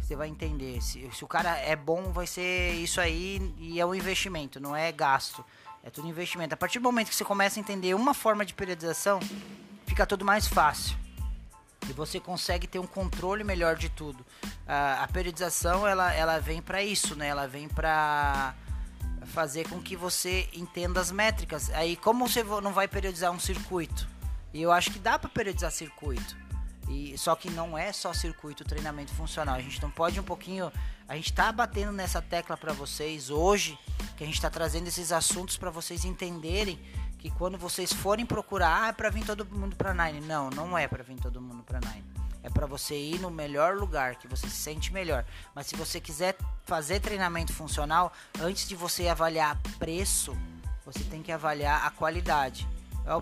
Você 0.00 0.16
vai 0.16 0.28
entender. 0.28 0.80
Se, 0.80 1.06
se 1.12 1.22
o 1.22 1.28
cara 1.28 1.54
é 1.58 1.76
bom, 1.76 2.10
vai 2.12 2.26
ser 2.26 2.72
isso 2.76 2.98
aí 2.98 3.54
e 3.58 3.78
é 3.78 3.84
um 3.84 3.94
investimento, 3.94 4.58
não 4.58 4.74
é 4.74 4.90
gasto. 4.90 5.44
É 5.84 5.90
tudo 5.90 6.08
investimento. 6.08 6.54
A 6.54 6.56
partir 6.56 6.78
do 6.78 6.84
momento 6.84 7.10
que 7.10 7.14
você 7.14 7.26
começa 7.26 7.60
a 7.60 7.60
entender 7.60 7.92
uma 7.92 8.14
forma 8.14 8.42
de 8.42 8.54
periodização, 8.54 9.20
fica 9.86 10.06
tudo 10.06 10.24
mais 10.24 10.46
fácil. 10.46 10.96
E 11.90 11.92
você 11.92 12.18
consegue 12.18 12.66
ter 12.66 12.78
um 12.78 12.86
controle 12.86 13.44
melhor 13.44 13.76
de 13.76 13.90
tudo. 13.90 14.24
a 14.66 15.06
periodização, 15.12 15.86
ela, 15.86 16.10
ela 16.14 16.38
vem 16.38 16.62
para 16.62 16.82
isso, 16.82 17.14
né? 17.16 17.26
Ela 17.26 17.46
vem 17.46 17.68
para 17.68 18.54
fazer 19.26 19.68
com 19.68 19.80
que 19.80 19.96
você 19.96 20.48
entenda 20.52 21.00
as 21.00 21.10
métricas. 21.10 21.70
Aí, 21.70 21.96
como 21.96 22.28
você 22.28 22.42
não 22.42 22.72
vai 22.72 22.88
periodizar 22.88 23.30
um 23.30 23.40
circuito? 23.40 24.08
E 24.52 24.60
eu 24.60 24.70
acho 24.70 24.90
que 24.90 24.98
dá 24.98 25.18
para 25.18 25.30
periodizar 25.30 25.70
circuito. 25.70 26.36
E, 26.88 27.16
só 27.16 27.34
que 27.34 27.50
não 27.50 27.76
é 27.76 27.92
só 27.92 28.12
circuito 28.12 28.64
treinamento 28.64 29.12
funcional. 29.14 29.54
A 29.54 29.60
gente 29.60 29.80
não 29.80 29.90
pode 29.90 30.18
um 30.20 30.24
pouquinho. 30.24 30.70
A 31.08 31.16
gente 31.16 31.30
está 31.30 31.50
batendo 31.50 31.92
nessa 31.92 32.20
tecla 32.20 32.56
para 32.56 32.72
vocês 32.72 33.30
hoje, 33.30 33.78
que 34.16 34.24
a 34.24 34.26
gente 34.26 34.36
está 34.36 34.50
trazendo 34.50 34.88
esses 34.88 35.12
assuntos 35.12 35.56
para 35.56 35.70
vocês 35.70 36.04
entenderem 36.04 36.78
que 37.18 37.30
quando 37.30 37.56
vocês 37.56 37.92
forem 37.92 38.26
procurar, 38.26 38.82
ah, 38.82 38.88
é 38.88 38.92
para 38.92 39.08
vir 39.08 39.24
todo 39.24 39.46
mundo 39.46 39.76
para 39.76 39.94
Nine. 39.94 40.26
Não, 40.26 40.50
não 40.50 40.76
é 40.76 40.88
para 40.88 41.04
vir 41.04 41.16
todo 41.16 41.40
mundo 41.40 41.62
para 41.62 41.80
Nine. 41.80 42.11
É 42.42 42.50
para 42.50 42.66
você 42.66 42.96
ir 42.96 43.20
no 43.20 43.30
melhor 43.30 43.76
lugar, 43.76 44.16
que 44.16 44.26
você 44.26 44.48
se 44.48 44.56
sente 44.56 44.92
melhor. 44.92 45.24
Mas 45.54 45.66
se 45.66 45.76
você 45.76 46.00
quiser 46.00 46.36
fazer 46.64 47.00
treinamento 47.00 47.52
funcional, 47.52 48.12
antes 48.40 48.68
de 48.68 48.74
você 48.74 49.08
avaliar 49.08 49.56
preço, 49.78 50.36
você 50.84 51.04
tem 51.04 51.22
que 51.22 51.30
avaliar 51.30 51.86
a 51.86 51.90
qualidade. 51.90 52.66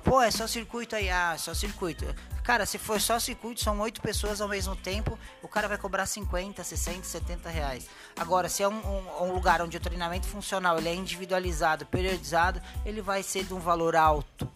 Pô, 0.05 0.21
é 0.21 0.31
só 0.31 0.47
circuito 0.47 0.95
aí, 0.95 1.09
ah, 1.09 1.33
é 1.35 1.39
só 1.39 1.55
circuito. 1.55 2.05
Cara, 2.43 2.67
se 2.67 2.79
for 2.79 3.01
só 3.01 3.19
circuito, 3.19 3.63
são 3.63 3.79
oito 3.81 4.01
pessoas 4.01 4.41
ao 4.41 4.49
mesmo 4.49 4.75
tempo, 4.75 5.19
o 5.43 5.49
cara 5.49 5.69
vai 5.69 5.79
cobrar 5.79 6.05
50, 6.05 6.63
60, 6.63 7.05
70 7.05 7.49
reais. 7.49 7.89
Agora, 8.19 8.49
se 8.49 8.63
é 8.63 8.69
um, 8.69 8.75
um, 8.75 9.25
um, 9.25 9.33
lugar 9.33 9.63
onde 9.63 9.77
o 9.77 9.81
treinamento 9.81 10.27
funcional 10.27 10.79
ele 10.79 10.89
é 10.89 10.95
individualizado, 10.95 11.87
periodizado, 11.87 12.61
ele 12.85 13.01
vai 13.01 13.23
ser 13.23 13.45
de 13.45 13.55
um 13.55 13.61
valor 13.61 13.97
alto. 13.97 14.51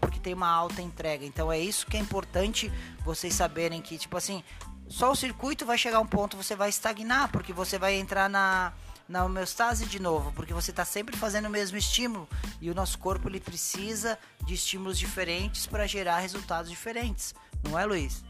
Porque 0.00 0.18
tem 0.18 0.34
uma 0.34 0.48
alta 0.48 0.82
entrega. 0.82 1.24
Então 1.24 1.50
é 1.50 1.58
isso 1.58 1.86
que 1.86 1.96
é 1.96 2.00
importante 2.00 2.70
vocês 3.04 3.34
saberem 3.34 3.80
que, 3.80 3.98
tipo 3.98 4.16
assim, 4.16 4.42
só 4.88 5.12
o 5.12 5.16
circuito 5.16 5.64
vai 5.64 5.78
chegar 5.78 5.98
a 5.98 6.00
um 6.00 6.06
ponto, 6.06 6.36
você 6.36 6.56
vai 6.56 6.68
estagnar, 6.68 7.30
porque 7.30 7.52
você 7.52 7.78
vai 7.78 7.94
entrar 7.94 8.28
na 8.28 8.72
na 9.10 9.24
homeostase 9.24 9.86
de 9.86 10.00
novo, 10.00 10.30
porque 10.32 10.54
você 10.54 10.70
está 10.70 10.84
sempre 10.84 11.16
fazendo 11.16 11.46
o 11.46 11.50
mesmo 11.50 11.76
estímulo 11.76 12.28
e 12.60 12.70
o 12.70 12.74
nosso 12.76 12.96
corpo 12.96 13.28
ele 13.28 13.40
precisa 13.40 14.16
de 14.46 14.54
estímulos 14.54 14.96
diferentes 14.96 15.66
para 15.66 15.84
gerar 15.84 16.20
resultados 16.20 16.70
diferentes, 16.70 17.34
não 17.64 17.76
é, 17.76 17.84
Luiz? 17.84 18.22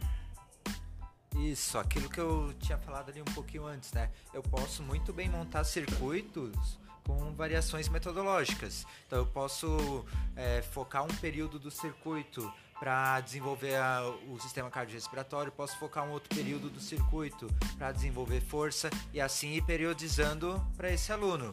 Isso, 1.37 1.79
aquilo 1.79 2.09
que 2.09 2.19
eu 2.19 2.55
tinha 2.59 2.79
falado 2.79 3.11
ali 3.11 3.21
um 3.21 3.27
pouquinho 3.27 3.67
antes, 3.67 3.93
né? 3.93 4.11
Eu 4.33 4.43
posso 4.43 4.83
muito 4.83 5.13
bem 5.13 5.29
montar 5.29 5.65
circuitos 5.65 6.79
com 7.05 7.33
variações 7.35 7.89
metodológicas. 7.89 8.87
Então 9.07 9.19
eu 9.19 9.27
posso 9.27 10.05
é, 10.37 10.63
focar 10.63 11.05
um 11.05 11.15
período 11.17 11.59
do 11.59 11.71
circuito 11.71 12.53
para 12.81 13.21
desenvolver 13.21 13.75
a, 13.75 14.03
o 14.27 14.41
sistema 14.41 14.71
cardiorrespiratório, 14.71 15.53
posso 15.53 15.79
focar 15.79 16.03
um 16.05 16.13
outro 16.13 16.35
período 16.35 16.71
do 16.71 16.81
circuito 16.81 17.47
para 17.77 17.93
desenvolver 17.93 18.41
força 18.41 18.89
e 19.13 19.21
assim 19.21 19.53
ir 19.53 19.63
periodizando 19.63 20.67
para 20.79 20.91
esse 20.91 21.13
aluno. 21.13 21.51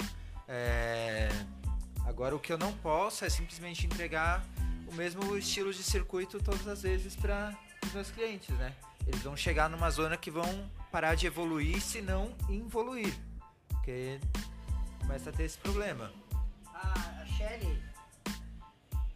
É... 0.47 1.27
Agora, 2.05 2.33
o 2.33 2.39
que 2.39 2.53
eu 2.53 2.57
não 2.57 2.71
posso 2.71 3.25
é 3.25 3.29
simplesmente 3.29 3.85
entregar 3.85 4.41
o 4.89 4.95
mesmo 4.95 5.37
estilo 5.37 5.73
de 5.73 5.83
circuito 5.83 6.41
todas 6.41 6.65
as 6.65 6.81
vezes 6.81 7.13
para 7.17 7.53
os 7.85 7.91
meus 7.91 8.09
clientes, 8.09 8.55
né? 8.57 8.73
Eles 9.05 9.21
vão 9.21 9.35
chegar 9.35 9.69
numa 9.69 9.89
zona 9.89 10.15
que 10.15 10.31
vão 10.31 10.71
parar 10.89 11.15
de 11.15 11.27
evoluir 11.27 11.81
se 11.81 12.01
não 12.01 12.33
involuir, 12.49 13.13
porque 13.67 14.19
começa 15.07 15.29
a 15.29 15.33
ter 15.33 15.43
esse 15.43 15.57
problema. 15.57 16.11
a 16.73 17.25
Shelly, 17.37 17.81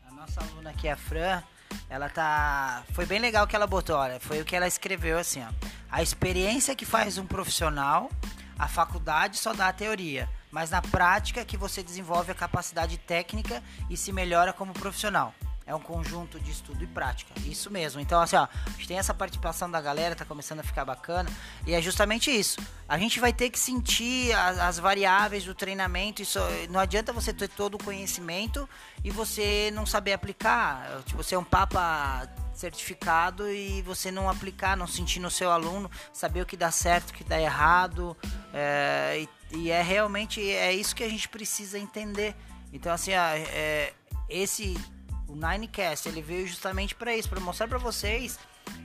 a 0.07 0.11
nossa 0.13 0.41
aluna 0.41 0.69
aqui, 0.69 0.87
a 0.87 0.95
Fran, 0.95 1.43
ela 1.89 2.09
tá. 2.09 2.83
Foi 2.93 3.05
bem 3.05 3.19
legal 3.19 3.45
que 3.45 3.55
ela 3.55 3.67
botou, 3.67 3.97
olha. 3.97 4.17
Foi 4.19 4.39
o 4.39 4.45
que 4.45 4.55
ela 4.55 4.67
escreveu 4.67 5.19
assim, 5.19 5.43
ó. 5.43 5.49
A 5.91 6.01
experiência 6.01 6.75
que 6.75 6.85
faz 6.85 7.17
um 7.17 7.27
profissional, 7.27 8.09
a 8.57 8.69
faculdade 8.69 9.37
só 9.37 9.53
dá 9.53 9.67
a 9.67 9.73
teoria. 9.73 10.29
Mas 10.49 10.69
na 10.69 10.81
prática 10.81 11.43
que 11.43 11.57
você 11.57 11.83
desenvolve 11.83 12.31
a 12.31 12.35
capacidade 12.35 12.97
técnica 12.97 13.61
e 13.89 13.97
se 13.97 14.13
melhora 14.13 14.53
como 14.53 14.73
profissional. 14.73 15.33
É 15.71 15.75
um 15.75 15.79
conjunto 15.79 16.37
de 16.37 16.51
estudo 16.51 16.83
e 16.83 16.87
prática. 16.87 17.31
Isso 17.45 17.71
mesmo. 17.71 18.01
Então, 18.01 18.19
assim, 18.19 18.35
ó, 18.35 18.43
a 18.43 18.69
gente 18.71 18.89
tem 18.89 18.97
essa 18.97 19.13
participação 19.13 19.71
da 19.71 19.79
galera, 19.79 20.13
tá 20.13 20.25
começando 20.25 20.59
a 20.59 20.63
ficar 20.63 20.83
bacana. 20.83 21.29
E 21.65 21.73
é 21.73 21.81
justamente 21.81 22.29
isso. 22.29 22.59
A 22.89 22.97
gente 22.97 23.21
vai 23.21 23.31
ter 23.31 23.49
que 23.49 23.57
sentir 23.57 24.33
as, 24.33 24.59
as 24.59 24.79
variáveis 24.79 25.45
do 25.45 25.55
treinamento. 25.55 26.21
Isso, 26.21 26.39
não 26.69 26.77
adianta 26.77 27.13
você 27.13 27.31
ter 27.31 27.47
todo 27.47 27.75
o 27.75 27.77
conhecimento 27.81 28.67
e 29.01 29.09
você 29.09 29.71
não 29.73 29.85
saber 29.85 30.11
aplicar. 30.11 31.01
Tipo, 31.05 31.23
você 31.23 31.35
é 31.35 31.39
um 31.39 31.43
papa 31.43 32.27
certificado 32.53 33.49
e 33.49 33.81
você 33.83 34.11
não 34.11 34.29
aplicar, 34.29 34.75
não 34.75 34.87
sentir 34.87 35.21
no 35.21 35.31
seu 35.31 35.51
aluno, 35.51 35.89
saber 36.11 36.41
o 36.41 36.45
que 36.45 36.57
dá 36.57 36.69
certo, 36.69 37.11
o 37.11 37.13
que 37.13 37.23
dá 37.23 37.39
errado. 37.39 38.17
É, 38.53 39.25
e, 39.53 39.57
e, 39.57 39.71
é 39.71 39.81
realmente 39.81 40.41
é 40.51 40.73
isso 40.73 40.93
que 40.93 41.03
a 41.05 41.09
gente 41.09 41.29
precisa 41.29 41.79
entender. 41.79 42.35
Então, 42.73 42.91
assim, 42.91 43.13
é, 43.13 43.93
esse 44.31 44.77
o 45.31 45.35
Ninecast, 45.35 46.07
ele 46.09 46.21
veio 46.21 46.45
justamente 46.45 46.93
para 46.93 47.15
isso, 47.15 47.29
para 47.29 47.39
mostrar 47.39 47.67
para 47.67 47.77
vocês 47.77 48.37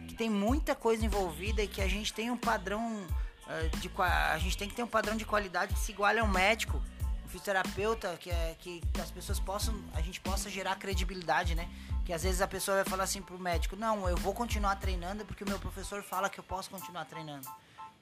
que 0.07 0.15
tem 0.15 0.31
muita 0.31 0.75
coisa 0.75 1.05
envolvida 1.05 1.63
e 1.63 1.69
que 1.69 1.83
a 1.83 1.89
gente 1.89 2.13
tem 2.13 2.31
um 2.31 2.37
padrão 2.37 3.05
uh, 3.47 3.79
de 3.79 3.91
a 4.01 4.39
gente 4.39 4.57
tem 4.57 4.69
que 4.69 4.75
ter 4.75 4.83
um 4.83 4.89
padrão 4.89 5.17
de 5.17 5.25
qualidade 5.25 5.75
que 5.75 5.81
se 5.81 5.91
iguale 5.91 6.21
ao 6.21 6.29
médico, 6.29 6.81
um 7.25 7.29
fisioterapeuta, 7.29 8.17
que 8.17 8.31
é 8.31 8.57
que 8.61 8.81
as 9.03 9.11
pessoas 9.11 9.41
possam, 9.41 9.75
a 9.93 10.01
gente 10.01 10.21
possa 10.21 10.49
gerar 10.49 10.77
credibilidade, 10.77 11.55
né? 11.57 11.69
Que 12.05 12.13
às 12.13 12.23
vezes 12.23 12.41
a 12.41 12.47
pessoa 12.47 12.77
vai 12.77 12.85
falar 12.85 13.05
assim 13.05 13.21
pro 13.21 13.39
médico: 13.39 13.75
"Não, 13.75 14.09
eu 14.09 14.17
vou 14.17 14.33
continuar 14.33 14.77
treinando 14.77 15.25
porque 15.25 15.43
o 15.43 15.49
meu 15.49 15.59
professor 15.59 16.03
fala 16.05 16.31
que 16.31 16.39
eu 16.39 16.45
posso 16.45 16.71
continuar 16.71 17.05
treinando". 17.07 17.49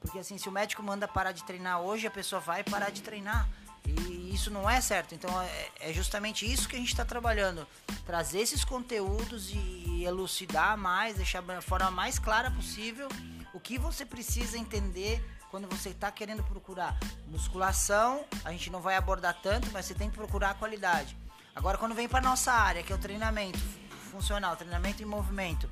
Porque 0.01 0.18
assim, 0.18 0.36
se 0.36 0.47
o 0.51 0.53
médico 0.53 0.82
manda 0.82 1.09
parar 1.09 1.32
de 1.32 1.42
treinar 1.45 1.80
hoje, 1.80 2.07
a 2.07 2.11
pessoa 2.11 2.38
vai 2.38 2.62
parar 2.62 2.90
de 2.90 3.01
treinar. 3.01 3.49
E 3.86 4.13
isso 4.35 4.51
não 4.51 4.68
é 4.68 4.80
certo. 4.80 5.14
Então 5.14 5.30
é, 5.41 5.70
é 5.80 5.93
justamente 5.93 6.51
isso 6.51 6.68
que 6.68 6.76
a 6.76 6.78
gente 6.78 6.89
está 6.89 7.05
trabalhando. 7.05 7.66
Trazer 8.05 8.41
esses 8.41 8.64
conteúdos 8.64 9.51
e 9.53 10.05
elucidar 10.05 10.76
mais, 10.76 11.16
deixar 11.16 11.43
da 11.43 11.62
forma 11.62 11.91
mais 11.91 12.18
clara 12.18 12.51
possível 12.51 13.09
o 13.53 13.61
que 13.61 13.78
você 13.78 14.05
precisa 14.05 14.59
entender 14.59 15.24
quando 15.51 15.68
você 15.68 15.91
está 15.91 16.11
querendo 16.11 16.43
procurar 16.43 16.99
musculação. 17.28 18.24
A 18.45 18.51
gente 18.51 18.70
não 18.70 18.80
vai 18.80 18.97
abordar 18.97 19.39
tanto, 19.41 19.70
mas 19.72 19.87
você 19.87 19.95
tem 19.95 20.11
que 20.11 20.16
procurar 20.16 20.51
a 20.51 20.55
qualidade. 20.55 21.16
Agora, 21.55 21.78
quando 21.78 21.95
vem 21.95 22.09
para 22.09 22.20
nossa 22.20 22.53
área, 22.53 22.82
que 22.82 22.93
é 22.93 22.97
o 22.97 22.99
treinamento 22.99 23.61
funcional, 24.11 24.57
treinamento 24.57 25.03
em 25.03 25.07
movimento, 25.07 25.70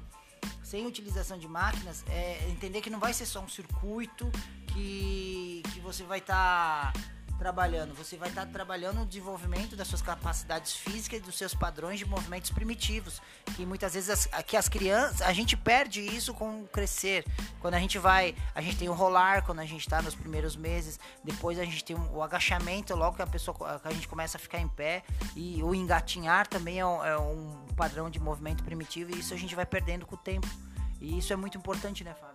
sem 0.62 0.86
utilização 0.86 1.36
de 1.36 1.48
máquinas, 1.48 2.04
é 2.08 2.48
entender 2.48 2.80
que 2.80 2.88
não 2.88 3.00
vai 3.00 3.12
ser 3.12 3.26
só 3.26 3.40
um 3.40 3.48
circuito 3.48 4.30
que, 4.68 5.62
que 5.74 5.80
você 5.80 6.04
vai 6.04 6.20
estar. 6.20 6.92
Tá 6.92 7.00
trabalhando? 7.42 7.92
Você 7.94 8.16
vai 8.16 8.28
estar 8.28 8.46
tá 8.46 8.52
trabalhando 8.52 9.00
no 9.00 9.06
desenvolvimento 9.06 9.74
das 9.74 9.88
suas 9.88 10.00
capacidades 10.00 10.76
físicas 10.76 11.18
e 11.18 11.22
dos 11.22 11.36
seus 11.36 11.52
padrões 11.52 11.98
de 11.98 12.06
movimentos 12.06 12.50
primitivos. 12.50 13.20
Que 13.56 13.66
muitas 13.66 13.94
vezes 13.94 14.10
as, 14.10 14.44
que 14.44 14.56
as 14.56 14.68
crianças, 14.68 15.20
a 15.22 15.32
gente 15.32 15.56
perde 15.56 16.00
isso 16.00 16.32
com 16.32 16.62
o 16.62 16.68
crescer. 16.68 17.24
Quando 17.60 17.74
a 17.74 17.80
gente 17.80 17.98
vai, 17.98 18.36
a 18.54 18.62
gente 18.62 18.76
tem 18.76 18.88
o 18.88 18.92
rolar 18.92 19.44
quando 19.44 19.58
a 19.58 19.64
gente 19.64 19.80
está 19.80 20.00
nos 20.00 20.14
primeiros 20.14 20.54
meses, 20.54 21.00
depois 21.24 21.58
a 21.58 21.64
gente 21.64 21.82
tem 21.84 21.96
o 21.96 22.22
agachamento 22.22 22.94
logo 22.94 23.16
que 23.16 23.22
a 23.22 23.26
pessoa 23.26 23.56
que 23.80 23.88
a 23.88 23.92
gente 23.92 24.06
começa 24.06 24.38
a 24.38 24.40
ficar 24.40 24.60
em 24.60 24.68
pé 24.68 25.02
e 25.34 25.60
o 25.64 25.74
engatinhar 25.74 26.46
também 26.46 26.78
é 26.78 26.86
um, 26.86 27.04
é 27.04 27.18
um 27.18 27.66
padrão 27.76 28.08
de 28.08 28.20
movimento 28.20 28.62
primitivo 28.62 29.10
e 29.16 29.18
isso 29.18 29.34
a 29.34 29.36
gente 29.36 29.56
vai 29.56 29.66
perdendo 29.66 30.06
com 30.06 30.14
o 30.14 30.18
tempo. 30.18 30.46
E 31.00 31.18
isso 31.18 31.32
é 31.32 31.36
muito 31.36 31.58
importante, 31.58 32.04
né, 32.04 32.14
Fábio? 32.14 32.31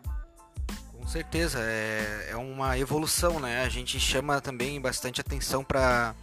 Com 1.07 1.11
certeza, 1.11 1.59
é, 1.61 2.31
é 2.31 2.35
uma 2.35 2.77
evolução, 2.77 3.39
né? 3.39 3.63
A 3.63 3.69
gente 3.69 3.97
chama 3.97 4.41
também 4.41 4.79
bastante 4.81 5.21
atenção 5.21 5.63
para 5.63 6.13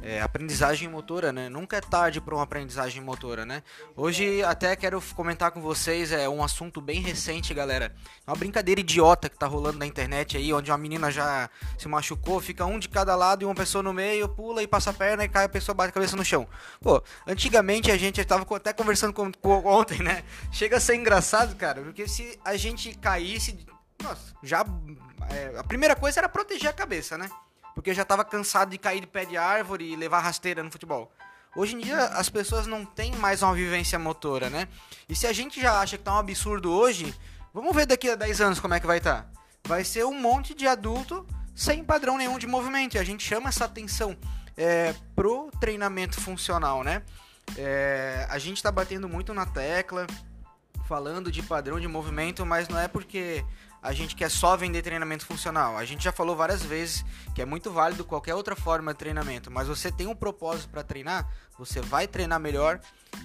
é, 0.00 0.22
aprendizagem 0.22 0.88
motora, 0.88 1.32
né? 1.32 1.48
Nunca 1.48 1.76
é 1.76 1.80
tarde 1.80 2.20
para 2.20 2.36
uma 2.36 2.44
aprendizagem 2.44 3.02
motora, 3.02 3.44
né? 3.44 3.64
Hoje 3.96 4.40
até 4.44 4.76
quero 4.76 5.02
comentar 5.16 5.50
com 5.50 5.60
vocês 5.60 6.12
é 6.12 6.28
um 6.28 6.40
assunto 6.40 6.80
bem 6.80 7.00
recente, 7.00 7.52
galera. 7.52 7.92
Uma 8.24 8.36
brincadeira 8.36 8.80
idiota 8.80 9.28
que 9.28 9.36
tá 9.36 9.48
rolando 9.48 9.80
na 9.80 9.86
internet 9.86 10.36
aí, 10.36 10.52
onde 10.52 10.70
uma 10.70 10.78
menina 10.78 11.10
já 11.10 11.50
se 11.76 11.88
machucou, 11.88 12.40
fica 12.40 12.64
um 12.64 12.78
de 12.78 12.88
cada 12.88 13.16
lado 13.16 13.42
e 13.42 13.44
uma 13.44 13.56
pessoa 13.56 13.82
no 13.82 13.92
meio, 13.92 14.28
pula 14.28 14.62
e 14.62 14.68
passa 14.68 14.90
a 14.90 14.94
perna 14.94 15.24
e 15.24 15.28
cai 15.28 15.46
a 15.46 15.48
pessoa 15.48 15.74
bate 15.74 15.90
a 15.90 15.94
cabeça 15.94 16.14
no 16.14 16.24
chão. 16.24 16.46
Pô, 16.80 17.02
antigamente 17.26 17.90
a 17.90 17.98
gente 17.98 18.20
estava 18.20 18.46
até 18.54 18.72
conversando 18.72 19.12
com, 19.12 19.32
com 19.32 19.66
ontem, 19.66 20.00
né? 20.00 20.22
Chega 20.52 20.76
a 20.76 20.80
ser 20.80 20.94
engraçado, 20.94 21.56
cara, 21.56 21.82
porque 21.82 22.06
se 22.06 22.38
a 22.44 22.56
gente 22.56 22.96
caísse 22.98 23.66
nossa, 24.02 24.34
já. 24.42 24.64
É, 25.30 25.58
a 25.58 25.64
primeira 25.64 25.96
coisa 25.96 26.20
era 26.20 26.28
proteger 26.28 26.70
a 26.70 26.72
cabeça, 26.72 27.18
né? 27.18 27.28
Porque 27.74 27.90
eu 27.90 27.94
já 27.94 28.04
tava 28.04 28.24
cansado 28.24 28.70
de 28.70 28.78
cair 28.78 29.00
de 29.00 29.06
pé 29.06 29.24
de 29.24 29.36
árvore 29.36 29.92
e 29.92 29.96
levar 29.96 30.20
rasteira 30.20 30.62
no 30.62 30.70
futebol. 30.70 31.12
Hoje 31.56 31.74
em 31.74 31.78
dia 31.78 31.98
as 32.06 32.28
pessoas 32.28 32.66
não 32.66 32.84
têm 32.84 33.12
mais 33.16 33.42
uma 33.42 33.54
vivência 33.54 33.98
motora, 33.98 34.50
né? 34.50 34.68
E 35.08 35.14
se 35.14 35.26
a 35.26 35.32
gente 35.32 35.60
já 35.60 35.80
acha 35.80 35.96
que 35.98 36.04
tá 36.04 36.14
um 36.14 36.18
absurdo 36.18 36.70
hoje, 36.70 37.14
vamos 37.52 37.74
ver 37.74 37.86
daqui 37.86 38.10
a 38.10 38.14
10 38.14 38.40
anos 38.40 38.60
como 38.60 38.74
é 38.74 38.80
que 38.80 38.86
vai 38.86 38.98
estar. 38.98 39.22
Tá. 39.22 39.28
Vai 39.64 39.84
ser 39.84 40.04
um 40.04 40.14
monte 40.18 40.54
de 40.54 40.66
adulto 40.66 41.26
sem 41.54 41.82
padrão 41.82 42.16
nenhum 42.16 42.38
de 42.38 42.46
movimento. 42.46 42.94
E 42.94 42.98
a 42.98 43.04
gente 43.04 43.24
chama 43.24 43.48
essa 43.48 43.64
atenção 43.64 44.16
é, 44.56 44.94
pro 45.14 45.50
treinamento 45.60 46.20
funcional, 46.20 46.84
né? 46.84 47.02
É, 47.56 48.26
a 48.30 48.38
gente 48.38 48.62
tá 48.62 48.70
batendo 48.70 49.08
muito 49.08 49.32
na 49.34 49.46
tecla, 49.46 50.06
falando 50.86 51.30
de 51.30 51.42
padrão 51.42 51.78
de 51.80 51.86
movimento, 51.86 52.46
mas 52.46 52.68
não 52.68 52.78
é 52.78 52.88
porque 52.88 53.44
a 53.82 53.92
gente 53.92 54.16
quer 54.16 54.30
só 54.30 54.56
vender 54.56 54.82
treinamento 54.82 55.24
funcional. 55.24 55.76
A 55.76 55.84
gente 55.84 56.02
já 56.02 56.12
falou 56.12 56.34
várias 56.34 56.62
vezes 56.62 57.04
que 57.34 57.42
é 57.42 57.44
muito 57.44 57.70
válido 57.70 58.04
qualquer 58.04 58.34
outra 58.34 58.56
forma 58.56 58.92
de 58.92 58.98
treinamento, 58.98 59.50
mas 59.50 59.68
você 59.68 59.90
tem 59.90 60.06
um 60.06 60.14
propósito 60.14 60.68
para 60.68 60.82
treinar, 60.82 61.28
você 61.58 61.80
vai 61.80 62.06
treinar 62.06 62.40
melhor 62.40 62.80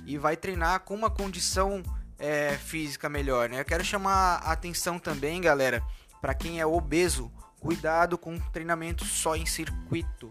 e 0.05 0.17
vai 0.17 0.37
treinar 0.37 0.81
com 0.81 0.93
uma 0.93 1.09
condição 1.09 1.81
é, 2.19 2.57
física 2.57 3.09
melhor. 3.09 3.49
Né? 3.49 3.59
Eu 3.59 3.65
quero 3.65 3.83
chamar 3.83 4.37
a 4.43 4.51
atenção 4.51 4.99
também, 4.99 5.41
galera, 5.41 5.83
para 6.21 6.33
quem 6.33 6.59
é 6.59 6.65
obeso, 6.65 7.31
cuidado 7.59 8.17
com 8.17 8.39
treinamento 8.51 9.05
só 9.05 9.35
em 9.35 9.45
circuito. 9.45 10.29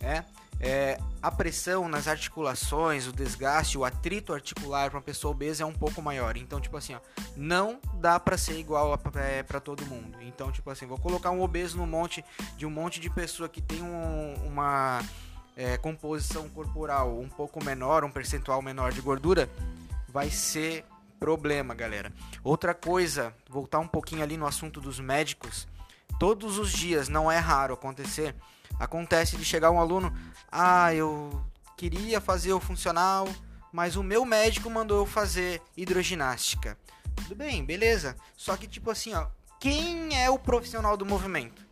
É? 0.00 0.22
É, 0.58 0.98
a 1.20 1.30
pressão 1.30 1.88
nas 1.88 2.08
articulações, 2.08 3.06
o 3.06 3.12
desgaste, 3.12 3.76
o 3.76 3.84
atrito 3.84 4.32
articular 4.32 4.88
para 4.90 4.98
uma 4.98 5.02
pessoa 5.02 5.32
obesa 5.32 5.62
é 5.62 5.66
um 5.66 5.72
pouco 5.72 6.00
maior. 6.00 6.36
Então, 6.36 6.60
tipo 6.60 6.76
assim, 6.76 6.94
ó, 6.94 7.00
não 7.36 7.78
dá 7.94 8.18
para 8.18 8.38
ser 8.38 8.58
igual 8.58 8.96
para 8.96 9.20
é, 9.20 9.42
todo 9.42 9.84
mundo. 9.84 10.16
Então, 10.22 10.50
tipo 10.50 10.70
assim, 10.70 10.86
vou 10.86 10.98
colocar 10.98 11.30
um 11.30 11.42
obeso 11.42 11.76
no 11.76 11.86
monte 11.86 12.24
de 12.56 12.64
um 12.64 12.70
monte 12.70 13.00
de 13.00 13.10
pessoa 13.10 13.48
que 13.48 13.60
tem 13.60 13.82
um, 13.82 14.34
uma 14.46 15.02
é, 15.56 15.76
composição 15.76 16.48
corporal 16.48 17.18
um 17.18 17.28
pouco 17.28 17.62
menor, 17.64 18.04
um 18.04 18.10
percentual 18.10 18.62
menor 18.62 18.92
de 18.92 19.00
gordura, 19.00 19.48
vai 20.08 20.30
ser 20.30 20.84
problema, 21.18 21.74
galera. 21.74 22.12
Outra 22.44 22.74
coisa, 22.74 23.34
voltar 23.48 23.78
um 23.78 23.88
pouquinho 23.88 24.22
ali 24.22 24.36
no 24.36 24.46
assunto 24.46 24.80
dos 24.80 25.00
médicos, 25.00 25.66
todos 26.18 26.58
os 26.58 26.70
dias, 26.70 27.08
não 27.08 27.30
é 27.30 27.38
raro 27.38 27.74
acontecer, 27.74 28.34
acontece 28.78 29.36
de 29.36 29.44
chegar 29.44 29.70
um 29.70 29.80
aluno, 29.80 30.12
ah, 30.50 30.92
eu 30.94 31.44
queria 31.76 32.20
fazer 32.20 32.52
o 32.52 32.60
funcional, 32.60 33.28
mas 33.72 33.96
o 33.96 34.02
meu 34.02 34.24
médico 34.24 34.70
mandou 34.70 34.98
eu 34.98 35.06
fazer 35.06 35.60
hidroginástica. 35.76 36.78
Tudo 37.14 37.34
bem, 37.34 37.64
beleza. 37.64 38.16
Só 38.36 38.56
que 38.56 38.66
tipo 38.66 38.90
assim, 38.90 39.14
ó, 39.14 39.26
quem 39.58 40.20
é 40.20 40.30
o 40.30 40.38
profissional 40.38 40.96
do 40.96 41.04
movimento? 41.04 41.64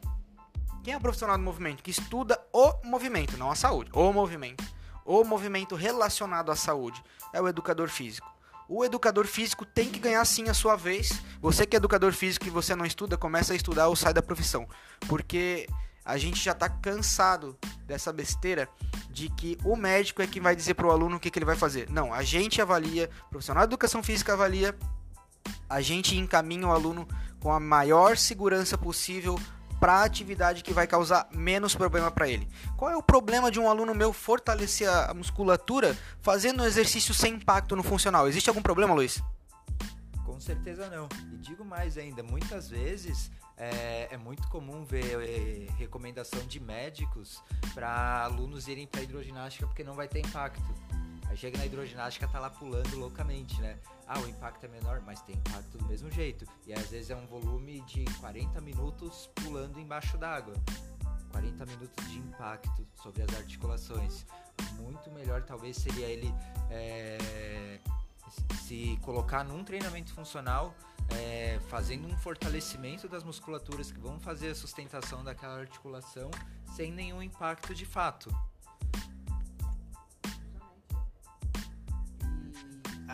Quem 0.83 0.93
é 0.93 0.97
o 0.97 1.01
profissional 1.01 1.39
do 1.39 1.43
movimento 1.43 1.83
que 1.83 1.91
estuda 1.91 2.39
o 2.53 2.75
movimento, 2.85 3.39
não 3.39 3.51
a 3.51 3.55
saúde, 3.55 3.91
o 3.95 4.13
movimento. 4.13 4.65
O 5.05 5.25
movimento 5.25 5.75
relacionado 5.75 6.51
à 6.51 6.57
saúde 6.57 7.03
é 7.33 7.41
o 7.41 7.49
educador 7.49 7.89
físico. 7.89 8.33
O 8.69 8.85
educador 8.85 9.27
físico 9.27 9.67
tem 9.67 9.91
que 9.91 9.99
ganhar 9.99 10.25
sim 10.25 10.49
a 10.49 10.55
sua 10.55 10.77
vez. 10.77 11.23
Você 11.41 11.67
que 11.67 11.77
é 11.77 11.79
educador 11.79 12.13
físico 12.13 12.47
e 12.47 12.51
você 12.51 12.75
não 12.75 12.87
estuda, 12.87 13.17
começa 13.17 13.53
a 13.53 13.57
estudar 13.57 13.89
ou 13.89 13.97
sai 13.97 14.15
da 14.15 14.23
profissão. 14.23 14.67
Porque 15.07 15.69
a 16.05 16.19
gente 16.19 16.43
já 16.43 16.53
está 16.53 16.69
cansado 16.69 17.57
dessa 17.87 18.13
besteira 18.13 18.69
de 19.11 19.29
que 19.31 19.57
o 19.65 19.77
médico 19.77 20.21
é 20.21 20.27
quem 20.27 20.43
vai 20.43 20.55
dizer 20.55 20.75
para 20.75 20.87
o 20.87 20.91
aluno 20.91 21.17
o 21.17 21.21
que, 21.21 21.31
que 21.31 21.39
ele 21.39 21.47
vai 21.47 21.57
fazer. 21.57 21.89
Não, 21.89 22.13
a 22.13 22.23
gente 22.23 22.61
avalia, 22.61 23.09
o 23.27 23.31
profissional 23.31 23.63
de 23.63 23.71
educação 23.71 24.03
física 24.03 24.33
avalia, 24.33 24.77
a 25.69 25.81
gente 25.81 26.17
encaminha 26.17 26.67
o 26.67 26.73
aluno 26.73 27.09
com 27.41 27.53
a 27.53 27.61
maior 27.61 28.17
segurança 28.17 28.77
possível 28.77 29.39
para 29.81 29.95
a 29.95 30.05
atividade 30.05 30.63
que 30.63 30.73
vai 30.73 30.87
causar 30.87 31.29
menos 31.33 31.75
problema 31.75 32.11
para 32.11 32.29
ele. 32.29 32.49
Qual 32.77 32.91
é 32.91 32.97
o 32.97 33.03
problema 33.03 33.51
de 33.51 33.61
um 33.61 33.69
aluno 33.69 33.95
meu 33.95 34.13
fortalecer 34.13 34.89
a 34.89 35.13
musculatura 35.13 35.97
fazendo 36.23 36.63
um 36.63 36.67
exercício 36.67 37.13
sem 37.13 37.35
impacto 37.35 37.77
no 37.77 37.83
funcional? 37.83 38.27
Existe 38.27 38.49
algum 38.49 38.63
problema, 38.63 38.95
Luiz? 38.95 39.23
Com 40.25 40.41
certeza 40.41 40.89
não. 40.89 41.09
E 41.33 41.37
digo 41.37 41.65
mais 41.65 41.99
ainda, 41.99 42.23
muitas 42.23 42.69
vezes 42.69 43.31
é, 43.57 44.09
é 44.11 44.17
muito 44.17 44.49
comum 44.49 44.85
ver 44.85 45.05
é, 45.23 45.73
recomendação 45.79 46.41
de 46.47 46.59
médicos 46.59 47.43
para 47.73 48.25
alunos 48.25 48.69
irem 48.69 48.87
para 48.87 49.03
hidroginástica 49.03 49.67
porque 49.67 49.85
não 49.85 49.95
vai 49.95 50.09
ter 50.09 50.21
impacto. 50.21 50.63
Aí 51.29 51.37
chega 51.37 51.59
na 51.59 51.67
hidroginástica, 51.67 52.29
tá 52.29 52.39
lá 52.39 52.51
pulando 52.51 52.97
loucamente, 52.97 53.61
né? 53.61 53.79
Ah, 54.07 54.21
o 54.21 54.29
impacto 54.29 54.65
é 54.65 54.69
menor, 54.69 55.01
mas 55.01 55.21
tem 55.23 55.37
impacto 55.37 55.79
do 55.79 55.85
mesmo 55.87 56.11
jeito. 56.11 56.47
E 56.67 56.73
às 56.73 56.89
vezes 56.91 57.11
é 57.11 57.17
um 57.17 57.27
volume 57.27 57.81
de 57.83 58.05
40 58.21 58.61
minutos 58.61 59.31
pulando 59.35 59.81
embaixo 59.81 60.19
d'água. 60.19 60.55
40 61.33 61.67
minutos 61.67 62.09
de 62.09 62.19
impacto 62.19 62.87
sobre 63.03 63.23
as 63.23 63.35
articulações. 63.37 64.27
Muito 64.75 65.11
melhor 65.11 65.43
talvez 65.43 65.77
seria 65.77 66.07
ele 66.07 66.33
é, 66.71 67.81
se 68.63 68.99
colocar 69.03 69.43
num 69.43 69.65
treinamento 69.65 70.13
funcional, 70.15 70.75
é, 71.11 71.59
fazendo 71.69 72.07
um 72.09 72.17
fortalecimento 72.17 73.09
das 73.09 73.23
musculaturas 73.23 73.91
que 73.91 74.01
vão 74.01 74.19
fazer 74.19 74.51
a 74.51 74.55
sustentação 74.55 75.23
daquela 75.23 75.59
articulação 75.59 76.31
sem 76.75 76.93
nenhum 76.93 77.23
impacto 77.23 77.75
de 77.75 77.85
fato. 77.85 78.35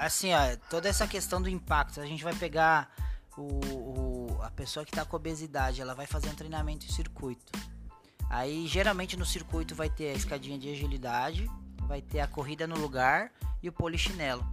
assim, 0.00 0.32
ó, 0.32 0.56
toda 0.68 0.88
essa 0.88 1.06
questão 1.06 1.40
do 1.42 1.48
impacto, 1.48 2.00
a 2.00 2.06
gente 2.06 2.24
vai 2.24 2.34
pegar 2.34 2.90
o, 3.36 3.60
o, 4.32 4.42
a 4.42 4.50
pessoa 4.50 4.84
que 4.84 4.90
está 4.90 5.04
com 5.04 5.16
obesidade, 5.16 5.80
ela 5.80 5.94
vai 5.94 6.06
fazer 6.06 6.28
um 6.28 6.34
treinamento 6.34 6.86
em 6.86 6.90
circuito. 6.90 7.52
Aí, 8.28 8.66
geralmente 8.66 9.16
no 9.16 9.26
circuito 9.26 9.74
vai 9.74 9.90
ter 9.90 10.10
a 10.10 10.14
escadinha 10.14 10.58
de 10.58 10.70
agilidade, 10.70 11.50
vai 11.86 12.00
ter 12.00 12.20
a 12.20 12.26
corrida 12.26 12.66
no 12.66 12.78
lugar 12.78 13.32
e 13.62 13.68
o 13.68 13.72
polichinelo. 13.72 14.46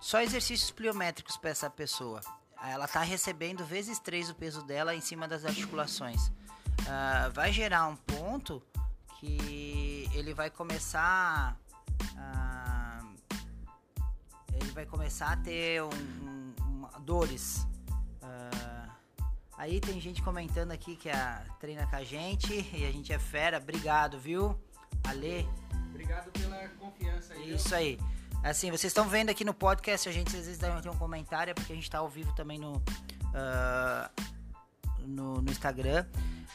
Só 0.00 0.20
exercícios 0.22 0.70
pliométricos 0.70 1.36
para 1.36 1.50
essa 1.50 1.68
pessoa. 1.70 2.20
Ela 2.62 2.84
está 2.84 3.02
recebendo 3.02 3.64
vezes 3.64 3.98
3 3.98 4.30
o 4.30 4.34
peso 4.34 4.62
dela 4.62 4.94
em 4.94 5.00
cima 5.00 5.26
das 5.26 5.44
articulações. 5.44 6.28
Uh, 6.28 7.30
vai 7.32 7.52
gerar 7.52 7.86
um 7.86 7.96
ponto 7.96 8.62
que 9.18 10.08
ele 10.14 10.34
vai 10.34 10.50
começar 10.50 11.56
a 12.16 13.00
ele 14.60 14.72
vai 14.72 14.86
começar 14.86 15.32
a 15.32 15.36
ter 15.36 15.82
um, 15.82 15.88
um, 15.88 17.00
dores. 17.00 17.66
Uh, 18.22 18.90
aí 19.56 19.80
tem 19.80 20.00
gente 20.00 20.22
comentando 20.22 20.72
aqui 20.72 20.96
que 20.96 21.08
a, 21.08 21.44
treina 21.58 21.86
com 21.86 21.96
a 21.96 22.04
gente 22.04 22.52
e 22.72 22.84
a 22.84 22.92
gente 22.92 23.12
é 23.12 23.18
fera. 23.18 23.58
Obrigado, 23.58 24.18
viu? 24.18 24.58
Ale. 25.04 25.48
Obrigado 25.88 26.30
pela 26.32 26.68
confiança 26.70 27.34
aí. 27.34 27.54
Isso 27.54 27.74
aí. 27.74 27.98
Assim, 28.42 28.70
vocês 28.70 28.90
estão 28.90 29.08
vendo 29.08 29.30
aqui 29.30 29.44
no 29.44 29.52
podcast, 29.52 30.08
a 30.08 30.12
gente 30.12 30.28
às 30.28 30.46
vezes 30.46 30.58
dá 30.58 30.70
um 30.90 30.96
comentário, 30.96 31.54
porque 31.54 31.72
a 31.72 31.76
gente 31.76 31.84
está 31.84 31.98
ao 31.98 32.08
vivo 32.08 32.32
também 32.34 32.58
no, 32.58 32.76
uh, 32.76 34.10
no, 35.06 35.42
no 35.42 35.50
Instagram. 35.50 36.06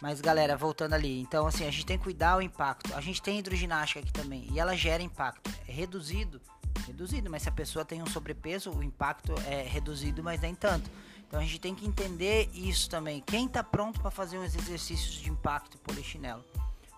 Mas 0.02 0.20
galera, 0.20 0.58
voltando 0.58 0.94
ali, 0.94 1.22
então 1.22 1.48
assim, 1.48 1.66
a 1.66 1.72
gente 1.72 1.86
tem 1.86 1.98
que 1.98 2.04
cuidar 2.04 2.38
o 2.38 2.42
impacto. 2.42 2.94
A 2.96 3.02
gente 3.02 3.22
tem 3.22 3.40
hidroginástica 3.40 4.00
aqui 4.00 4.12
também 4.12 4.48
e 4.52 4.60
ela 4.60 4.76
gera 4.76 5.02
impacto. 5.02 5.50
É 5.68 5.72
reduzido 5.72 6.42
reduzido, 6.86 7.30
mas 7.30 7.44
se 7.44 7.50
a 7.50 7.52
pessoa 7.52 7.84
tem 7.84 8.02
um 8.02 8.06
sobrepeso, 8.06 8.72
o 8.72 8.84
impacto 8.84 9.34
é 9.48 9.64
reduzido, 9.64 10.24
mas 10.24 10.40
nem 10.42 10.54
tanto. 10.54 10.90
Então 11.28 11.40
a 11.40 11.44
gente 11.44 11.60
tem 11.60 11.74
que 11.74 11.86
entender 11.86 12.50
isso 12.54 12.90
também. 12.90 13.22
Quem 13.22 13.48
está 13.48 13.64
pronto 13.64 14.00
para 14.00 14.12
fazer 14.12 14.38
uns 14.38 14.56
exercícios 14.56 15.16
de 15.16 15.30
impacto 15.30 15.78
polichinelo? 15.80 16.44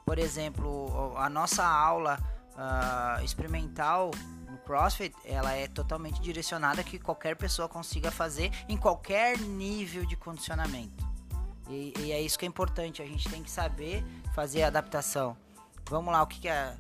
Por 0.06 0.20
exemplo, 0.20 1.14
a 1.18 1.30
nossa 1.30 1.66
aula 1.66 2.20
uh, 2.54 3.24
experimental 3.24 4.12
CrossFit, 4.68 5.16
ela 5.24 5.54
é 5.54 5.68
totalmente 5.68 6.22
direcionada 6.22 6.84
que 6.84 7.00
qualquer 7.00 7.38
pessoa 7.38 7.70
consiga 7.70 8.12
fazer 8.12 8.52
em 8.68 8.76
qualquer 8.76 9.40
nível 9.40 10.06
de 10.06 10.18
condicionamento. 10.18 11.08
E, 11.70 11.94
e 12.00 12.12
é 12.12 12.22
isso 12.22 12.38
que 12.38 12.46
é 12.46 12.48
importante. 12.48 13.02
A 13.02 13.06
gente 13.06 13.30
tem 13.30 13.42
que 13.42 13.50
saber 13.50 14.04
fazer 14.36 14.64
a 14.64 14.68
adaptação. 14.68 15.38
Vamos 15.90 16.12
lá, 16.12 16.22
o 16.22 16.28
que, 16.28 16.42
que 16.42 16.50
é 16.50 16.76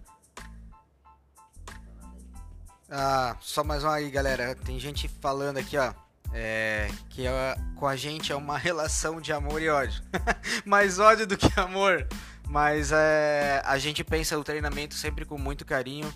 ah, 2.89 3.35
só 3.41 3.65
mais 3.65 3.83
uma 3.83 3.95
aí, 3.95 4.09
galera. 4.09 4.55
Tem 4.55 4.79
gente 4.79 5.07
falando 5.07 5.57
aqui, 5.57 5.77
ó. 5.77 5.93
É, 6.33 6.89
que 7.09 7.25
é, 7.25 7.55
com 7.75 7.88
a 7.88 7.95
gente 7.95 8.31
é 8.31 8.35
uma 8.35 8.57
relação 8.59 9.19
de 9.19 9.33
amor 9.33 9.61
e 9.61 9.69
ódio. 9.69 10.01
Mais 10.65 10.99
ódio 10.99 11.27
do 11.27 11.38
que 11.38 11.59
amor. 11.59 12.07
Mas 12.47 12.91
é, 12.93 13.61
a 13.65 13.77
gente 13.77 14.03
pensa 14.05 14.38
o 14.38 14.43
treinamento 14.43 14.95
sempre 14.95 15.25
com 15.25 15.38
muito 15.38 15.65
carinho, 15.65 16.11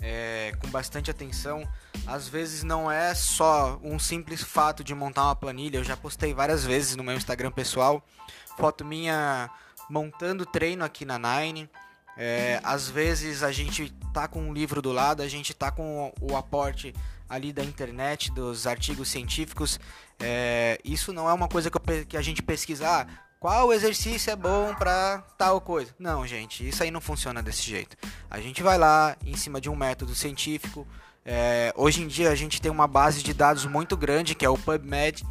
é, 0.00 0.52
com 0.60 0.68
bastante 0.68 1.10
atenção. 1.10 1.66
Às 2.06 2.28
vezes 2.28 2.62
não 2.62 2.90
é 2.90 3.14
só 3.14 3.78
um 3.82 3.98
simples 3.98 4.42
fato 4.42 4.82
de 4.82 4.94
montar 4.94 5.24
uma 5.24 5.36
planilha. 5.36 5.78
Eu 5.78 5.84
já 5.84 5.96
postei 5.96 6.32
várias 6.32 6.64
vezes 6.64 6.96
no 6.96 7.04
meu 7.04 7.14
Instagram 7.14 7.50
pessoal 7.50 8.02
foto 8.58 8.84
minha 8.84 9.48
montando 9.88 10.44
treino 10.44 10.84
aqui 10.84 11.04
na 11.04 11.18
Nine. 11.18 11.70
É, 12.16 12.60
às 12.64 12.88
vezes 12.88 13.44
a 13.44 13.52
gente 13.52 13.90
tá 14.12 14.26
com 14.26 14.42
um 14.42 14.52
livro 14.52 14.82
do 14.82 14.90
lado, 14.90 15.22
a 15.22 15.28
gente 15.28 15.54
tá 15.54 15.70
com 15.70 16.12
o 16.20 16.36
aporte 16.36 16.92
ali 17.28 17.52
da 17.52 17.62
internet, 17.62 18.32
dos 18.32 18.66
artigos 18.66 19.08
científicos. 19.08 19.78
É, 20.18 20.80
isso 20.84 21.12
não 21.12 21.28
é 21.28 21.32
uma 21.32 21.48
coisa 21.48 21.70
que, 21.70 21.76
eu, 21.76 22.06
que 22.06 22.16
a 22.16 22.22
gente 22.22 22.42
pesquisar. 22.42 23.06
Ah, 23.08 23.27
qual 23.40 23.72
exercício 23.72 24.30
é 24.30 24.36
bom 24.36 24.74
para 24.74 25.18
tal 25.36 25.60
coisa? 25.60 25.94
Não, 25.98 26.26
gente, 26.26 26.66
isso 26.68 26.82
aí 26.82 26.90
não 26.90 27.00
funciona 27.00 27.42
desse 27.42 27.62
jeito. 27.62 27.96
A 28.28 28.40
gente 28.40 28.62
vai 28.62 28.76
lá 28.76 29.16
em 29.24 29.36
cima 29.36 29.60
de 29.60 29.70
um 29.70 29.76
método 29.76 30.14
científico. 30.14 30.86
É, 31.24 31.72
hoje 31.76 32.02
em 32.02 32.08
dia 32.08 32.30
a 32.30 32.34
gente 32.34 32.60
tem 32.60 32.70
uma 32.70 32.86
base 32.86 33.22
de 33.22 33.32
dados 33.32 33.64
muito 33.64 33.96
grande 33.96 34.34
que 34.34 34.44
é 34.44 34.48
o 34.48 34.58
PubMed. 34.58 35.24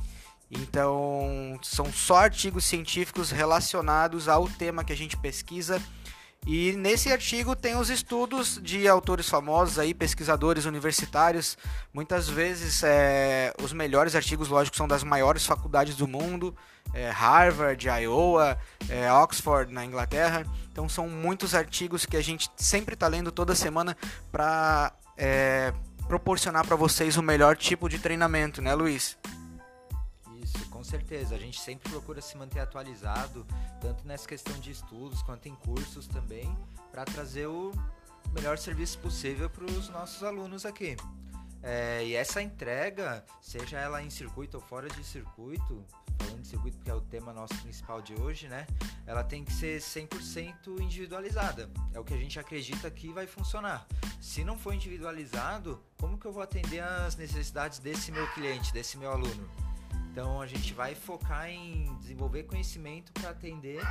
Então 0.50 1.60
são 1.62 1.92
só 1.92 2.20
artigos 2.20 2.64
científicos 2.64 3.32
relacionados 3.32 4.30
ao 4.30 4.48
tema 4.48 4.84
que 4.86 4.94
a 4.94 4.98
gente 4.98 5.18
pesquisa 5.18 5.82
E 6.46 6.72
nesse 6.78 7.12
artigo 7.12 7.58
tem 7.58 7.76
os 7.76 7.90
estudos 7.90 8.58
de 8.64 8.88
autores 8.88 9.28
famosos 9.28 9.78
aí, 9.78 9.94
pesquisadores 9.94 10.64
universitários. 10.64 11.58
Muitas 11.94 12.30
vezes 12.30 12.84
é, 12.84 13.54
os 13.62 13.74
melhores 13.74 14.16
artigos, 14.16 14.48
lógico, 14.48 14.78
são 14.78 14.88
das 14.88 15.04
maiores 15.04 15.46
faculdades 15.46 15.98
do 15.98 16.08
mundo, 16.08 16.56
é, 16.94 17.10
Harvard, 17.10 17.88
Iowa, 17.88 18.58
é, 18.90 19.12
Oxford 19.12 19.72
na 19.72 19.86
Inglaterra. 19.86 20.46
Então 20.72 20.88
são 20.88 21.10
muitos 21.10 21.56
artigos 21.56 22.06
que 22.06 22.18
a 22.18 22.22
gente 22.22 22.50
sempre 22.56 22.94
está 22.94 23.08
lendo 23.08 23.32
toda 23.32 23.56
semana 23.56 23.96
para 24.32 24.94
é, 25.18 25.74
proporcionar 26.08 26.66
para 26.66 26.76
vocês 26.76 27.18
o 27.18 27.24
melhor 27.24 27.58
tipo 27.58 27.90
de 27.90 28.00
treinamento, 28.00 28.62
né, 28.62 28.74
Luiz? 28.74 29.18
Isso, 30.42 30.70
com 30.70 30.84
certeza. 30.84 31.36
A 31.36 31.38
gente 31.38 31.60
sempre 31.60 31.90
procura 31.90 32.22
se 32.22 32.38
manter 32.38 32.60
atualizado, 32.60 33.46
tanto 33.82 34.08
nessa 34.08 34.28
questão 34.28 34.58
de 34.60 34.72
estudos 34.72 35.22
quanto 35.22 35.48
em 35.48 35.56
cursos 35.56 36.08
também, 36.08 36.58
para 36.92 37.04
trazer 37.06 37.48
o 37.48 37.72
melhor 38.34 38.58
serviço 38.58 38.98
possível 39.00 39.50
para 39.50 39.66
os 39.66 39.90
nossos 39.90 40.24
alunos 40.24 40.66
aqui. 40.66 40.96
É, 41.62 42.06
e 42.06 42.16
essa 42.16 42.42
entrega, 42.42 43.26
seja 43.42 43.78
ela 43.78 44.02
em 44.02 44.10
circuito 44.10 44.58
ou 44.58 44.64
fora 44.64 44.88
de 44.88 45.04
circuito, 45.04 45.84
falando 46.18 46.42
de 46.42 46.48
circuito 46.48 46.78
porque 46.78 46.92
é 46.92 46.94
o 46.94 47.02
tema 47.02 47.32
nosso 47.34 47.56
principal 47.62 48.02
de 48.02 48.14
hoje, 48.20 48.48
né? 48.48 48.66
Ela 49.06 49.24
tem 49.24 49.44
que 49.44 49.54
ser 49.54 49.80
100% 49.80 50.80
individualizada. 50.82 51.70
É 51.94 52.00
o 52.00 52.04
que 52.04 52.14
a 52.14 52.18
gente 52.18 52.40
acredita 52.40 52.90
que 52.90 53.12
vai 53.12 53.28
funcionar. 53.28 53.88
Se 54.20 54.44
não 54.44 54.58
for 54.58 54.74
individualizado, 54.74 55.84
como 55.98 56.18
que 56.18 56.26
eu 56.26 56.32
vou 56.32 56.44
atender 56.44 56.80
as 56.80 57.16
necessidades 57.16 57.80
desse 57.80 58.12
meu 58.12 58.28
cliente, 58.34 58.74
desse 58.74 58.98
meu 58.98 59.12
aluno? 59.12 59.50
Então 60.12 60.42
a 60.42 60.48
gente 60.48 60.74
vai 60.74 60.96
focar 60.96 61.48
em 61.50 61.96
desenvolver 61.98 62.44
conhecimento 62.44 63.12
para 63.14 63.30
atender 63.30 63.82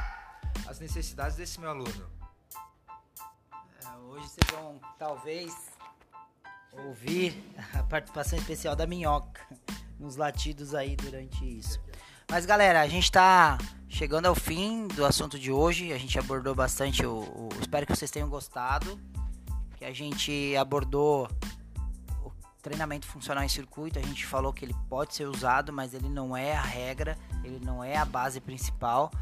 as 0.66 0.80
necessidades 0.80 1.36
desse 1.36 1.60
meu 1.60 1.70
aluno. 1.70 2.10
É, 3.84 3.96
hoje 4.08 4.28
vocês 4.28 4.50
vão 4.50 4.80
talvez 4.98 5.54
ouvir 6.72 7.42
a 7.72 7.82
participação 7.84 8.38
especial 8.38 8.74
da 8.74 8.86
minhoca 8.86 9.40
nos 9.98 10.16
latidos 10.16 10.74
aí 10.74 10.96
durante 10.96 11.44
isso. 11.44 11.80
Mas 12.28 12.44
galera, 12.44 12.80
a 12.80 12.88
gente 12.88 13.10
tá 13.10 13.56
chegando 13.88 14.26
ao 14.26 14.34
fim 14.34 14.88
do 14.88 15.04
assunto 15.04 15.38
de 15.38 15.52
hoje. 15.52 15.92
A 15.92 15.98
gente 15.98 16.18
abordou 16.18 16.54
bastante 16.54 17.06
o, 17.06 17.20
o, 17.20 17.48
espero 17.60 17.86
que 17.86 17.94
vocês 17.94 18.10
tenham 18.10 18.28
gostado. 18.28 18.98
Que 19.76 19.84
a 19.84 19.92
gente 19.92 20.56
abordou 20.56 21.30
o 22.24 22.32
treinamento 22.60 23.06
funcional 23.06 23.44
em 23.44 23.48
circuito. 23.48 24.00
A 24.00 24.02
gente 24.02 24.26
falou 24.26 24.52
que 24.52 24.64
ele 24.64 24.74
pode 24.88 25.14
ser 25.14 25.26
usado, 25.26 25.72
mas 25.72 25.94
ele 25.94 26.08
não 26.08 26.36
é 26.36 26.56
a 26.56 26.62
regra, 26.62 27.16
ele 27.44 27.64
não 27.64 27.82
é 27.82 27.96
a 27.96 28.04
base 28.04 28.40
principal. 28.40 29.12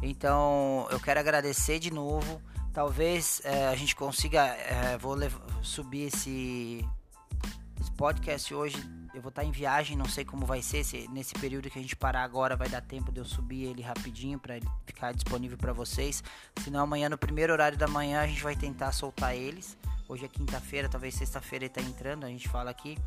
Então 0.00 0.86
eu 0.90 1.00
quero 1.00 1.18
agradecer 1.18 1.80
de 1.80 1.92
novo. 1.92 2.40
Talvez 2.72 3.42
é, 3.44 3.66
a 3.66 3.74
gente 3.74 3.96
consiga. 3.96 4.46
É, 4.46 4.96
vou 4.98 5.16
subir 5.62 6.04
esse, 6.04 6.88
esse 7.80 7.90
podcast 7.92 8.54
hoje 8.54 9.01
eu 9.14 9.20
vou 9.20 9.28
estar 9.28 9.44
em 9.44 9.50
viagem, 9.50 9.96
não 9.96 10.06
sei 10.06 10.24
como 10.24 10.46
vai 10.46 10.62
ser. 10.62 10.84
Se 10.84 11.08
nesse 11.08 11.34
período 11.34 11.70
que 11.70 11.78
a 11.78 11.82
gente 11.82 11.94
parar 11.96 12.22
agora 12.22 12.56
vai 12.56 12.68
dar 12.68 12.80
tempo 12.80 13.12
de 13.12 13.20
eu 13.20 13.24
subir 13.24 13.64
ele 13.64 13.82
rapidinho 13.82 14.38
para 14.38 14.56
ele 14.56 14.66
ficar 14.86 15.12
disponível 15.12 15.58
para 15.58 15.72
vocês. 15.72 16.22
Senão 16.62 16.80
amanhã 16.80 17.08
no 17.08 17.18
primeiro 17.18 17.52
horário 17.52 17.76
da 17.76 17.86
manhã 17.86 18.20
a 18.20 18.26
gente 18.26 18.42
vai 18.42 18.56
tentar 18.56 18.92
soltar 18.92 19.36
eles. 19.36 19.76
Hoje 20.08 20.24
é 20.24 20.28
quinta-feira, 20.28 20.88
talvez 20.88 21.14
sexta-feira 21.14 21.64
ele 21.64 21.72
tá 21.72 21.80
entrando, 21.80 22.24
a 22.24 22.28
gente 22.28 22.48
fala 22.48 22.70
aqui. 22.70 22.98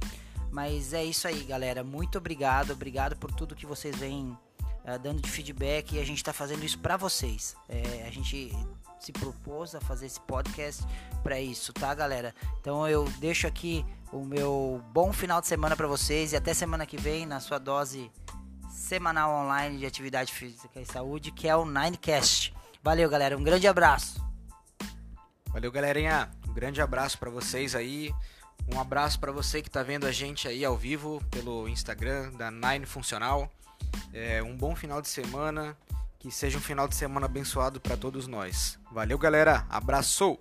Mas 0.52 0.94
é 0.94 1.04
isso 1.04 1.28
aí, 1.28 1.44
galera. 1.44 1.84
Muito 1.84 2.18
obrigado, 2.18 2.72
obrigado 2.72 3.16
por 3.18 3.32
tudo 3.32 3.56
que 3.56 3.66
vocês 3.66 3.96
vêm 3.96 4.38
uh, 4.86 5.00
dando 5.02 5.22
de 5.22 5.30
feedback 5.30 5.96
e 5.96 6.00
a 6.00 6.06
gente 6.06 6.18
está 6.18 6.32
fazendo 6.32 6.64
isso 6.64 6.80
para 6.80 6.98
vocês. 6.98 7.56
É, 7.68 8.06
a 8.08 8.12
gente 8.12 8.52
se 9.00 9.12
propôs 9.12 9.76
a 9.76 9.82
fazer 9.82 10.06
esse 10.06 10.20
podcast 10.22 10.84
para 11.24 11.40
isso, 11.40 11.74
tá, 11.74 11.94
galera? 11.94 12.34
Então 12.60 12.88
eu 12.88 13.06
deixo 13.20 13.48
aqui 13.48 13.86
o 14.12 14.24
meu 14.24 14.84
bom 14.92 15.12
final 15.12 15.42
de 15.42 15.48
semana 15.48 15.76
para 15.76 15.88
vocês 15.88 16.34
e 16.34 16.36
até 16.36 16.54
semana 16.54 16.86
que 16.86 16.98
vem 16.98 17.26
na 17.26 17.40
sua 17.40 17.58
dose 17.58 18.12
semanal 18.70 19.32
online 19.32 19.80
de 19.80 19.86
atividade 19.86 20.32
física 20.32 20.80
e 20.80 20.86
saúde, 20.86 21.32
que 21.32 21.48
é 21.48 21.56
o 21.56 21.66
Ninecast. 21.66 22.54
Valeu, 22.84 23.10
galera. 23.10 23.38
Um 23.38 23.44
grande 23.44 23.68
abraço. 23.68 24.24
Valeu, 25.50 25.72
galerinha. 25.72 26.30
Um 26.48 26.54
grande 26.54 26.82
abraço 26.82 27.18
para 27.18 27.30
vocês 27.30 27.74
aí. 27.74 28.14
Um 28.74 28.80
abraço 28.80 29.20
para 29.20 29.32
você 29.32 29.62
que 29.62 29.70
está 29.70 29.84
vendo 29.84 30.06
a 30.06 30.12
gente 30.12 30.48
aí 30.48 30.64
ao 30.64 30.76
vivo 30.78 31.24
pelo 31.32 31.68
Instagram 31.68 32.32
da 32.34 32.52
Nine 32.52 32.86
Funcional. 32.86 33.50
É, 34.14 34.42
um 34.44 34.56
bom 34.56 34.76
final 34.76 35.02
de 35.02 35.08
semana. 35.08 35.78
Que 36.26 36.32
seja 36.32 36.58
um 36.58 36.62
final 36.62 36.88
de 36.88 36.96
semana 36.96 37.28
abençoado 37.28 37.80
para 37.80 37.96
todos 37.96 38.26
nós. 38.26 38.80
Valeu, 38.92 39.16
galera. 39.16 39.64
Abraço! 39.70 40.40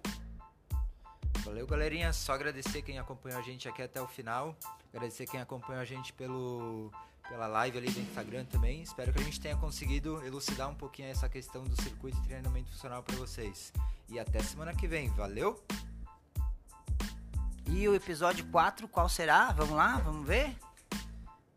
Valeu, 1.45 1.67
galerinha. 1.67 2.11
Só 2.11 2.33
agradecer 2.33 2.81
quem 2.81 2.99
acompanhou 2.99 3.39
a 3.39 3.43
gente 3.43 3.69
aqui 3.69 3.83
até 3.83 4.01
o 4.01 4.07
final. 4.09 4.57
Agradecer 4.95 5.27
quem 5.27 5.43
acompanhou 5.43 5.83
a 5.83 5.85
gente 5.85 6.11
pelo, 6.15 6.91
pela 7.29 7.47
live 7.47 7.77
ali 7.77 7.91
do 7.91 8.01
Instagram 8.01 8.47
também. 8.47 8.81
Espero 8.81 9.13
que 9.13 9.21
a 9.21 9.25
gente 9.25 9.39
tenha 9.39 9.59
conseguido 9.59 10.25
elucidar 10.25 10.71
um 10.71 10.75
pouquinho 10.75 11.11
essa 11.11 11.29
questão 11.29 11.65
do 11.65 11.77
circuito 11.83 12.19
de 12.23 12.29
treinamento 12.29 12.71
funcional 12.71 13.03
para 13.03 13.17
vocês. 13.17 13.71
E 14.09 14.19
até 14.19 14.43
semana 14.43 14.75
que 14.75 14.89
vem. 14.89 15.11
Valeu! 15.11 15.63
E 17.67 17.87
o 17.87 17.95
episódio 17.95 18.47
4, 18.47 18.89
qual 18.89 19.07
será? 19.07 19.53
Vamos 19.53 19.77
lá, 19.77 19.99
vamos 19.99 20.27
ver? 20.27 20.57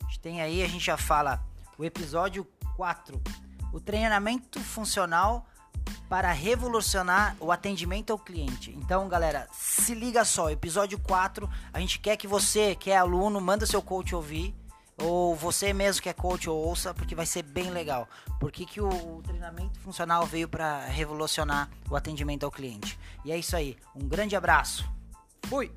A 0.04 0.06
gente 0.08 0.20
tem 0.20 0.42
aí, 0.42 0.62
a 0.64 0.68
gente 0.68 0.84
já 0.84 0.98
fala 0.98 1.42
o 1.78 1.86
episódio 1.86 2.46
4. 2.76 3.47
O 3.78 3.80
treinamento 3.80 4.60
funcional 4.60 5.46
para 6.10 6.32
revolucionar 6.32 7.38
o 7.40 7.52
atendimento 7.52 8.12
ao 8.12 8.18
cliente. 8.18 8.72
Então, 8.76 9.08
galera, 9.08 9.48
se 9.52 9.94
liga 9.94 10.26
só, 10.26 10.50
episódio 10.50 10.98
4, 10.98 11.48
a 11.72 11.80
gente 11.80 12.00
quer 12.00 12.18
que 12.18 12.28
você, 12.28 12.74
que 12.74 12.90
é 12.90 12.98
aluno, 12.98 13.40
manda 13.40 13.68
seu 13.68 13.80
coach 13.80 14.16
ouvir, 14.16 14.56
ou 14.98 15.36
você 15.36 15.74
mesmo 15.74 16.02
que 16.02 16.10
é 16.10 16.14
coach 16.14 16.50
ouça, 16.50 16.92
porque 16.92 17.14
vai 17.14 17.28
ser 17.28 17.44
bem 17.44 17.70
legal. 17.70 18.10
Por 18.40 18.52
que, 18.52 18.66
que 18.66 18.82
o, 18.82 18.90
o 18.90 19.22
treinamento 19.22 19.80
funcional 19.82 20.26
veio 20.26 20.50
para 20.50 20.84
revolucionar 20.88 21.70
o 21.88 21.96
atendimento 21.96 22.46
ao 22.46 22.52
cliente? 22.52 22.98
E 23.24 23.32
é 23.32 23.38
isso 23.38 23.56
aí, 23.56 23.78
um 23.96 24.08
grande 24.08 24.36
abraço. 24.36 24.90
Fui! 25.44 25.72